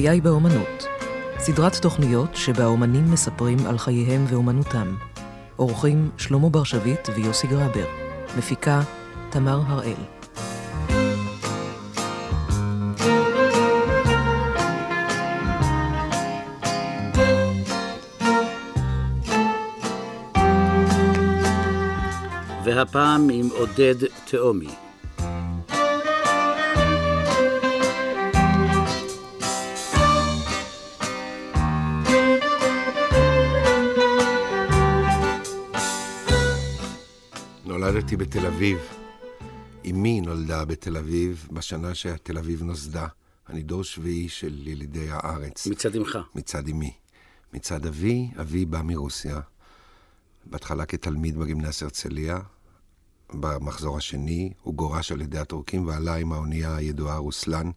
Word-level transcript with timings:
חיי 0.00 0.20
באומנות, 0.20 0.86
סדרת 1.38 1.76
תוכניות 1.76 2.36
שבה 2.36 2.64
אומנים 2.64 3.12
מספרים 3.12 3.58
על 3.66 3.78
חייהם 3.78 4.24
ואומנותם. 4.28 4.94
אורחים 5.58 6.10
שלמה 6.18 6.48
בר 6.48 6.64
שביט 6.64 7.08
ויוסי 7.14 7.46
גרבר. 7.46 7.84
מפיקה 8.38 8.80
תמר 9.30 9.60
הראל. 9.66 9.94
והפעם 22.64 23.28
עם 23.30 23.48
עודד 23.58 24.04
תאומי. 24.24 24.89
נולדתי 38.00 38.16
בתל 38.16 38.46
אביב. 38.46 38.78
אמי 39.90 40.20
נולדה 40.20 40.64
בתל 40.64 40.96
אביב 40.96 41.48
בשנה 41.52 41.94
שתל 41.94 42.38
אביב 42.38 42.62
נוסדה. 42.62 43.06
אני 43.48 43.62
דור 43.62 43.84
שביעי 43.84 44.28
של 44.28 44.68
ילידי 44.68 45.10
הארץ. 45.10 45.66
מצד 45.66 45.96
אמך. 45.96 46.18
מצד 46.34 46.68
אמי. 46.68 46.92
מצד 47.52 47.86
אבי, 47.86 48.30
אבי 48.40 48.64
בא 48.64 48.82
מרוסיה. 48.84 49.40
בהתחלה 50.44 50.86
כתלמיד 50.86 51.36
בגימנסיה 51.36 51.84
הרצליה. 51.84 52.38
במחזור 53.34 53.96
השני 53.96 54.52
הוא 54.62 54.74
גורש 54.74 55.12
על 55.12 55.20
ידי 55.20 55.38
הטורקים 55.38 55.86
ועלה 55.86 56.14
עם 56.14 56.32
האונייה 56.32 56.76
הידועה 56.76 57.16
רוסלן, 57.16 57.70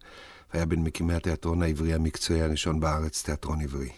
והיה 0.52 0.66
בין 0.66 0.84
מקימי 0.84 1.14
התיאטרון 1.14 1.62
העברי 1.62 1.94
המקצועי 1.94 2.42
הראשון 2.42 2.80
בארץ, 2.80 3.22
תיאטרון 3.22 3.60
עברי. 3.60 3.90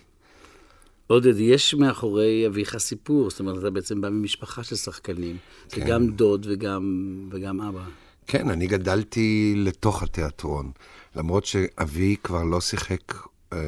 עודד, 1.07 1.41
יש 1.41 1.75
מאחורי 1.75 2.47
אביך 2.47 2.79
סיפור, 2.79 3.31
זאת 3.31 3.41
אומרת, 3.41 3.59
אתה 3.59 3.71
בעצם 3.71 4.01
בא 4.01 4.09
ממשפחה 4.09 4.65
של 4.65 4.77
שחקנים. 4.77 5.37
כן. 5.69 5.81
זה 5.81 5.87
גם 5.87 6.07
דוד 6.07 6.47
וגם, 6.49 7.17
וגם 7.31 7.61
אבא. 7.61 7.85
כן, 8.27 8.51
אני 8.51 8.67
גדלתי 8.67 9.55
לתוך 9.57 10.03
התיאטרון, 10.03 10.71
למרות 11.17 11.45
שאבי 11.45 12.17
כבר 12.23 12.45
לא 12.45 12.61
שיחק 12.61 13.13
אה, 13.53 13.59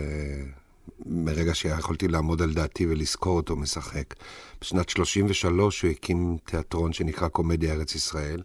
מרגע 1.07 1.55
שיכולתי 1.55 2.09
לעמוד 2.09 2.43
על 2.43 2.53
דעתי 2.53 2.87
ולזכור 2.87 3.37
אותו 3.37 3.57
משחק. 3.57 4.15
בשנת 4.61 4.89
33' 4.89 5.83
הוא 5.83 5.91
הקים 5.91 6.37
תיאטרון 6.45 6.93
שנקרא 6.93 7.29
קומדיה 7.29 7.73
ארץ 7.73 7.95
ישראל. 7.95 8.43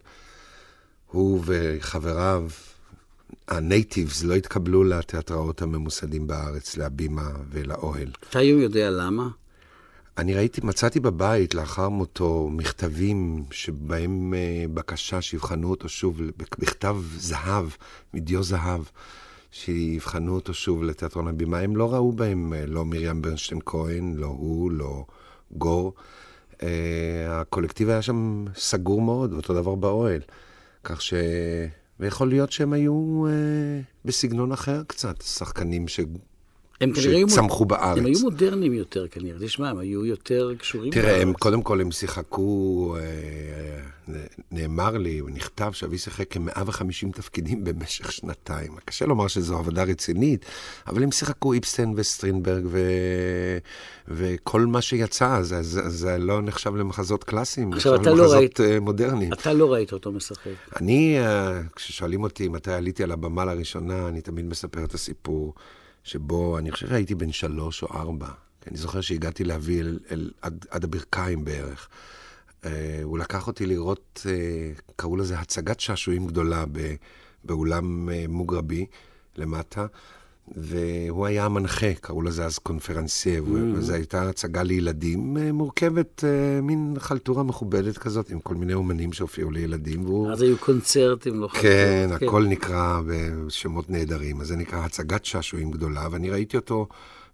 הוא 1.06 1.42
וחבריו, 1.46 2.48
הנייטיבס, 3.48 4.24
לא 4.24 4.34
התקבלו 4.34 4.84
לתיאטראות 4.84 5.62
הממוסדים 5.62 6.26
בארץ, 6.26 6.76
להבימה 6.76 7.30
ולאוהל. 7.50 8.08
אתה 8.30 8.38
היום 8.38 8.60
יודע 8.60 8.90
למה? 8.90 9.28
אני 10.18 10.34
ראיתי, 10.34 10.60
מצאתי 10.64 11.00
בבית 11.00 11.54
לאחר 11.54 11.88
מותו 11.88 12.48
מכתבים 12.52 13.44
שבהם 13.50 14.34
uh, 14.34 14.68
בקשה 14.74 15.22
שיבחנו 15.22 15.70
אותו 15.70 15.88
שוב 15.88 16.20
בכתב 16.36 16.96
זהב, 17.16 17.66
מדיו 18.14 18.42
זהב, 18.42 18.80
שיבחנו 19.50 20.34
אותו 20.34 20.54
שוב 20.54 20.82
לתיאטרון 20.82 21.28
הבימה. 21.28 21.58
הם 21.58 21.76
לא 21.76 21.94
ראו 21.94 22.12
בהם, 22.12 22.52
uh, 22.52 22.70
לא 22.70 22.84
מרים 22.84 23.22
ברנשטיין 23.22 23.60
כהן, 23.66 24.14
לא 24.16 24.26
הוא, 24.26 24.70
לא 24.70 25.04
גור. 25.52 25.94
Uh, 26.52 26.62
הקולקטיב 27.28 27.88
היה 27.88 28.02
שם 28.02 28.44
סגור 28.56 29.02
מאוד, 29.02 29.32
אותו 29.32 29.54
דבר 29.54 29.74
באוהל. 29.74 30.20
כך 30.84 31.02
ש... 31.02 31.14
ויכול 32.00 32.28
להיות 32.28 32.52
שהם 32.52 32.72
היו 32.72 33.24
uh, 33.26 33.28
בסגנון 34.04 34.52
אחר 34.52 34.82
קצת, 34.86 35.22
שחקנים 35.22 35.88
ש... 35.88 36.00
הם 36.80 36.92
שצמחו 36.94 37.64
בארץ. 37.64 37.98
הם 37.98 38.06
היו 38.06 38.20
מודרניים 38.20 38.72
יותר 38.72 39.08
כנראה, 39.08 39.38
תשמע, 39.40 39.70
הם 39.70 39.78
היו 39.78 40.06
יותר 40.06 40.52
קשורים 40.58 40.92
תראה, 40.92 41.12
בארץ. 41.12 41.22
הם, 41.22 41.32
קודם 41.32 41.62
כל 41.62 41.80
הם 41.80 41.90
שיחקו, 41.90 42.96
אה, 42.98 44.14
נאמר 44.52 44.96
לי, 44.96 45.20
נכתב 45.34 45.72
שאבי 45.72 45.98
שיחק 45.98 46.24
כ-150 46.30 47.12
תפקידים 47.12 47.64
במשך 47.64 48.12
שנתיים. 48.12 48.72
קשה 48.84 49.06
לומר 49.06 49.28
שזו 49.28 49.58
עבודה 49.58 49.82
רצינית, 49.82 50.44
אבל 50.86 51.02
הם 51.02 51.12
שיחקו 51.12 51.52
איפסטן 51.52 51.92
וסטרינברג 51.96 52.64
ו... 52.66 52.80
וכל 54.08 54.60
מה 54.60 54.80
שיצא, 54.80 55.42
זה, 55.42 55.62
זה, 55.62 55.88
זה 55.88 56.18
לא 56.18 56.42
נחשב 56.42 56.76
למחזות 56.76 57.24
קלאסיים, 57.24 57.70
נחשב 57.70 57.90
לא 57.90 57.96
למחזות 57.96 58.18
לא 58.18 58.32
ראית, 58.32 58.60
מודרניים. 58.80 59.32
אתה 59.32 59.52
לא 59.52 59.72
ראית 59.72 59.92
אותו 59.92 60.12
משחק. 60.12 60.50
אני, 60.80 61.18
אה, 61.20 61.60
כששואלים 61.76 62.22
אותי 62.22 62.48
מתי 62.48 62.72
עליתי 62.72 63.02
על 63.02 63.12
הבמה 63.12 63.44
לראשונה, 63.44 64.08
אני 64.08 64.20
תמיד 64.20 64.44
מספר 64.44 64.84
את 64.84 64.94
הסיפור. 64.94 65.54
שבו 66.04 66.58
אני 66.58 66.70
חושב 66.70 66.88
שהייתי 66.88 67.14
בן 67.14 67.32
שלוש 67.32 67.82
או 67.82 67.88
ארבע. 67.88 68.28
אני 68.66 68.76
זוכר 68.76 69.00
שהגעתי 69.00 69.44
להביא 69.44 69.80
אל, 69.80 69.98
אל, 70.10 70.30
עד, 70.42 70.66
עד 70.70 70.84
הברכיים 70.84 71.44
בערך. 71.44 71.88
Uh, 72.62 72.66
הוא 73.02 73.18
לקח 73.18 73.46
אותי 73.46 73.66
לראות, 73.66 74.26
uh, 74.26 74.82
קראו 74.96 75.16
לזה 75.16 75.38
הצגת 75.38 75.80
שעשועים 75.80 76.26
גדולה 76.26 76.64
ב, 76.72 76.94
באולם 77.44 78.08
uh, 78.08 78.28
מוגרבי 78.28 78.86
למטה, 79.36 79.86
והוא 80.48 81.26
היה 81.26 81.44
המנחה, 81.44 81.94
קראו 82.00 82.22
לזה 82.22 82.44
אז 82.44 82.58
קונפרנסייה, 82.58 83.40
mm. 83.40 83.50
וזו 83.74 83.92
הייתה 83.92 84.28
הצגה 84.28 84.62
לילדים 84.62 85.36
uh, 85.36 85.52
מורכבת, 85.52 86.24
uh, 86.24 86.62
מין 86.62 86.94
חלטורה 86.98 87.42
מכובדת 87.42 87.98
כזאת, 87.98 88.30
עם 88.30 88.40
כל 88.40 88.54
מיני 88.54 88.74
אומנים 88.74 89.12
שהופיעו 89.12 89.50
לילדים. 89.50 90.04
והוא... 90.04 90.32
אז 90.32 90.42
היו 90.42 90.58
קונצרטים, 90.58 91.40
לא 91.40 91.48
חלטורות. 91.48 91.62
כן, 91.62 92.16
כן, 92.18 92.26
הכל 92.26 92.44
נקרא 92.44 93.00
בשמות 93.06 93.90
נהדרים. 93.90 94.40
אז 94.40 94.46
זה 94.46 94.56
נקרא 94.56 94.78
הצגת 94.78 95.24
שעשועים 95.24 95.70
גדולה, 95.70 96.08
ואני 96.10 96.30
ראיתי 96.30 96.56
אותו 96.56 96.86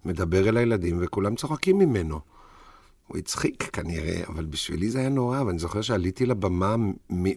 מדבר 0.05 0.49
אל 0.49 0.57
הילדים, 0.57 0.97
וכולם 1.01 1.35
צוחקים 1.35 1.79
ממנו. 1.79 2.19
הוא 3.07 3.17
הצחיק 3.17 3.63
כנראה, 3.73 4.21
אבל 4.27 4.45
בשבילי 4.45 4.89
זה 4.89 4.99
היה 4.99 5.09
נורא, 5.09 5.41
ואני 5.41 5.59
זוכר 5.59 5.81
שעליתי 5.81 6.25
לבמה 6.25 6.75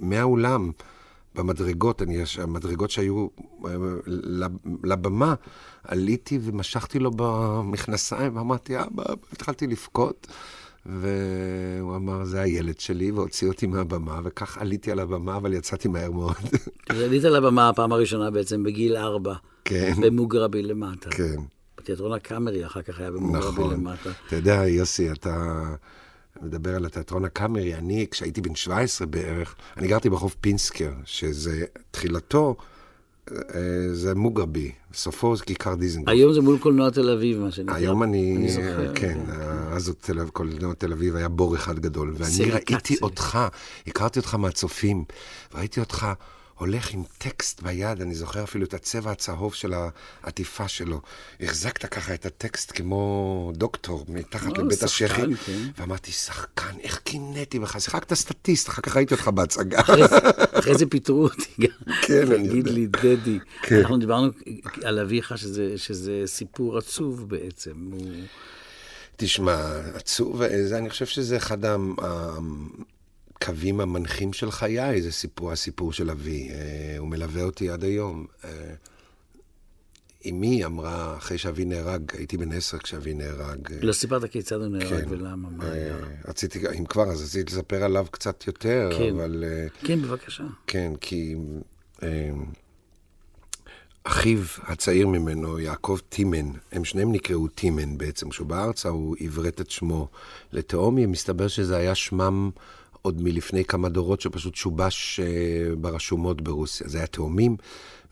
מהאולם. 0.01 0.71
במדרגות, 1.35 2.03
אני, 2.03 2.19
המדרגות 2.43 2.91
שהיו 2.91 3.27
אה, 3.27 3.27
לבמה, 4.85 5.35
עליתי 5.85 6.39
ומשכתי 6.43 6.99
לו 6.99 7.11
במכנסיים, 7.17 8.37
ואמרתי, 8.37 8.81
אבא, 8.81 9.05
התחלתי 9.33 9.67
לבכות. 9.67 10.27
והוא 10.87 11.97
אמר, 11.97 12.25
זה 12.25 12.41
הילד 12.41 12.81
שלי, 12.81 13.11
והוציא 13.11 13.49
אותי 13.49 13.67
מהבמה, 13.67 14.21
וכך 14.25 14.59
עליתי 14.59 14.93
על 14.93 14.99
הבמה, 14.99 15.37
אבל 15.37 15.53
יצאתי 15.53 15.89
מהר 15.89 16.11
מאוד. 16.11 16.35
אז 16.91 17.01
עלית 17.01 17.25
על 17.25 17.37
הבמה 17.37 17.69
הפעם 17.69 17.93
הראשונה 17.93 18.31
בעצם 18.31 18.63
בגיל 18.63 18.97
ארבע. 18.97 19.35
כן. 19.65 19.93
במוגרבי 20.01 20.63
למטה. 20.63 21.11
כן. 21.11 21.37
בתיאטרון 21.79 22.13
הקאמרי, 22.13 22.67
אחר 22.67 22.83
כך 22.83 23.01
היה 23.01 23.11
במוגרבי 23.11 23.49
נכון. 23.49 23.73
למטה. 23.73 24.11
אתה 24.27 24.37
יודע, 24.37 24.69
יוסי, 24.69 25.13
אתה... 25.13 25.63
מדבר 26.43 26.77
על 26.77 26.85
התיאטרון 26.85 27.25
הקאמרי, 27.25 27.75
אני, 27.75 28.07
כשהייתי 28.11 28.41
בן 28.41 28.55
17 28.55 29.07
בערך, 29.07 29.55
אני 29.77 29.89
גרתי 29.89 30.11
ברחוב 30.11 30.35
פינסקר, 30.41 30.93
שזה 31.05 31.65
תחילתו, 31.91 32.57
זה 33.93 34.15
מוגרבי, 34.15 34.73
סופו 34.95 35.37
זה 35.37 35.45
כיכר 35.45 35.75
דיזנגוף. 35.75 36.09
היום 36.09 36.33
זה 36.33 36.41
מול 36.41 36.59
קולנוע 36.59 36.91
תל 36.91 37.11
אביב, 37.11 37.39
מה 37.39 37.51
שנקרא. 37.51 37.75
היום 37.75 38.03
אני, 38.03 38.37
אני 38.37 38.51
זוכר, 38.51 38.95
כן, 38.95 39.19
כן. 39.27 39.33
אז 39.73 39.93
קולנוע 40.33 40.75
תל 40.75 40.93
אביב 40.93 41.17
היה 41.17 41.29
בור 41.29 41.57
אחד 41.57 41.79
גדול, 41.79 42.15
ואני 42.17 42.51
ראיתי 42.51 42.97
אותך, 43.03 43.39
הכרתי 43.87 44.19
אותך 44.19 44.35
מהצופים, 44.35 45.05
ראיתי 45.55 45.81
אותך 45.81 46.07
הולך 46.59 46.95
עם 46.95 47.03
טקסט 47.19 47.63
ביד, 47.63 48.01
אני 48.01 48.15
זוכר 48.15 48.45
אפילו 48.45 48.65
את 48.65 48.75
הצבע 48.75 49.11
הצהוב 49.11 49.55
של 49.55 49.75
העטיפה 50.23 50.69
שלו. 50.69 51.01
החזקת 51.41 51.87
ככה 51.87 52.15
את 52.15 52.27
הטקסט 52.27 52.73
כמו 52.75 53.53
דוקטור 53.55 54.05
מתחת 54.09 54.59
לבית 54.59 54.83
השחי, 54.83 55.35
כן. 55.47 55.63
ואמרתי, 55.79 56.13
שחקן, 56.13 56.79
איך 56.83 56.99
קינאתי 56.99 57.59
בך, 57.59 57.81
שיחקת 57.81 58.15
סטטיסט, 58.15 58.69
אחר 58.69 58.83
כך 58.83 58.97
ראיתי 58.97 59.15
אותך 59.15 59.29
בהצגה. 59.29 59.81
אחרי 60.53 60.75
זה 60.75 60.87
פיטרו 60.87 61.23
אותי 61.23 61.51
גם. 61.61 61.95
כן, 62.03 62.33
אני 62.33 62.49
יודע. 62.49 62.49
תגיד 62.49 62.67
לי, 62.67 62.87
דדי. 62.87 63.39
כן. 63.63 63.79
אנחנו 63.81 63.97
דיברנו 63.97 64.31
על 64.85 64.99
אביך, 64.99 65.39
שזה 65.77 66.23
סיפור 66.27 66.79
עצוב 66.79 67.29
בעצם. 67.29 67.91
תשמע, 69.17 69.81
עצוב, 69.95 70.43
אני 70.43 70.91
חושב 70.91 71.07
שזה 71.07 71.37
אחד 71.37 71.59
הקווים 73.37 73.81
המנחים 73.81 74.33
של 74.33 74.51
חיי, 74.51 75.03
זה 75.03 75.13
סיפור, 75.13 75.53
הסיפור 75.53 75.93
של 75.93 76.11
אבי. 76.11 76.49
אה, 76.51 76.95
הוא 76.99 77.09
מלווה 77.09 77.43
אותי 77.43 77.71
עד 77.71 77.85
היום. 77.85 78.27
אה, 78.45 78.51
אמי 80.31 80.65
אמרה, 80.65 81.17
אחרי 81.17 81.39
שאבי 81.39 81.65
נהרג, 81.65 82.03
הייתי 82.13 82.37
בן 82.37 82.53
עשר 82.53 82.79
כשאבי 82.79 83.15
נהרג. 83.15 83.59
לא 83.83 83.93
סיפרת 83.93 84.31
כיצד 84.31 84.57
הוא 84.57 84.67
נהרג 84.67 85.05
כן, 85.05 85.05
ולמה, 85.09 85.49
מה 85.49 85.73
היה? 85.73 85.97
רציתי, 86.29 86.61
אם 86.79 86.85
כבר, 86.85 87.03
אז 87.03 87.23
רציתי 87.23 87.53
לספר 87.53 87.85
עליו 87.85 88.07
קצת 88.11 88.47
יותר, 88.47 88.91
כן, 88.99 89.15
אבל... 89.15 89.45
כן, 89.83 90.03
בבקשה. 90.03 90.45
כן, 90.67 90.93
כי 91.01 91.37
אחיו 94.05 94.39
הצעיר 94.63 95.09
ממנו, 95.09 95.59
יעקב 95.59 95.99
טימן, 96.09 96.51
הם 96.73 96.85
שניהם 96.85 97.13
נקראו 97.13 97.49
טימן 97.49 97.99
בעצם. 97.99 98.29
כשהוא 98.29 98.47
בארצה 98.47 98.89
הוא 98.89 99.17
עברת 99.21 99.61
את 99.61 99.71
שמו 99.71 100.09
לתאומי, 100.53 101.07
מסתבר 101.07 101.49
שזה 101.49 101.77
היה 101.77 101.95
שמם 101.95 102.51
עוד 103.05 103.23
מלפני 103.23 103.65
כמה 103.65 103.89
דורות, 103.89 104.21
שפשוט 104.21 104.55
שובש 104.55 105.21
אה, 105.21 105.77
ברשומות 105.77 106.41
ברוסיה. 106.41 106.89
זה 106.89 106.99
היה 106.99 107.07
תאומים, 107.07 107.57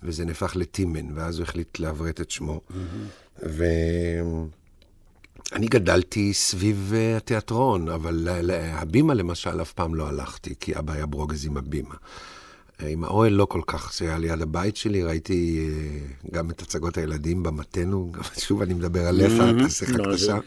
וזה 0.03 0.25
נהפך 0.25 0.53
לטימן, 0.57 1.19
ואז 1.19 1.39
הוא 1.39 1.45
החליט 1.45 1.79
לעברת 1.79 2.21
את 2.21 2.31
שמו. 2.31 2.61
Mm-hmm. 2.71 3.47
ואני 5.53 5.67
גדלתי 5.67 6.35
סביב 6.35 6.93
אה, 6.95 7.17
התיאטרון, 7.17 7.89
אבל 7.89 8.29
הבימה 8.73 9.15
למשל 9.15 9.63
אף 9.63 9.73
פעם 9.73 9.95
לא 9.95 10.09
הלכתי, 10.09 10.55
כי 10.61 10.79
אבא 10.79 10.93
היה 10.93 11.07
ברוגז 11.07 11.47
עם 11.47 11.57
הבימה. 11.57 11.95
עם 12.89 13.05
האוהל 13.05 13.33
לא 13.33 13.45
כל 13.45 13.61
כך, 13.67 13.95
זה 13.95 14.05
היה 14.05 14.19
ליד 14.19 14.43
הבית 14.43 14.77
שלי, 14.77 15.03
ראיתי 15.03 15.69
אה, 15.69 16.31
גם 16.33 16.51
את 16.51 16.63
הצגות 16.63 16.99
הילדים 16.99 17.43
במטנו, 17.43 18.13
שוב 18.45 18.63
אני 18.63 18.75
מדבר 18.75 19.07
עליך, 19.07 19.33
אתה 19.33 19.69
שיחקת 19.69 19.99
לא, 19.99 20.17
שם. 20.17 20.39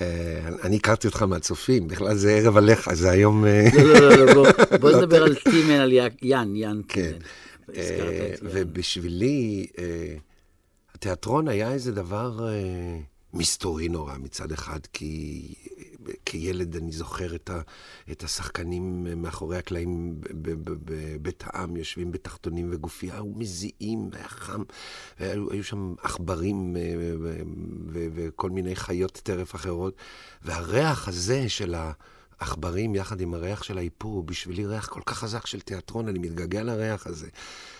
אה, 0.00 0.48
אני 0.62 0.76
הכרתי 0.76 1.06
אותך 1.06 1.22
מהצופים, 1.22 1.88
בכלל 1.88 2.16
זה 2.16 2.32
ערב 2.32 2.56
עליך, 2.56 2.94
זה 2.94 3.10
היום... 3.10 3.44
אה, 3.44 3.68
לא, 3.84 3.98
לא, 3.98 4.26
לא, 4.26 4.44
בוא 4.80 4.90
לא, 4.90 4.98
נדבר 4.98 5.22
על 5.22 5.34
טימן, 5.34 5.80
על 5.80 5.92
יאן, 6.22 6.56
יאן 6.56 6.80
כן. 6.88 7.12
ובשבילי, 8.42 9.66
התיאטרון 10.94 11.48
היה 11.48 11.72
איזה 11.72 11.92
דבר 11.92 12.48
מסתורי 13.34 13.88
נורא 13.88 14.14
מצד 14.18 14.52
אחד, 14.52 14.80
כי 14.92 15.42
כילד 16.26 16.76
אני 16.76 16.92
זוכר 16.92 17.34
את, 17.34 17.50
ה, 17.50 17.60
את 18.10 18.22
השחקנים 18.22 19.06
מאחורי 19.22 19.56
הקלעים 19.56 20.14
בבית 20.30 21.44
העם, 21.46 21.76
יושבים 21.76 22.12
בתחתונים 22.12 22.68
וגופייה, 22.72 23.22
ומזיעים, 23.22 24.08
והיה 24.12 24.28
חם, 24.28 24.62
והיו 25.20 25.64
שם 25.64 25.94
עכברים 26.02 26.76
אה, 26.76 26.92
וכל 27.92 28.50
מיני 28.50 28.76
חיות 28.76 29.20
טרף 29.22 29.54
אחרות, 29.54 29.96
והריח 30.42 31.08
הזה 31.08 31.48
של 31.48 31.74
העכברים 32.40 32.94
יחד 32.94 33.20
עם 33.20 33.34
הריח 33.34 33.62
של 33.62 33.78
האיפור, 33.78 34.14
הוא 34.14 34.24
בשבילי 34.24 34.66
ריח 34.66 34.88
כל 34.88 35.00
כך 35.06 35.18
חזק 35.18 35.46
של 35.46 35.60
תיאטרון, 35.60 36.08
אני 36.08 36.18
מתגעגע 36.18 36.62
לריח 36.62 37.06
הזה. 37.06 37.28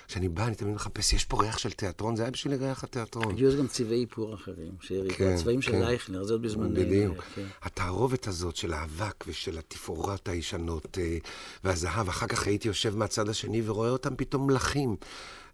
כשאני 0.09 0.29
בא, 0.29 0.47
אני 0.47 0.55
תמיד 0.55 0.75
מחפש, 0.75 1.13
יש 1.13 1.25
פה 1.25 1.43
ריח 1.43 1.59
של 1.59 1.71
תיאטרון, 1.71 2.17
זה 2.17 2.23
היה 2.23 2.31
בשבילי 2.31 2.57
ריח 2.57 2.85
התיאטרון. 2.85 3.35
יש 3.39 3.55
גם 3.55 3.67
צבעי 3.67 4.01
איפור 4.01 4.35
אחרים, 4.35 4.73
כן, 5.17 5.33
הצבעים 5.35 5.61
כן. 5.61 5.73
של 5.73 5.83
אייכלר, 5.83 6.25
זה 6.25 6.33
עוד 6.33 6.43
בזמן... 6.43 6.75
בדיוק. 6.75 7.25
כן. 7.35 7.47
התערובת 7.63 8.27
הזאת 8.27 8.57
של 8.57 8.73
האבק 8.73 9.25
ושל 9.27 9.59
התפאורות 9.59 10.29
הישנות 10.29 10.99
אה, 10.99 11.19
והזהב, 11.65 12.09
אחר 12.09 12.27
כך 12.27 12.47
הייתי 12.47 12.69
יושב 12.69 12.97
מהצד 12.97 13.29
השני 13.29 13.63
ורואה 13.67 13.91
אותם 13.91 14.17
פתאום 14.17 14.47
מלכים. 14.47 14.97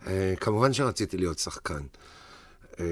אה, 0.07 0.35
כמובן 0.41 0.73
שרציתי 0.73 1.17
להיות 1.17 1.39
שחקן. 1.39 1.83
אה, 2.81 2.85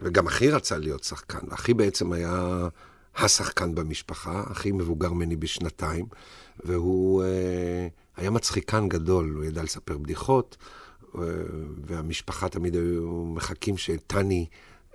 וגם 0.00 0.26
אחי 0.26 0.50
רצה 0.50 0.78
להיות 0.78 1.04
שחקן. 1.04 1.50
אחי 1.50 1.74
בעצם 1.74 2.12
היה 2.12 2.68
השחקן 3.16 3.74
במשפחה, 3.74 4.42
אחי 4.52 4.72
מבוגר 4.72 5.12
ממני 5.12 5.36
בשנתיים, 5.36 6.06
והוא 6.64 7.22
היה 8.16 8.30
מצחיקן 8.30 8.88
גדול, 8.88 9.32
הוא 9.36 9.44
ידע 9.44 9.62
לספר 9.62 9.98
בדיחות. 9.98 10.56
והמשפחה 11.86 12.48
תמיד 12.48 12.74
היו 12.74 13.24
מחכים 13.34 13.76
שטני 13.76 14.46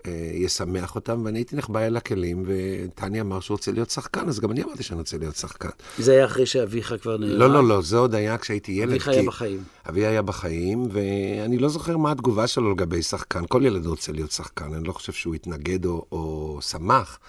אה, 0.08 0.32
ישמח 0.34 0.96
אותם, 0.96 1.22
ואני 1.26 1.40
הייתי 1.40 1.56
נחבא 1.56 1.80
אל 1.80 1.98
הכלים, 1.98 2.44
וטני 2.46 3.22
אמר 3.22 3.40
שהוא 3.40 3.56
רוצה 3.56 3.72
להיות 3.72 3.90
שחקן, 3.90 4.28
אז 4.28 4.40
גם 4.40 4.52
אני 4.52 4.64
אמרתי 4.64 4.84
שאני 4.84 5.00
רוצה 5.00 5.18
להיות 5.18 5.36
שחקן. 5.36 5.70
זה 5.98 6.12
היה 6.12 6.26
אחרי 6.26 6.46
שאביך 6.46 6.94
כבר 7.02 7.18
נהרג? 7.18 7.40
לא, 7.40 7.50
לא, 7.50 7.68
לא, 7.68 7.82
זה 7.82 7.98
עוד 7.98 8.16
היה 8.16 8.38
כשהייתי 8.38 8.72
ילד. 8.72 8.92
אביך 8.92 9.08
היה 9.08 9.24
בחיים. 9.24 9.64
אבי 9.90 10.06
היה 10.06 10.22
בחיים, 10.22 10.88
ואני 10.92 11.58
לא 11.58 11.70
זוכר 11.70 11.98
מה 11.98 12.12
התגובה 12.12 12.48
שלו 12.48 12.72
לגבי 12.72 13.02
שחקן. 13.02 13.46
כל 13.50 13.62
ילד 13.66 13.86
רוצה 13.86 14.12
להיות 14.12 14.32
שחקן, 14.32 14.74
אני 14.74 14.84
לא 14.84 14.94
חושב 14.94 15.14
שהוא 15.14 15.36
התנגד 15.36 15.86
או, 15.86 16.06
או 16.12 16.60
שמח, 16.62 17.20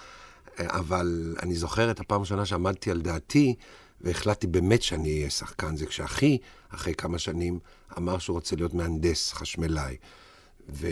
אבל 0.59 1.35
אני 1.43 1.55
זוכר 1.55 1.91
את 1.91 1.99
הפעם 1.99 2.17
הראשונה 2.17 2.45
שעמדתי 2.45 2.91
על 2.91 3.01
דעתי, 3.01 3.55
והחלטתי 4.01 4.47
באמת 4.47 4.81
שאני 4.81 5.17
אהיה 5.17 5.29
שחקן, 5.29 5.75
זה 5.75 5.85
כשאחי, 5.85 6.37
אחרי 6.69 6.93
כמה 6.93 7.19
שנים, 7.19 7.59
אמר 7.97 8.17
שהוא 8.17 8.33
רוצה 8.33 8.55
להיות 8.55 8.73
מהנדס 8.73 9.33
חשמלאי. 9.33 9.95
ו... 10.69 10.87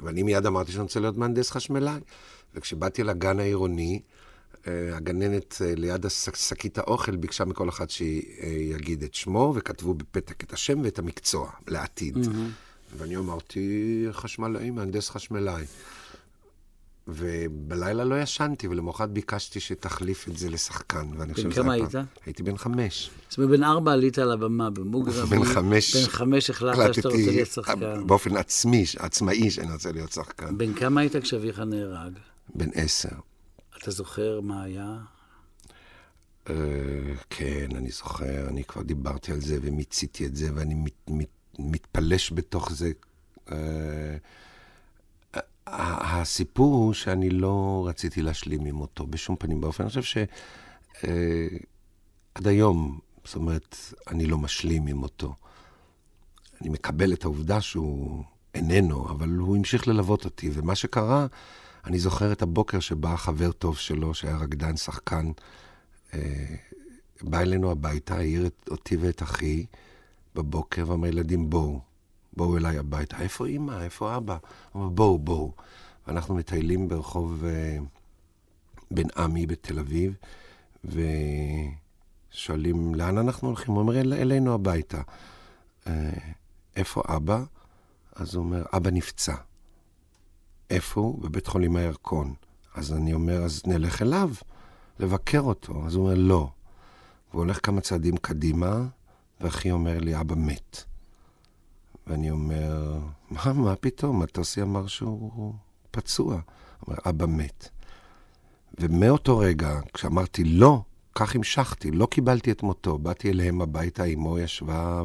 ואני 0.00 0.22
מיד 0.22 0.46
אמרתי 0.46 0.72
שאני 0.72 0.82
רוצה 0.82 1.00
להיות 1.00 1.16
מהנדס 1.16 1.50
חשמלאי. 1.50 2.00
וכשבאתי 2.54 3.02
לגן 3.02 3.40
העירוני, 3.40 4.00
אה, 4.66 4.96
הגננת 4.96 5.62
אה, 5.64 5.74
ליד 5.76 6.06
שקית 6.34 6.78
האוכל 6.78 7.16
ביקשה 7.16 7.44
מכל 7.44 7.68
אחד 7.68 7.90
שיגיד 7.90 9.02
את 9.02 9.14
שמו, 9.14 9.52
וכתבו 9.56 9.94
בפתק 9.94 10.44
את 10.44 10.52
השם 10.52 10.80
ואת 10.84 10.98
המקצוע 10.98 11.50
לעתיד. 11.68 12.16
Mm-hmm. 12.16 12.96
ואני 12.96 13.16
אמרתי, 13.16 14.06
חשמלאי, 14.12 14.70
מהנדס 14.70 15.10
חשמלאי. 15.10 15.64
ובלילה 17.08 18.04
לא 18.04 18.20
ישנתי, 18.20 18.68
ולמחרת 18.68 19.10
ביקשתי 19.10 19.60
שתחליף 19.60 20.28
את 20.28 20.36
זה 20.36 20.50
לשחקן. 20.50 21.10
בן 21.18 21.50
כמה 21.50 21.72
היית? 21.72 21.94
הייתי 22.26 22.42
בן 22.42 22.56
חמש. 22.56 23.10
זאת 23.28 23.38
אומרת, 23.38 23.50
בן 23.50 23.64
ארבע 23.64 23.92
עלית 23.92 24.18
על 24.18 24.32
הבמה 24.32 24.70
במוגרבי. 24.70 25.36
בן 25.36 25.44
חמש. 25.44 25.96
בן 25.96 26.08
חמש 26.08 26.50
החלטת 26.50 26.94
שאתה 26.94 27.08
רוצה 27.08 27.30
להיות 27.30 27.48
שחקן. 27.48 28.06
באופן 28.06 28.36
עצמי, 28.36 28.84
עצמאי 28.98 29.50
שאני 29.50 29.72
רוצה 29.72 29.92
להיות 29.92 30.12
שחקן. 30.12 30.58
בן 30.58 30.74
כמה 30.74 31.00
היית 31.00 31.16
כשאביך 31.16 31.58
נהרג? 31.58 32.12
בן 32.54 32.68
עשר. 32.74 33.16
אתה 33.78 33.90
זוכר 33.90 34.40
מה 34.40 34.62
היה? 34.62 34.96
אה, 36.50 36.54
כן, 37.30 37.68
אני 37.74 37.90
זוכר, 37.90 38.48
אני 38.48 38.64
כבר 38.64 38.82
דיברתי 38.82 39.32
על 39.32 39.40
זה 39.40 39.58
ומיציתי 39.62 40.26
את 40.26 40.36
זה, 40.36 40.48
ואני 40.54 40.74
מתפלש 41.58 42.32
בתוך 42.32 42.72
זה. 42.72 42.92
אה, 43.52 43.56
הסיפור 45.66 46.74
הוא 46.74 46.92
שאני 46.92 47.30
לא 47.30 47.84
רציתי 47.88 48.22
להשלים 48.22 48.64
עם 48.64 48.74
מותו 48.74 49.06
בשום 49.06 49.36
פנים 49.36 49.60
באופן. 49.60 49.84
אני 49.84 49.88
חושב 49.88 50.02
שעד 50.02 50.26
אה, 52.46 52.50
היום, 52.50 52.98
זאת 53.24 53.36
אומרת, 53.36 53.76
אני 54.10 54.26
לא 54.26 54.38
משלים 54.38 54.86
עם 54.86 54.96
מותו. 54.96 55.34
אני 56.60 56.68
מקבל 56.68 57.12
את 57.12 57.24
העובדה 57.24 57.60
שהוא 57.60 58.24
איננו, 58.54 59.08
אבל 59.10 59.28
הוא 59.28 59.56
המשיך 59.56 59.88
ללוות 59.88 60.24
אותי. 60.24 60.50
ומה 60.52 60.74
שקרה, 60.74 61.26
אני 61.84 61.98
זוכר 61.98 62.32
את 62.32 62.42
הבוקר 62.42 62.80
שבא 62.80 63.16
חבר 63.16 63.52
טוב 63.52 63.76
שלו, 63.76 64.14
שהיה 64.14 64.36
רקדן, 64.36 64.76
שחקן, 64.76 65.30
אה, 66.14 66.54
בא 67.22 67.40
אלינו 67.40 67.70
הביתה, 67.70 68.16
העיר 68.16 68.48
אותי 68.70 68.96
ואת 68.96 69.22
אחי 69.22 69.66
בבוקר, 70.34 70.90
ואמר, 70.90 71.08
ילדים, 71.08 71.50
בואו. 71.50 71.93
בואו 72.36 72.56
אליי 72.56 72.78
הביתה. 72.78 73.20
איפה 73.20 73.46
אימא? 73.46 73.82
איפה 73.82 74.16
אבא? 74.16 74.36
אומר, 74.74 74.88
בואו, 74.88 75.18
בואו. 75.18 75.52
ואנחנו 76.06 76.34
מטיילים 76.34 76.88
ברחוב 76.88 77.42
uh, 77.42 77.46
בן 78.90 79.06
עמי 79.16 79.46
בתל 79.46 79.78
אביב, 79.78 80.14
ושואלים, 80.84 82.94
לאן 82.94 83.18
אנחנו 83.18 83.48
הולכים? 83.48 83.74
הוא 83.74 83.80
אומר, 83.80 84.00
אל, 84.00 84.14
אלינו 84.14 84.54
הביתה. 84.54 85.00
Uh, 85.84 85.88
איפה 86.76 87.02
אבא? 87.16 87.44
אז 88.14 88.34
הוא 88.34 88.44
אומר, 88.44 88.64
אבא 88.76 88.90
נפצע. 88.90 89.34
איפה 90.70 91.00
הוא? 91.00 91.22
בבית 91.22 91.46
חולים 91.46 91.76
הירקון. 91.76 92.34
אז 92.74 92.92
אני 92.92 93.14
אומר, 93.14 93.42
אז 93.42 93.62
נלך 93.66 94.02
אליו, 94.02 94.30
לבקר 94.98 95.40
אותו. 95.40 95.86
אז 95.86 95.94
הוא 95.94 96.04
אומר, 96.04 96.14
לא. 96.18 96.50
והוא 97.30 97.42
הולך 97.42 97.66
כמה 97.66 97.80
צעדים 97.80 98.16
קדימה, 98.16 98.86
ואחי 99.40 99.70
אומר 99.70 99.98
לי, 99.98 100.20
אבא 100.20 100.34
מת. 100.34 100.84
ואני 102.06 102.30
אומר, 102.30 102.98
מה, 103.30 103.52
מה 103.52 103.76
פתאום? 103.76 104.22
מטוסי 104.22 104.62
אמר 104.62 104.86
שהוא 104.86 105.54
פצוע. 105.90 106.40
אומר, 106.86 106.98
אבא 107.08 107.26
מת. 107.26 107.68
ומאותו 108.80 109.38
רגע, 109.38 109.80
כשאמרתי 109.94 110.44
לא, 110.44 110.82
כך 111.14 111.34
המשכתי, 111.34 111.90
לא 111.90 112.06
קיבלתי 112.06 112.50
את 112.50 112.62
מותו. 112.62 112.98
באתי 112.98 113.30
אליהם 113.30 113.60
הביתה, 113.62 114.04
אמו 114.04 114.38
ישבה 114.38 115.02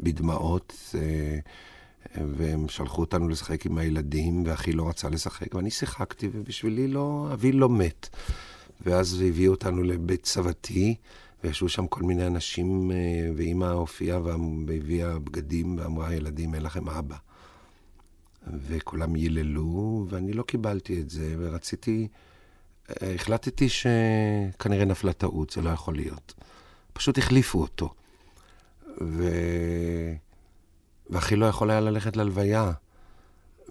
בדמעות, 0.00 0.94
אה, 0.94 1.38
והם 2.36 2.68
שלחו 2.68 3.00
אותנו 3.00 3.28
לשחק 3.28 3.66
עם 3.66 3.78
הילדים, 3.78 4.42
ואחי 4.46 4.72
לא 4.72 4.88
רצה 4.88 5.08
לשחק, 5.08 5.54
ואני 5.54 5.70
שיחקתי, 5.70 6.28
ובשבילי 6.32 6.88
לא, 6.88 7.28
אבי 7.32 7.52
לא 7.52 7.68
מת. 7.68 8.08
ואז 8.80 9.22
הביאו 9.28 9.52
אותנו 9.52 9.82
לבית 9.82 10.26
סבתי, 10.26 10.94
וישבו 11.44 11.68
שם 11.68 11.86
כל 11.86 12.02
מיני 12.02 12.26
אנשים, 12.26 12.90
אה, 12.90 12.96
ואימא 13.36 13.64
הופיעה 13.64 14.20
והביאה 14.66 15.18
בגדים 15.18 15.78
ואמרה, 15.78 16.14
ילדים, 16.14 16.54
אין 16.54 16.62
לכם 16.62 16.88
אבא. 16.88 17.16
וכולם 18.52 19.16
ייללו, 19.16 20.06
ואני 20.08 20.32
לא 20.32 20.42
קיבלתי 20.42 21.00
את 21.00 21.10
זה, 21.10 21.34
ורציתי, 21.38 22.08
אה, 22.90 23.14
החלטתי 23.14 23.68
שכנראה 23.68 24.84
נפלה 24.84 25.12
טעות, 25.12 25.50
זה 25.50 25.62
לא 25.62 25.70
יכול 25.70 25.94
להיות. 25.94 26.34
פשוט 26.92 27.18
החליפו 27.18 27.60
אותו. 27.60 27.94
ו... 29.00 29.28
ואחי 31.10 31.36
לא 31.36 31.46
יכול 31.46 31.70
היה 31.70 31.80
ללכת 31.80 32.16
ללוויה 32.16 32.72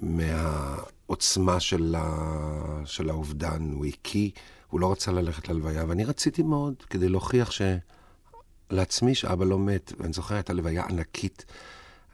מהעוצמה 0.02 1.60
של, 1.60 1.96
ה... 1.98 2.82
של 2.86 3.10
האובדן. 3.10 3.72
הוא 3.74 3.86
הקיא. 3.86 4.30
הוא 4.70 4.80
לא 4.80 4.92
רצה 4.92 5.12
ללכת 5.12 5.50
ללוויה, 5.50 5.86
ואני 5.88 6.06
רציתי 6.06 6.44
מאוד, 6.44 6.74
כדי 6.90 7.10
להוכיח 7.10 7.52
ש... 7.52 7.62
לעצמי 8.70 9.16
שאבא 9.16 9.46
לא 9.46 9.60
מת. 9.60 9.94
ואני 9.98 10.14
זוכר, 10.14 10.36
הייתה 10.36 10.54
לוויה 10.54 10.86
ענקית. 10.86 11.46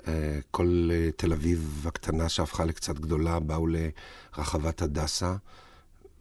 אה, 0.08 0.40
כל 0.52 0.90
אה, 0.92 1.10
תל 1.16 1.34
אביב 1.34 1.86
הקטנה 1.88 2.30
שהפכה 2.30 2.66
לקצת 2.66 3.00
גדולה, 3.00 3.40
באו 3.40 3.68
לרחבת 3.68 4.82
הדסה, 4.82 5.36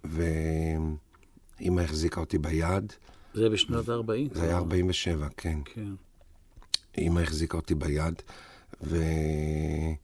ואימא 0.04 1.80
החזיקה 1.80 2.20
אותי 2.20 2.38
ביד, 2.38 2.92
זה 3.34 3.48
בשנות 3.48 3.88
ה-40? 3.88 4.34
זה 4.34 4.42
היה 4.42 4.56
47, 4.56 5.28
כן. 5.36 5.58
כן. 5.64 5.88
אימא 6.98 7.20
החזיקה 7.20 7.56
אותי 7.56 7.74
ביד, 7.74 8.22
והיא 8.80 9.96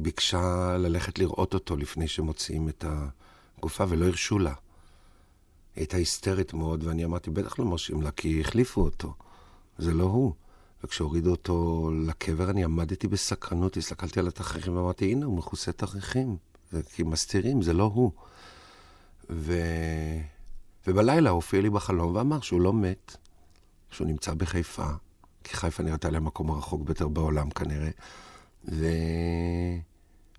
ביקשה 0.00 0.76
ללכת 0.78 1.18
לראות 1.18 1.54
אותו 1.54 1.76
לפני 1.76 2.08
שמוציאים 2.08 2.68
את 2.68 2.84
הגופה, 3.58 3.84
ולא 3.88 4.06
הרשו 4.06 4.38
לה. 4.38 4.54
היא 5.76 5.82
הייתה 5.82 5.96
היסטרית 5.96 6.54
מאוד, 6.54 6.84
ואני 6.84 7.04
אמרתי, 7.04 7.30
בטח 7.30 7.58
לא 7.58 7.64
מרשים 7.64 8.02
לה, 8.02 8.10
כי 8.10 8.40
החליפו 8.40 8.80
אותו. 8.80 9.14
זה 9.78 9.94
לא 9.94 10.04
הוא. 10.04 10.32
וכשהורידו 10.84 11.30
אותו 11.30 11.90
לקבר, 12.06 12.50
אני 12.50 12.64
עמדתי 12.64 13.08
בסקרנות, 13.08 13.76
הסתכלתי 13.76 14.20
על 14.20 14.28
התכריכים 14.28 14.76
ואמרתי, 14.76 15.12
הנה, 15.12 15.26
הוא 15.26 15.36
מכוסה 15.36 15.72
תכריכים. 15.72 16.36
כי 16.94 17.02
מסתירים, 17.02 17.62
זה 17.62 17.72
לא 17.72 17.90
הוא. 17.94 18.10
ו... 19.30 19.54
ובלילה 20.86 21.30
הופיע 21.30 21.60
לי 21.60 21.70
בחלום 21.70 22.14
ואמר 22.14 22.40
שהוא 22.40 22.60
לא 22.60 22.72
מת, 22.72 23.16
שהוא 23.90 24.06
נמצא 24.06 24.34
בחיפה, 24.34 24.86
כי 25.44 25.56
חיפה 25.56 25.82
נראתה 25.82 26.10
לי 26.10 26.16
המקום 26.16 26.50
הרחוק 26.50 26.82
ביותר 26.82 27.08
בעולם 27.08 27.50
כנראה. 27.50 27.90
ו... 28.68 28.86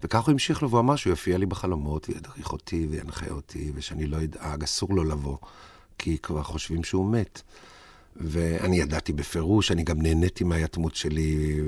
וכך 0.06 0.24
הוא 0.24 0.32
המשיך 0.32 0.62
לו, 0.62 0.70
והוא 0.70 0.80
אמר 0.80 0.96
שהוא 0.96 1.12
יופיע 1.12 1.38
לי 1.38 1.46
בחלומות, 1.46 2.10
וידריך 2.10 2.52
אותי, 2.52 2.88
וינחה 2.90 3.30
אותי, 3.32 3.72
ושאני 3.76 4.06
לא 4.06 4.24
אדאג, 4.24 4.64
אסור 4.64 4.94
לו 4.94 5.04
לבוא, 5.04 5.38
כי 5.98 6.18
כבר 6.18 6.44
חושבים 6.44 6.84
שהוא 6.84 7.12
מת. 7.12 7.42
ואני 8.16 8.80
ידעתי 8.80 9.14
בפירוש, 9.14 9.72
אני 9.72 9.84
גם 9.84 10.02
נהניתי 10.02 10.44
מהיתמות 10.44 10.96
שלי 10.96 11.60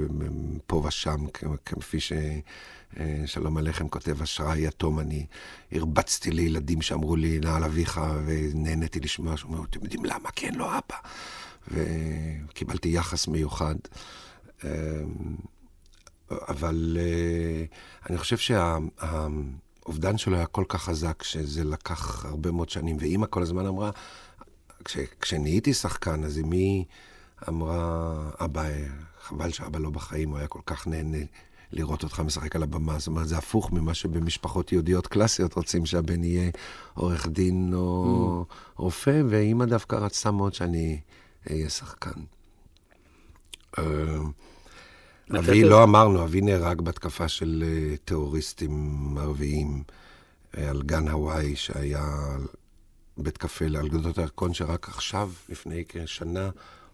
פה 0.68 0.84
ושם, 0.88 1.26
כפי 1.66 1.98
ששלום 2.00 3.58
עליכם 3.58 3.88
כותב, 3.88 4.22
אשראי 4.22 4.68
יתום, 4.68 5.00
אני 5.00 5.26
הרבצתי 5.72 6.32
לילדים 6.32 6.82
שאמרו 6.82 7.16
לי, 7.16 7.40
נעל 7.40 7.64
אביך, 7.64 8.02
ונהניתי 8.26 9.00
לשמוע 9.00 9.38
שאומרים, 9.38 9.64
אתם 9.64 9.80
יודעים 9.84 10.06
למה? 10.06 10.30
כן, 10.36 10.56
לא 10.56 10.72
אבא. 10.78 10.98
וקיבלתי 11.72 12.90
יחס 12.90 13.28
מיוחד. 13.28 13.76
אבל 16.32 16.98
אה, 17.00 17.66
אני 18.10 18.18
חושב 18.18 18.38
שהאובדן 18.38 20.18
שלו 20.18 20.36
היה 20.36 20.46
כל 20.46 20.64
כך 20.68 20.84
חזק, 20.84 21.24
שזה 21.24 21.64
לקח 21.64 22.26
הרבה 22.26 22.52
מאוד 22.52 22.70
שנים, 22.70 22.98
ואימא 23.00 23.26
כל 23.30 23.42
הזמן 23.42 23.66
אמרה, 23.66 23.92
כש, 24.86 24.98
כשנהייתי 25.22 25.74
שחקן, 25.74 26.24
אז 26.24 26.40
אמי 26.40 26.86
אמרה, 27.48 28.14
אבא, 28.40 28.64
חבל 29.22 29.52
שאבא 29.52 29.80
לא 29.80 29.90
בחיים, 29.90 30.30
הוא 30.30 30.38
היה 30.38 30.48
כל 30.48 30.62
כך 30.66 30.88
נהנה 30.88 31.18
לראות 31.72 32.04
אותך 32.04 32.20
משחק 32.20 32.56
על 32.56 32.64
הבמה. 32.64 33.00
זאת 33.00 33.08
אומרת, 33.08 33.28
זה 33.28 33.38
הפוך 33.38 33.72
ממה 33.72 33.94
שבמשפחות 33.94 34.72
יהודיות 34.72 35.08
קלאסיות 35.08 35.54
רוצים 35.54 35.86
שהבן 35.86 36.24
יהיה 36.24 36.52
עורך 36.94 37.28
דין 37.28 37.72
או 37.74 38.46
mm. 38.50 38.54
רופא, 38.76 39.22
ואימא 39.30 39.66
דווקא 39.66 39.96
רצתה 39.96 40.32
מאוד 40.32 40.54
שאני 40.54 41.00
אהיה 41.50 41.70
שחקן. 41.70 42.22
אבי, 45.36 45.64
לא 45.64 45.84
אמרנו, 45.84 46.24
אבי 46.24 46.42
נהרג 46.42 46.82
בהתקפה 46.82 47.28
של 47.28 47.64
אה, 47.68 47.98
טרוריסטים 48.06 49.18
ערביים 49.18 49.84
אה, 50.58 50.70
על 50.70 50.82
גן 50.82 51.08
הוואי, 51.08 51.56
שהיה 51.56 52.06
בית 53.18 53.38
קפה 53.38 53.66
על 53.66 53.90
גדות 53.90 54.18
הירקון, 54.18 54.54
שרק 54.54 54.90
עכשיו, 54.90 55.32
לפני 55.50 55.84
כשנה, 55.90 56.50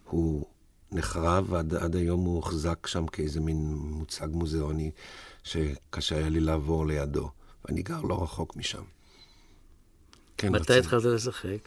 הוא 0.10 0.46
נחרב, 0.92 1.46
ועד 1.50 1.96
היום 1.96 2.26
הוא 2.26 2.36
הוחזק 2.36 2.88
שם 2.88 3.08
כאיזה 3.08 3.40
מין 3.40 3.74
מוצג 3.74 4.28
מוזיאוני, 4.32 4.92
שקשה 5.44 6.18
היה 6.18 6.30
לי 6.30 6.40
לעבור 6.40 6.88
לידו. 6.88 7.30
ואני 7.66 7.82
גר 7.82 8.02
לא 8.02 8.24
רחוק 8.24 8.56
משם. 8.56 8.84
כן, 10.38 10.52
מתי 10.52 10.78
התחלת 10.78 11.04
לשחק? 11.04 11.58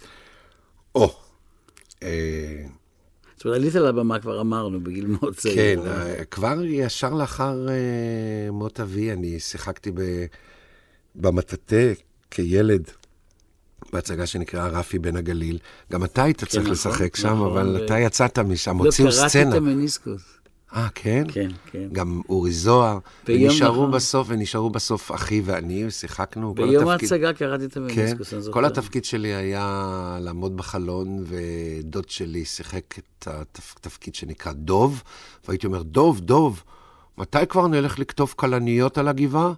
או. 0.94 1.16
אה, 2.02 2.66
זאת 3.36 3.44
אומרת, 3.44 3.56
עלית 3.60 3.74
לבמה, 3.74 4.18
כבר 4.18 4.40
אמרנו, 4.40 4.80
בגיל 4.80 5.06
מאוד 5.06 5.36
צעיר. 5.36 5.54
כן, 5.54 5.78
אה, 5.86 6.24
כבר 6.24 6.64
ישר 6.64 7.14
לאחר 7.14 7.68
אה, 7.68 8.50
מות 8.52 8.80
אבי, 8.80 9.12
אני 9.12 9.40
שיחקתי 9.40 9.92
במטאטה 11.14 11.76
כילד. 12.30 12.90
בהצגה 13.92 14.26
שנקראה 14.26 14.68
רפי 14.68 14.98
בן 14.98 15.16
הגליל. 15.16 15.58
גם 15.92 16.04
אתה 16.04 16.22
היית 16.22 16.40
כן, 16.40 16.46
צריך 16.46 16.62
נכון, 16.62 16.72
לשחק 16.72 17.16
שם, 17.16 17.28
נכון, 17.28 17.50
אבל 17.50 17.76
ו... 17.80 17.84
אתה 17.84 17.98
יצאת 17.98 18.38
משם, 18.38 18.76
הוציאו 18.76 19.12
סצנה. 19.12 19.24
לא, 19.24 19.28
קראתי 19.28 19.48
את 19.48 19.54
המניסקוס. 19.62 20.35
אה, 20.74 20.88
כן? 20.94 21.24
כן, 21.28 21.48
כן. 21.70 21.88
גם 21.92 22.20
אורי 22.28 22.52
זוהר. 22.52 22.98
ונשארו 23.28 23.72
נכון. 23.72 23.90
בסוף, 23.90 24.26
ונשארו 24.30 24.70
בסוף 24.70 25.12
אחי 25.12 25.42
ואני, 25.44 25.90
שיחקנו. 25.90 26.54
ביום 26.54 26.88
ההצגה 26.88 27.32
קראתי 27.32 27.64
את 27.64 27.76
המניסקוס, 27.76 28.30
כן, 28.30 28.36
אני 28.36 28.42
זוכר. 28.42 28.52
כל 28.52 28.64
התפקיד 28.64 29.04
שלי 29.04 29.34
היה 29.34 30.18
לעמוד 30.20 30.56
בחלון, 30.56 31.24
ודוד 31.26 32.08
שלי 32.08 32.44
שיחק 32.44 32.98
את 32.98 33.28
התפקיד 33.28 34.14
שנקרא 34.14 34.52
דוב, 34.52 35.02
והייתי 35.48 35.66
אומר, 35.66 35.82
דוב, 35.82 36.20
דוב, 36.20 36.62
מתי 37.18 37.38
כבר 37.48 37.66
נלך 37.66 37.98
לכתוב 37.98 38.34
כלניות 38.36 38.98
על 38.98 39.08
הגבעה? 39.08 39.52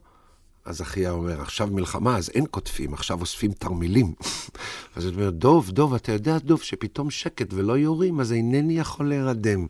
אז 0.69 0.83
אחיה 0.83 1.11
אומר, 1.11 1.41
עכשיו 1.41 1.67
מלחמה, 1.67 2.17
אז 2.17 2.31
אין 2.35 2.47
קוטפים, 2.47 2.95
עכשיו 2.95 3.21
אוספים 3.21 3.53
תרמילים. 3.53 4.15
אז 4.97 5.05
הוא 5.05 5.15
אומר, 5.15 5.31
דוב, 5.31 5.71
דוב, 5.71 5.95
אתה 5.95 6.13
יודע, 6.13 6.39
דוב, 6.39 6.63
שפתאום 6.63 7.11
שקט 7.11 7.55
ולא 7.55 7.79
יורים, 7.79 8.21
אז 8.21 8.33
אינני 8.33 8.79
יכול 8.79 9.09
להירדם. 9.09 9.67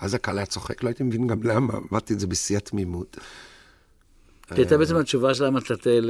אז 0.00 0.14
הקהל 0.14 0.38
היה 0.38 0.46
צוחק, 0.46 0.82
לא 0.82 0.88
הייתי 0.88 1.02
מבין 1.02 1.26
גם 1.26 1.42
למה, 1.42 1.72
אמרתי 1.90 2.14
את 2.14 2.20
זה 2.20 2.26
בשיא 2.26 2.56
התמימות. 2.56 3.18
כי 4.54 4.60
הייתה 4.60 4.78
בעצם 4.78 4.96
התשובה 4.96 5.34
של 5.34 5.44
המטאטא 5.44 6.00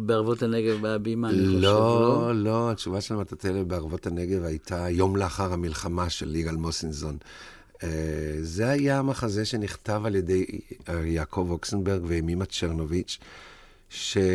בערבות 0.00 0.42
הנגב 0.42 0.80
בהבימה, 0.82 1.30
אני 1.30 1.46
חושב, 1.46 1.58
לא? 1.58 2.32
לא, 2.32 2.44
לא, 2.44 2.70
התשובה 2.70 3.00
של 3.00 3.14
המטאטא 3.14 3.62
בערבות 3.66 4.06
הנגב 4.06 4.44
הייתה 4.44 4.90
יום 4.90 5.16
לאחר 5.16 5.52
המלחמה 5.52 6.10
של 6.10 6.34
יגאל 6.34 6.56
מוסינזון. 6.56 7.16
אה, 7.82 7.88
זה 8.42 8.68
היה 8.68 8.98
המחזה 8.98 9.44
שנכתב 9.44 10.02
על 10.04 10.16
ידי 10.16 10.46
אה, 10.88 11.06
יעקב 11.06 11.46
אוקסנברג 11.50 12.02
ואמימה 12.06 12.44
צ'רנוביץ', 12.44 13.18
שלמרות 13.88 14.34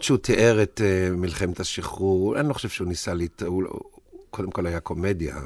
אה, 0.00 0.04
שהוא 0.04 0.18
תיאר 0.18 0.62
את 0.62 0.80
מלחמת 1.12 1.60
השחרור, 1.60 2.40
אני 2.40 2.48
לא 2.48 2.54
חושב 2.54 2.68
שהוא 2.68 2.88
ניסה 2.88 3.14
להת... 3.14 3.42
הוא 3.42 3.62
לא- 3.62 3.80
קודם 4.30 4.50
כל 4.50 4.66
היה 4.66 4.80
קומדיה, 4.80 5.36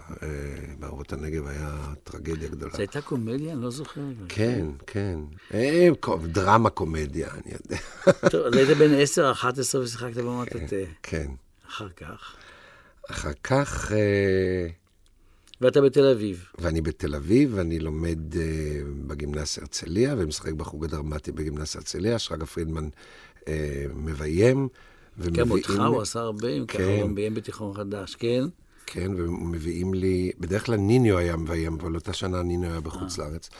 בערבות 0.78 1.12
הנגב 1.12 1.46
היה 1.46 1.78
טרגדיה 2.04 2.48
גדולה. 2.48 2.72
זו 2.72 2.78
הייתה 2.78 3.00
קומדיה? 3.00 3.52
אני 3.52 3.62
לא 3.62 3.70
זוכר. 3.70 4.00
כן, 4.28 4.66
כן. 4.86 5.18
דרמה 6.26 6.70
קומדיה, 6.70 7.28
אני 7.34 7.52
יודע. 7.52 7.76
טוב, 8.30 8.46
אז 8.46 8.54
היית 8.54 8.78
בן 8.78 8.94
10, 8.94 9.32
11 9.32 9.80
ושיחקת 9.82 10.16
במטאטה. 10.16 10.76
כן. 11.02 11.30
אחר 11.68 11.88
כך? 11.88 12.36
אחר 13.10 13.32
כך... 13.44 13.92
ואתה 15.60 15.80
בתל 15.80 16.06
אביב. 16.06 16.44
ואני 16.58 16.80
בתל 16.80 17.14
אביב, 17.14 17.52
ואני 17.54 17.78
לומד 17.78 18.18
uh, 18.32 18.36
בגימנסיה 19.06 19.62
הרצליה, 19.62 20.14
ומשחק 20.18 20.52
בחוג 20.52 20.84
הדרמטי 20.84 21.32
בגימנסיה 21.32 21.78
הרצליה, 21.78 22.18
שרגא 22.18 22.44
פרידמן 22.44 22.88
uh, 23.38 23.44
מביים. 23.94 24.68
גם 25.32 25.50
אותך 25.50 25.80
הוא 25.88 26.02
עשה 26.02 26.20
הרבה, 26.20 26.48
אם 26.48 26.66
ככה 26.66 27.00
הוא 27.00 27.08
מביים 27.10 27.34
בתיכון 27.34 27.74
חדש, 27.74 28.14
כן? 28.14 28.44
כן, 28.86 29.10
ומביאים 29.16 29.94
לי, 29.94 30.32
בדרך 30.40 30.66
כלל 30.66 30.76
ניניו 30.76 31.18
היה 31.18 31.36
מביים, 31.36 31.78
אבל 31.80 31.94
אותה 31.94 32.12
שנה 32.12 32.42
ניניו 32.42 32.70
היה 32.70 32.80
בחוץ 32.80 33.18
אה. 33.18 33.24
לארץ. 33.24 33.50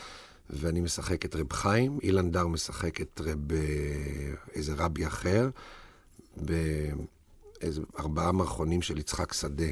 ואני 0.49 0.81
משחק 0.81 1.25
את 1.25 1.35
רב 1.35 1.53
חיים, 1.53 1.99
אילן 2.03 2.31
דר 2.31 2.47
משחק 2.47 3.01
את 3.01 3.21
רב, 3.23 3.51
איזה 4.53 4.73
רבי 4.77 5.07
אחר, 5.07 5.49
באיזה 6.37 7.81
ארבעה 7.99 8.31
מערכונים 8.31 8.81
של 8.81 8.97
יצחק 8.97 9.33
שדה. 9.33 9.65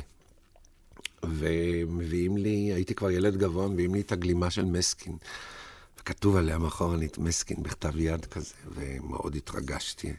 ומביאים 1.23 2.37
לי, 2.37 2.71
הייתי 2.73 2.95
כבר 2.95 3.11
ילד 3.11 3.37
גבוה, 3.37 3.67
מביאים 3.67 3.95
לי 3.95 4.01
את 4.01 4.11
הגלימה 4.11 4.49
של 4.49 4.65
מסקין. 4.65 5.17
וכתוב 5.99 6.35
עליה 6.35 6.57
מאחורנית 6.57 7.17
מסקין 7.17 7.63
בכתב 7.63 7.97
יד 7.97 8.25
כזה, 8.25 8.53
ומאוד 8.75 9.35
התרגשתי 9.35 10.13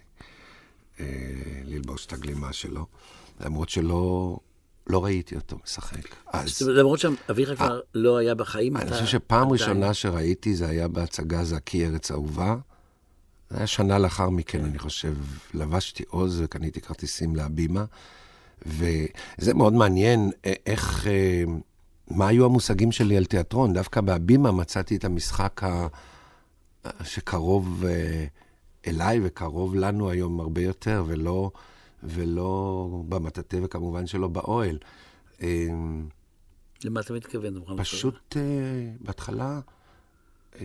אה, 1.00 1.06
ללבוש 1.64 2.06
את 2.06 2.12
הגלימה 2.12 2.52
שלו, 2.52 2.86
למרות 3.40 3.68
שלא 3.68 4.38
לא 4.86 5.04
ראיתי 5.04 5.36
אותו 5.36 5.58
משחק. 5.64 6.14
אז... 6.32 6.62
למרות 6.62 6.98
שאביך 6.98 7.54
כבר 7.56 7.76
אה, 7.76 7.80
לא 7.94 8.16
היה 8.16 8.34
בחיים, 8.34 8.76
אני 8.76 8.90
חושב 8.90 9.06
שפעם 9.06 9.52
ראשונה 9.52 9.94
שראיתי 9.94 10.54
זה 10.54 10.68
היה 10.68 10.88
בהצגה 10.88 11.44
זעקי 11.44 11.86
ארץ 11.86 12.10
אהובה. 12.10 12.56
זה 13.50 13.56
היה 13.56 13.66
שנה 13.66 13.98
לאחר 13.98 14.30
מכן, 14.30 14.64
אני 14.64 14.78
חושב. 14.78 15.14
לבשתי 15.54 16.04
עוז 16.08 16.40
וקניתי 16.40 16.80
כרטיסים 16.80 17.36
להבימה. 17.36 17.84
וזה 18.66 19.54
מאוד 19.54 19.72
מעניין 19.72 20.30
אה, 20.46 20.52
איך, 20.66 21.06
אה, 21.06 21.44
מה 22.10 22.28
היו 22.28 22.44
המושגים 22.44 22.92
שלי 22.92 23.16
על 23.16 23.24
תיאטרון. 23.24 23.72
דווקא 23.72 24.00
בהבימה 24.00 24.52
מצאתי 24.52 24.96
את 24.96 25.04
המשחק 25.04 25.60
ה... 25.64 25.86
שקרוב 27.04 27.84
אה, 27.84 28.26
אליי 28.86 29.20
וקרוב 29.22 29.74
לנו 29.74 30.10
היום 30.10 30.40
הרבה 30.40 30.62
יותר, 30.62 31.04
ולא, 31.06 31.50
ולא 32.02 32.88
במטאטא 33.08 33.58
וכמובן 33.62 34.06
שלא 34.06 34.28
באוהל. 34.28 34.78
למה 36.84 37.00
אתה 37.00 37.12
מתכוון? 37.12 37.54
פשוט 37.76 38.36
בהתחלה 39.00 39.60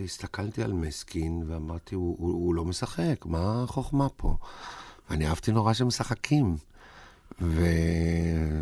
הסתכלתי 0.04 0.62
על 0.62 0.72
מסקין 0.72 1.42
ואמרתי, 1.46 1.94
הוא, 1.94 2.16
הוא, 2.18 2.32
הוא 2.32 2.54
לא 2.54 2.64
משחק, 2.64 3.26
מה 3.26 3.62
החוכמה 3.62 4.08
פה? 4.08 4.36
ואני 5.10 5.26
אהבתי 5.26 5.52
נורא 5.52 5.72
שמשחקים. 5.72 6.56
ו... 7.40 7.64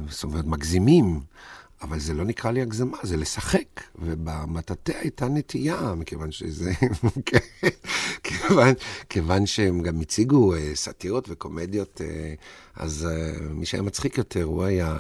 זאת 0.09 0.25
אומרת, 0.25 0.45
מגזימים. 0.45 1.21
אבל 1.85 1.99
זה 1.99 2.15
לא 2.15 2.25
נקרא 2.25 2.51
לי 2.51 2.63
הגזמה, 2.63 2.99
זה 3.03 3.17
לשחק. 3.17 3.81
ובמטאטא 3.99 4.93
הייתה 5.01 5.29
נטייה, 5.29 5.95
מכיוון 5.95 6.33
שזה... 6.33 6.73
כיוון, 8.25 8.75
כיוון 9.09 9.47
שהם 9.47 9.83
גם 9.83 10.01
הציגו 10.01 10.55
אה, 10.55 10.71
סאטירות 10.75 11.29
וקומדיות, 11.29 12.01
אה, 12.05 12.35
אז 12.77 13.09
אה, 13.11 13.49
מי 13.51 13.67
שהיה 13.67 13.83
מצחיק 13.83 14.19
יותר, 14.19 14.43
הוא 14.43 14.65
היה 14.65 14.97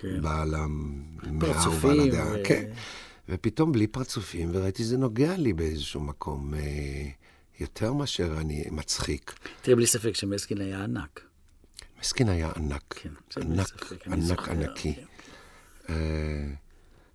כן. 0.00 0.22
בעל 0.22 0.54
המאה 0.54 1.68
ובעל 1.68 2.00
הדעה. 2.00 2.32
ו... 2.32 2.42
כן. 2.44 2.64
ופתאום 3.28 3.72
בלי 3.72 3.86
פרצופים, 3.86 4.50
וראיתי 4.52 4.82
שזה 4.82 4.98
נוגע 4.98 5.36
לי 5.36 5.52
באיזשהו 5.52 6.00
מקום 6.00 6.54
יותר 7.60 7.92
מאשר 7.92 8.40
אני 8.40 8.64
מצחיק. 8.70 9.34
תראה, 9.62 9.76
בלי 9.76 9.86
ספק 9.86 10.14
שמסקין 10.14 10.60
היה 10.60 10.84
ענק. 10.84 11.29
מסקין 12.00 12.28
היה 12.28 12.50
ענק. 12.56 12.94
כן, 12.96 13.08
ענק, 13.36 13.92
ענק, 14.06 14.48
ענקי. 14.48 14.94
כן. 14.94 15.02
אה, 15.88 16.54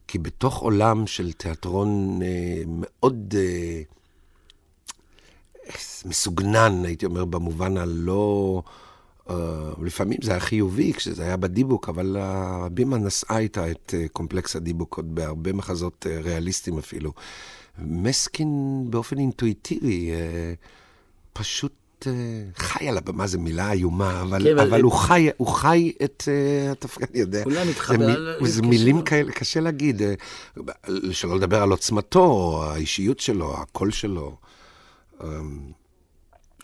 כי 0.07 0.19
בתוך 0.19 0.57
עולם 0.57 1.07
של 1.07 1.31
תיאטרון 1.31 2.19
אה, 2.21 2.61
מאוד 2.67 3.33
אה, 3.37 3.81
מסוגנן, 6.05 6.85
הייתי 6.85 7.05
אומר, 7.05 7.25
במובן 7.25 7.77
הלא... 7.77 8.63
לפעמים 9.81 10.17
זה 10.23 10.31
היה 10.31 10.39
חיובי 10.39 10.93
כשזה 10.93 11.23
היה 11.23 11.37
בדיבוק, 11.37 11.89
אבל 11.89 12.17
הבימה 12.19 12.97
נשאה 12.97 13.37
איתה 13.37 13.71
את 13.71 13.93
קומפלקס 14.13 14.55
הדיבוק 14.55 14.97
עוד 14.97 15.15
בהרבה 15.15 15.53
מחזות 15.53 16.05
ריאליסטיים 16.23 16.77
אפילו. 16.77 17.13
מסקין 17.77 18.83
באופן 18.89 19.17
אינטואיטיבי 19.17 20.11
פשוט 21.33 21.73
אה, 22.07 22.13
חי 22.57 22.89
על 22.89 22.97
הבמה, 22.97 23.27
זו 23.27 23.39
מילה 23.39 23.71
איומה, 23.71 24.21
אבל, 24.21 24.43
כן, 24.43 24.59
אבל 24.59 24.81
הוא, 24.81 24.91
חי, 24.91 25.29
הוא 25.37 25.47
חי 25.47 25.91
את 26.03 26.23
uh, 26.25 26.71
התפקיד, 26.71 27.07
אני 27.11 27.19
יודע. 27.19 27.43
אולי 27.43 27.69
מתחבר 27.69 28.43
זה, 28.45 28.51
זה 28.51 28.61
מילים 28.61 29.01
כאלה, 29.01 29.31
קשה 29.31 29.59
להגיד, 29.59 30.01
אה, 30.01 30.13
שלא 31.11 31.35
לדבר 31.35 31.61
על 31.61 31.71
עוצמתו, 31.71 32.59
האישיות 32.63 33.19
שלו, 33.19 33.57
הקול 33.57 33.91
שלו. 33.91 34.37
אמ, 35.23 35.27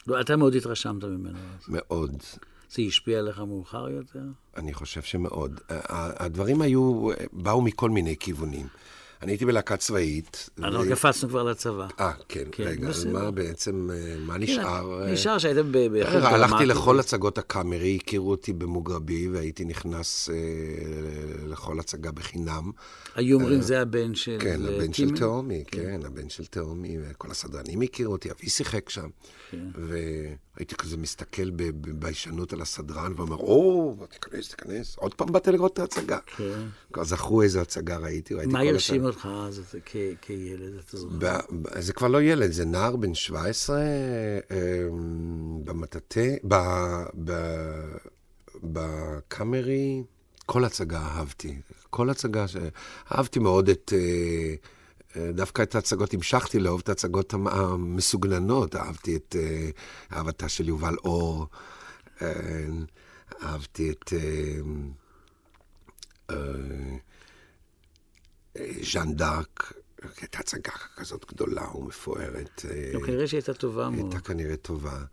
לא, 0.07 0.21
אתה 0.21 0.35
מאוד 0.35 0.55
התרשמת 0.55 1.03
ממנו. 1.03 1.39
מאוד. 1.67 2.23
זה 2.69 2.81
השפיע 2.87 3.19
עליך 3.19 3.39
מאוחר 3.39 3.89
יותר? 3.89 4.23
אני 4.57 4.73
חושב 4.73 5.01
שמאוד. 5.01 5.59
הדברים 5.69 6.61
היו, 6.61 7.09
באו 7.33 7.61
מכל 7.61 7.89
מיני 7.89 8.15
כיוונים. 8.19 8.67
אני 9.21 9.31
הייתי 9.31 9.45
בלהקה 9.45 9.77
צבאית. 9.77 10.49
אנחנו 10.59 10.83
קפצנו 10.89 11.29
כבר 11.29 11.43
לצבא. 11.43 11.87
אה, 11.99 12.11
כן, 12.27 12.43
כן, 12.51 12.63
רגע, 12.63 12.87
אז 12.87 13.05
מה 13.05 13.31
בעצם, 13.31 13.89
אה, 13.93 14.15
מה 14.19 14.33
כן, 14.33 14.39
נשאר? 14.41 15.05
נשאר 15.11 15.37
שהייתם 15.37 15.71
דרמטית. 15.71 16.05
הלכתי 16.23 16.65
לכל 16.65 16.99
הצגות 16.99 17.37
הקאמרי, 17.37 17.99
הכירו 18.01 18.31
אותי 18.31 18.53
במוגרבי, 18.53 19.29
והייתי 19.29 19.65
נכנס 19.65 20.29
אה, 20.29 20.35
לכל 21.47 21.79
הצגה 21.79 22.11
בחינם. 22.11 22.71
היו 23.15 23.39
אומרים, 23.39 23.61
זה 23.61 23.81
הבן 23.81 24.15
של 24.15 24.37
כן, 24.39 24.59
הבן 24.67 24.93
של 24.93 25.17
תאומי, 25.17 25.63
כן. 25.67 25.81
כן, 25.81 26.05
הבן 26.05 26.29
של 26.29 26.45
תאומי, 26.45 26.97
וכל 27.01 27.31
הסדרנים 27.31 27.81
הכירו 27.81 28.11
אותי, 28.11 28.31
אבי 28.31 28.49
שיחק 28.49 28.89
שם. 28.89 29.07
כן. 29.51 29.67
והייתי 29.75 30.75
כזה 30.75 30.97
מסתכל 30.97 31.49
בביישנות 31.49 32.53
על 32.53 32.61
הסדרן, 32.61 33.13
ואומר, 33.15 33.35
או, 33.35 33.95
תיכנס, 34.09 34.49
תיכנס, 34.49 34.95
עוד 34.95 35.13
פעם 35.13 35.31
באת 35.31 35.47
לראות 35.47 35.73
את 35.73 35.79
ההצגה. 35.79 36.19
כן. 36.37 36.67
כבר 36.93 37.03
זכרו 37.03 37.41
איזה 37.41 37.61
הצגה 37.61 37.97
ראיתי, 37.97 38.33
ראיתי 38.33 38.53
מה 38.53 38.59
הרשים 38.59 39.05
אותך 39.11 39.29
אז 39.47 39.61
כילד, 40.21 40.73
אתה 40.87 40.97
זוכר? 40.97 41.39
זה 41.79 41.93
כבר 41.93 42.07
לא 42.07 42.21
ילד, 42.21 42.51
זה 42.51 42.65
נער 42.65 42.95
בן 42.95 43.13
17, 43.13 43.81
אמ, 44.51 45.65
במטאטא, 45.65 46.35
בקאמרי, 48.63 50.03
כל 50.45 50.65
הצגה 50.65 50.99
אהבתי. 50.99 51.61
כל 51.89 52.09
הצגה 52.09 52.47
ש... 52.47 52.55
אהבתי 53.11 53.39
מאוד 53.39 53.69
את... 53.69 53.93
אה, 53.95 54.55
דווקא 55.33 55.61
את 55.61 55.75
ההצגות, 55.75 56.13
המשכתי 56.13 56.59
לאהוב 56.59 56.81
את 56.83 56.89
ההצגות 56.89 57.33
המסוגננות, 57.33 58.75
אהבתי 58.75 59.15
את 59.15 59.35
אה, 59.39 59.69
אהבתה 60.17 60.49
של 60.49 60.67
יובל 60.67 60.95
אור, 61.03 61.47
אה, 62.21 62.65
אהבתי 63.43 63.91
את 63.91 64.13
אה, 64.13 64.59
ז'אן 68.83 69.15
דארק, 69.15 69.73
הייתה 70.21 70.39
הצגה 70.39 70.71
כזאת 70.95 71.25
גדולה 71.33 71.75
ומפוארת. 71.75 72.65
לא, 72.93 72.99
כנראה 73.05 73.27
שהייתה 73.27 73.53
טובה 73.53 73.89
מאוד. 73.89 74.13
הייתה 74.13 74.19
כנראה 74.27 74.55
טובה. 74.55 75.03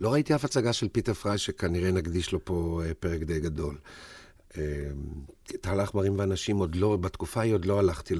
לא 0.00 0.12
ראיתי 0.12 0.34
אף 0.34 0.44
הצגה 0.44 0.72
של 0.72 0.88
פיטר 0.88 1.14
פריי 1.14 1.38
שכנראה 1.38 1.90
נקדיש 1.90 2.32
לו 2.32 2.44
פה 2.44 2.82
פרק 3.00 3.22
די 3.22 3.40
גדול. 3.40 3.78
טל 5.60 5.80
העכברים 5.80 6.18
ואנשים 6.18 6.56
עוד 6.56 6.76
לא, 6.76 6.96
בתקופה 6.96 7.40
ההיא 7.40 7.54
עוד 7.54 7.64
לא 7.64 7.78
הלכתי 7.78 8.14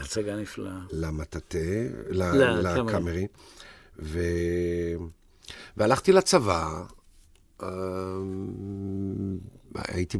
הצגה 0.00 0.36
נפלאה. 0.36 0.78
למטאטא, 0.90 1.86
לקאמרי. 2.10 3.26
ו... 3.98 4.20
והלכתי 5.76 6.12
לצבא, 6.12 6.84
הייתי 9.88 10.18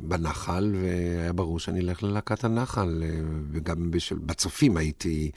בנחל, 0.00 0.74
והיה 0.82 1.32
ברור 1.32 1.58
שאני 1.58 1.80
אלך 1.80 2.02
ללהקת 2.02 2.44
הנחל, 2.44 3.02
וגם 3.52 3.90
בשל... 3.90 4.18
בצופים 4.18 4.76
הייתי 4.76 5.30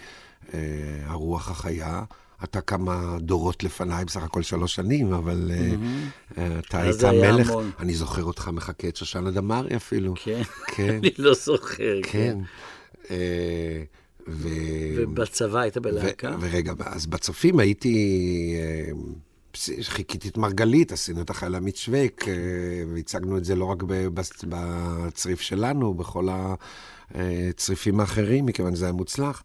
אה, 0.53 0.59
הרוח 1.05 1.51
החיה. 1.51 2.03
אתה 2.43 2.61
כמה 2.61 3.17
דורות 3.19 3.63
לפניי, 3.63 4.05
בסך 4.05 4.23
הכל 4.23 4.41
שלוש 4.41 4.75
שנים, 4.75 5.13
אבל 5.13 5.51
mm-hmm. 5.51 6.31
uh, 6.31 6.39
אתה 6.59 6.81
היית 6.81 7.03
המלך. 7.03 7.49
המון. 7.49 7.71
אני 7.79 7.93
זוכר 7.93 8.23
אותך 8.23 8.49
מחכה 8.53 8.87
את 8.87 8.95
שושנה 8.95 9.31
דמארי 9.31 9.75
אפילו. 9.75 10.13
כן, 10.15 10.41
כן. 10.67 10.97
אני 11.01 11.09
לא 11.17 11.33
זוכר. 11.33 11.99
כן. 12.03 12.09
כן. 12.11 12.37
Uh, 13.03 13.07
ו... 14.27 14.49
ובצבא 14.97 15.59
היית 15.59 15.77
בלהקה? 15.77 16.35
ו... 16.39 16.47
ורגע, 16.51 16.73
אז 16.79 17.05
בצופים 17.05 17.59
הייתי... 17.59 18.55
Uh, 18.91 18.97
חיכיתי 19.81 20.29
את 20.29 20.37
מרגלית, 20.37 20.91
עשינו 20.91 21.21
את 21.21 21.29
החיילה 21.29 21.59
שווייק, 21.75 22.23
uh, 22.23 22.27
והצגנו 22.93 23.37
את 23.37 23.45
זה 23.45 23.55
לא 23.55 23.65
רק 23.65 23.83
בצריף 24.49 25.41
שלנו, 25.41 25.93
בכל 25.93 26.27
הצריפים 27.11 27.99
האחרים, 27.99 28.45
מכיוון 28.45 28.75
שזה 28.75 28.85
היה 28.85 28.93
מוצלח. 28.93 29.43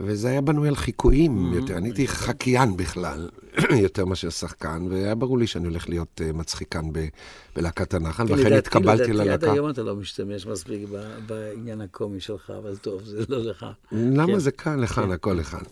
וזה 0.00 0.28
היה 0.28 0.40
בנוי 0.40 0.68
על 0.68 0.76
חיקויים 0.76 1.52
mm-hmm. 1.52 1.56
יותר. 1.56 1.76
אני 1.76 1.88
הייתי 1.88 2.08
חקיין 2.08 2.76
בכלל, 2.76 3.28
יותר 3.84 4.04
מאשר 4.04 4.30
שחקן, 4.30 4.86
והיה 4.90 5.14
ברור 5.14 5.38
לי 5.38 5.46
שאני 5.46 5.68
הולך 5.68 5.88
להיות 5.88 6.20
uh, 6.20 6.36
מצחיקן 6.36 6.92
ב- 6.92 7.08
בלהקת 7.56 7.94
הנחל, 7.94 8.26
כן, 8.26 8.32
ולכן 8.32 8.52
התקבלתי 8.52 9.12
ללהקה. 9.12 9.32
עד 9.32 9.44
היום 9.44 9.70
אתה 9.70 9.82
לא 9.82 9.96
משתמש 9.96 10.46
מספיק 10.46 10.88
בעניין 11.26 11.80
הקומי 11.80 12.20
שלך, 12.20 12.52
אבל 12.58 12.76
טוב, 12.76 13.02
זה 13.04 13.24
לא 13.28 13.38
לך. 13.38 13.66
למה 13.92 14.32
כן. 14.32 14.38
זה 14.38 14.50
כאן, 14.50 14.80
לכאן, 14.80 15.04
כן. 15.04 15.10
הכל 15.10 15.32
לכאן. 15.32 15.62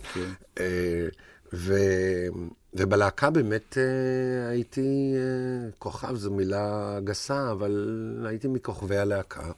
ובלהקה 2.78 3.30
באמת 3.30 3.72
uh, 3.74 3.78
הייתי 4.50 5.14
uh, 5.14 5.74
כוכב, 5.78 6.14
זו 6.14 6.30
מילה 6.30 6.98
גסה, 7.04 7.52
אבל 7.52 8.26
הייתי 8.28 8.48
מכוכבי 8.48 8.96
הלהקה. 8.96 9.52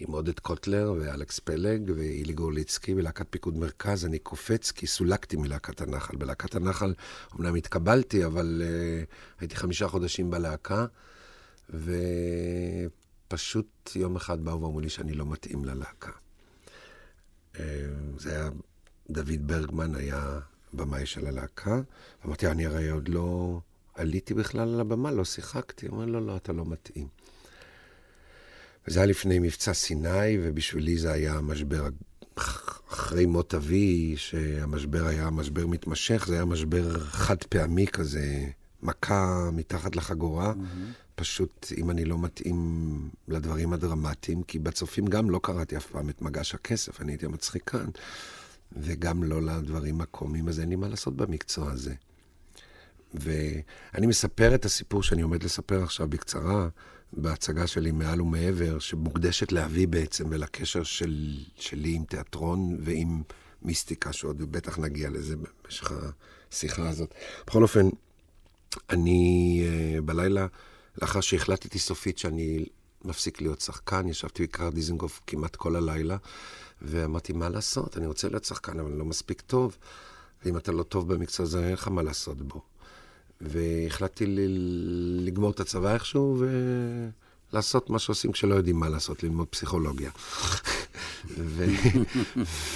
עם 0.00 0.12
עודד 0.12 0.38
קוטלר 0.38 0.94
ואלכס 0.98 1.38
פלג 1.38 1.90
ואילי 1.96 2.32
גורליצקי 2.32 2.94
בלהקת 2.94 3.26
פיקוד 3.30 3.56
מרכז. 3.56 4.06
אני 4.06 4.18
קופץ 4.18 4.70
כי 4.70 4.86
סולקתי 4.86 5.36
מלהקת 5.36 5.80
הנחל. 5.80 6.16
בלהקת 6.16 6.54
הנחל 6.54 6.94
אמנם 7.36 7.54
התקבלתי, 7.54 8.24
אבל 8.24 8.62
uh, 8.64 9.40
הייתי 9.40 9.56
חמישה 9.56 9.88
חודשים 9.88 10.30
בלהקה, 10.30 10.86
ופשוט 13.30 13.90
יום 13.96 14.16
אחד 14.16 14.44
באו 14.44 14.62
ואמרו 14.62 14.80
לי 14.80 14.88
שאני 14.88 15.12
לא 15.12 15.26
מתאים 15.26 15.64
ללהקה. 15.64 16.10
Uh, 17.54 17.58
זה 18.18 18.30
היה, 18.30 18.50
דוד 19.10 19.46
ברגמן 19.46 19.94
היה 19.94 20.38
במאי 20.76 21.06
של 21.06 21.26
הלהקה. 21.26 21.80
אמרתי, 22.26 22.46
אני 22.46 22.66
הרי 22.66 22.90
עוד 22.90 23.08
לא 23.08 23.58
עליתי 23.94 24.34
בכלל 24.34 24.74
על 24.74 24.80
הבמה, 24.80 25.10
לא 25.10 25.24
שיחקתי. 25.24 25.86
הוא 25.86 25.96
אומר, 25.96 26.06
לא, 26.06 26.26
לא, 26.26 26.36
אתה 26.36 26.52
לא 26.52 26.64
מתאים. 26.66 27.06
וזה 28.88 29.00
היה 29.00 29.06
לפני 29.06 29.38
מבצע 29.38 29.72
סיני, 29.72 30.38
ובשבילי 30.42 30.98
זה 30.98 31.12
היה 31.12 31.40
משבר, 31.40 31.88
אחרי 32.88 33.26
מות 33.26 33.54
אבי, 33.54 34.14
שהמשבר 34.16 35.06
היה 35.06 35.30
משבר 35.30 35.66
מתמשך, 35.66 36.24
זה 36.28 36.34
היה 36.34 36.44
משבר 36.44 36.98
חד 36.98 37.42
פעמי 37.42 37.86
כזה, 37.86 38.44
מכה 38.82 39.50
מתחת 39.52 39.96
לחגורה. 39.96 40.52
Mm-hmm. 40.52 41.04
פשוט, 41.14 41.72
אם 41.76 41.90
אני 41.90 42.04
לא 42.04 42.18
מתאים 42.18 43.10
לדברים 43.28 43.72
הדרמטיים, 43.72 44.42
כי 44.42 44.58
בצופים 44.58 45.06
גם 45.06 45.30
לא 45.30 45.40
קראתי 45.42 45.76
אף 45.76 45.86
פעם 45.86 46.10
את 46.10 46.22
מגש 46.22 46.54
הכסף, 46.54 47.00
אני 47.00 47.12
הייתי 47.12 47.26
מצחיקן, 47.26 47.86
וגם 48.76 49.24
לא 49.24 49.42
לדברים 49.42 50.00
הקומיים, 50.00 50.48
אז 50.48 50.60
אין 50.60 50.68
לי 50.68 50.76
מה 50.76 50.88
לעשות 50.88 51.16
במקצוע 51.16 51.72
הזה. 51.72 51.94
ואני 53.14 54.06
מספר 54.06 54.54
את 54.54 54.64
הסיפור 54.64 55.02
שאני 55.02 55.22
עומד 55.22 55.42
לספר 55.42 55.82
עכשיו 55.82 56.08
בקצרה, 56.08 56.68
בהצגה 57.12 57.66
שלי 57.66 57.90
מעל 57.90 58.20
ומעבר, 58.20 58.78
שמוקדשת 58.78 59.52
לאבי 59.52 59.86
בעצם 59.86 60.24
ולקשר 60.30 60.82
של, 60.82 61.44
שלי 61.56 61.94
עם 61.94 62.04
תיאטרון 62.04 62.76
ועם 62.80 63.22
מיסטיקה, 63.62 64.12
שעוד 64.12 64.52
בטח 64.52 64.78
נגיע 64.78 65.10
לזה 65.10 65.34
במשך 65.36 65.92
השיחה 66.52 66.88
הזאת. 66.88 67.14
בכל 67.46 67.62
אופן, 67.62 67.88
אני 68.90 69.62
uh, 69.64 70.00
בלילה, 70.00 70.46
לאחר 71.02 71.20
שהחלטתי 71.20 71.78
סופית 71.78 72.18
שאני 72.18 72.64
מפסיק 73.04 73.40
להיות 73.40 73.60
שחקן, 73.60 74.08
ישבתי 74.08 74.42
בקרר 74.42 74.70
דיזנגוף 74.70 75.20
כמעט 75.26 75.56
כל 75.56 75.76
הלילה, 75.76 76.16
ואמרתי, 76.84 77.32
מה 77.32 77.48
לעשות? 77.48 77.96
אני 77.96 78.06
רוצה 78.06 78.28
להיות 78.28 78.44
שחקן, 78.44 78.80
אבל 78.80 78.90
אני 78.90 78.98
לא 78.98 79.04
מספיק 79.04 79.40
טוב. 79.40 79.76
ואם 80.44 80.56
אתה 80.56 80.72
לא 80.72 80.82
טוב 80.82 81.14
במקצוע 81.14 81.46
הזה, 81.46 81.64
אין 81.64 81.72
לך 81.72 81.88
מה 81.88 82.02
לעשות 82.02 82.42
בו. 82.42 82.62
והחלטתי 83.40 84.26
ל- 84.26 85.24
לגמור 85.26 85.50
את 85.50 85.60
הצבא 85.60 85.94
איכשהו 85.94 86.42
ולעשות 87.52 87.90
מה 87.90 87.98
שעושים 87.98 88.32
כשלא 88.32 88.54
יודעים 88.54 88.76
מה 88.76 88.88
לעשות, 88.88 89.22
ללמוד 89.22 89.48
פסיכולוגיה. 89.48 90.10
ו... 91.36 91.66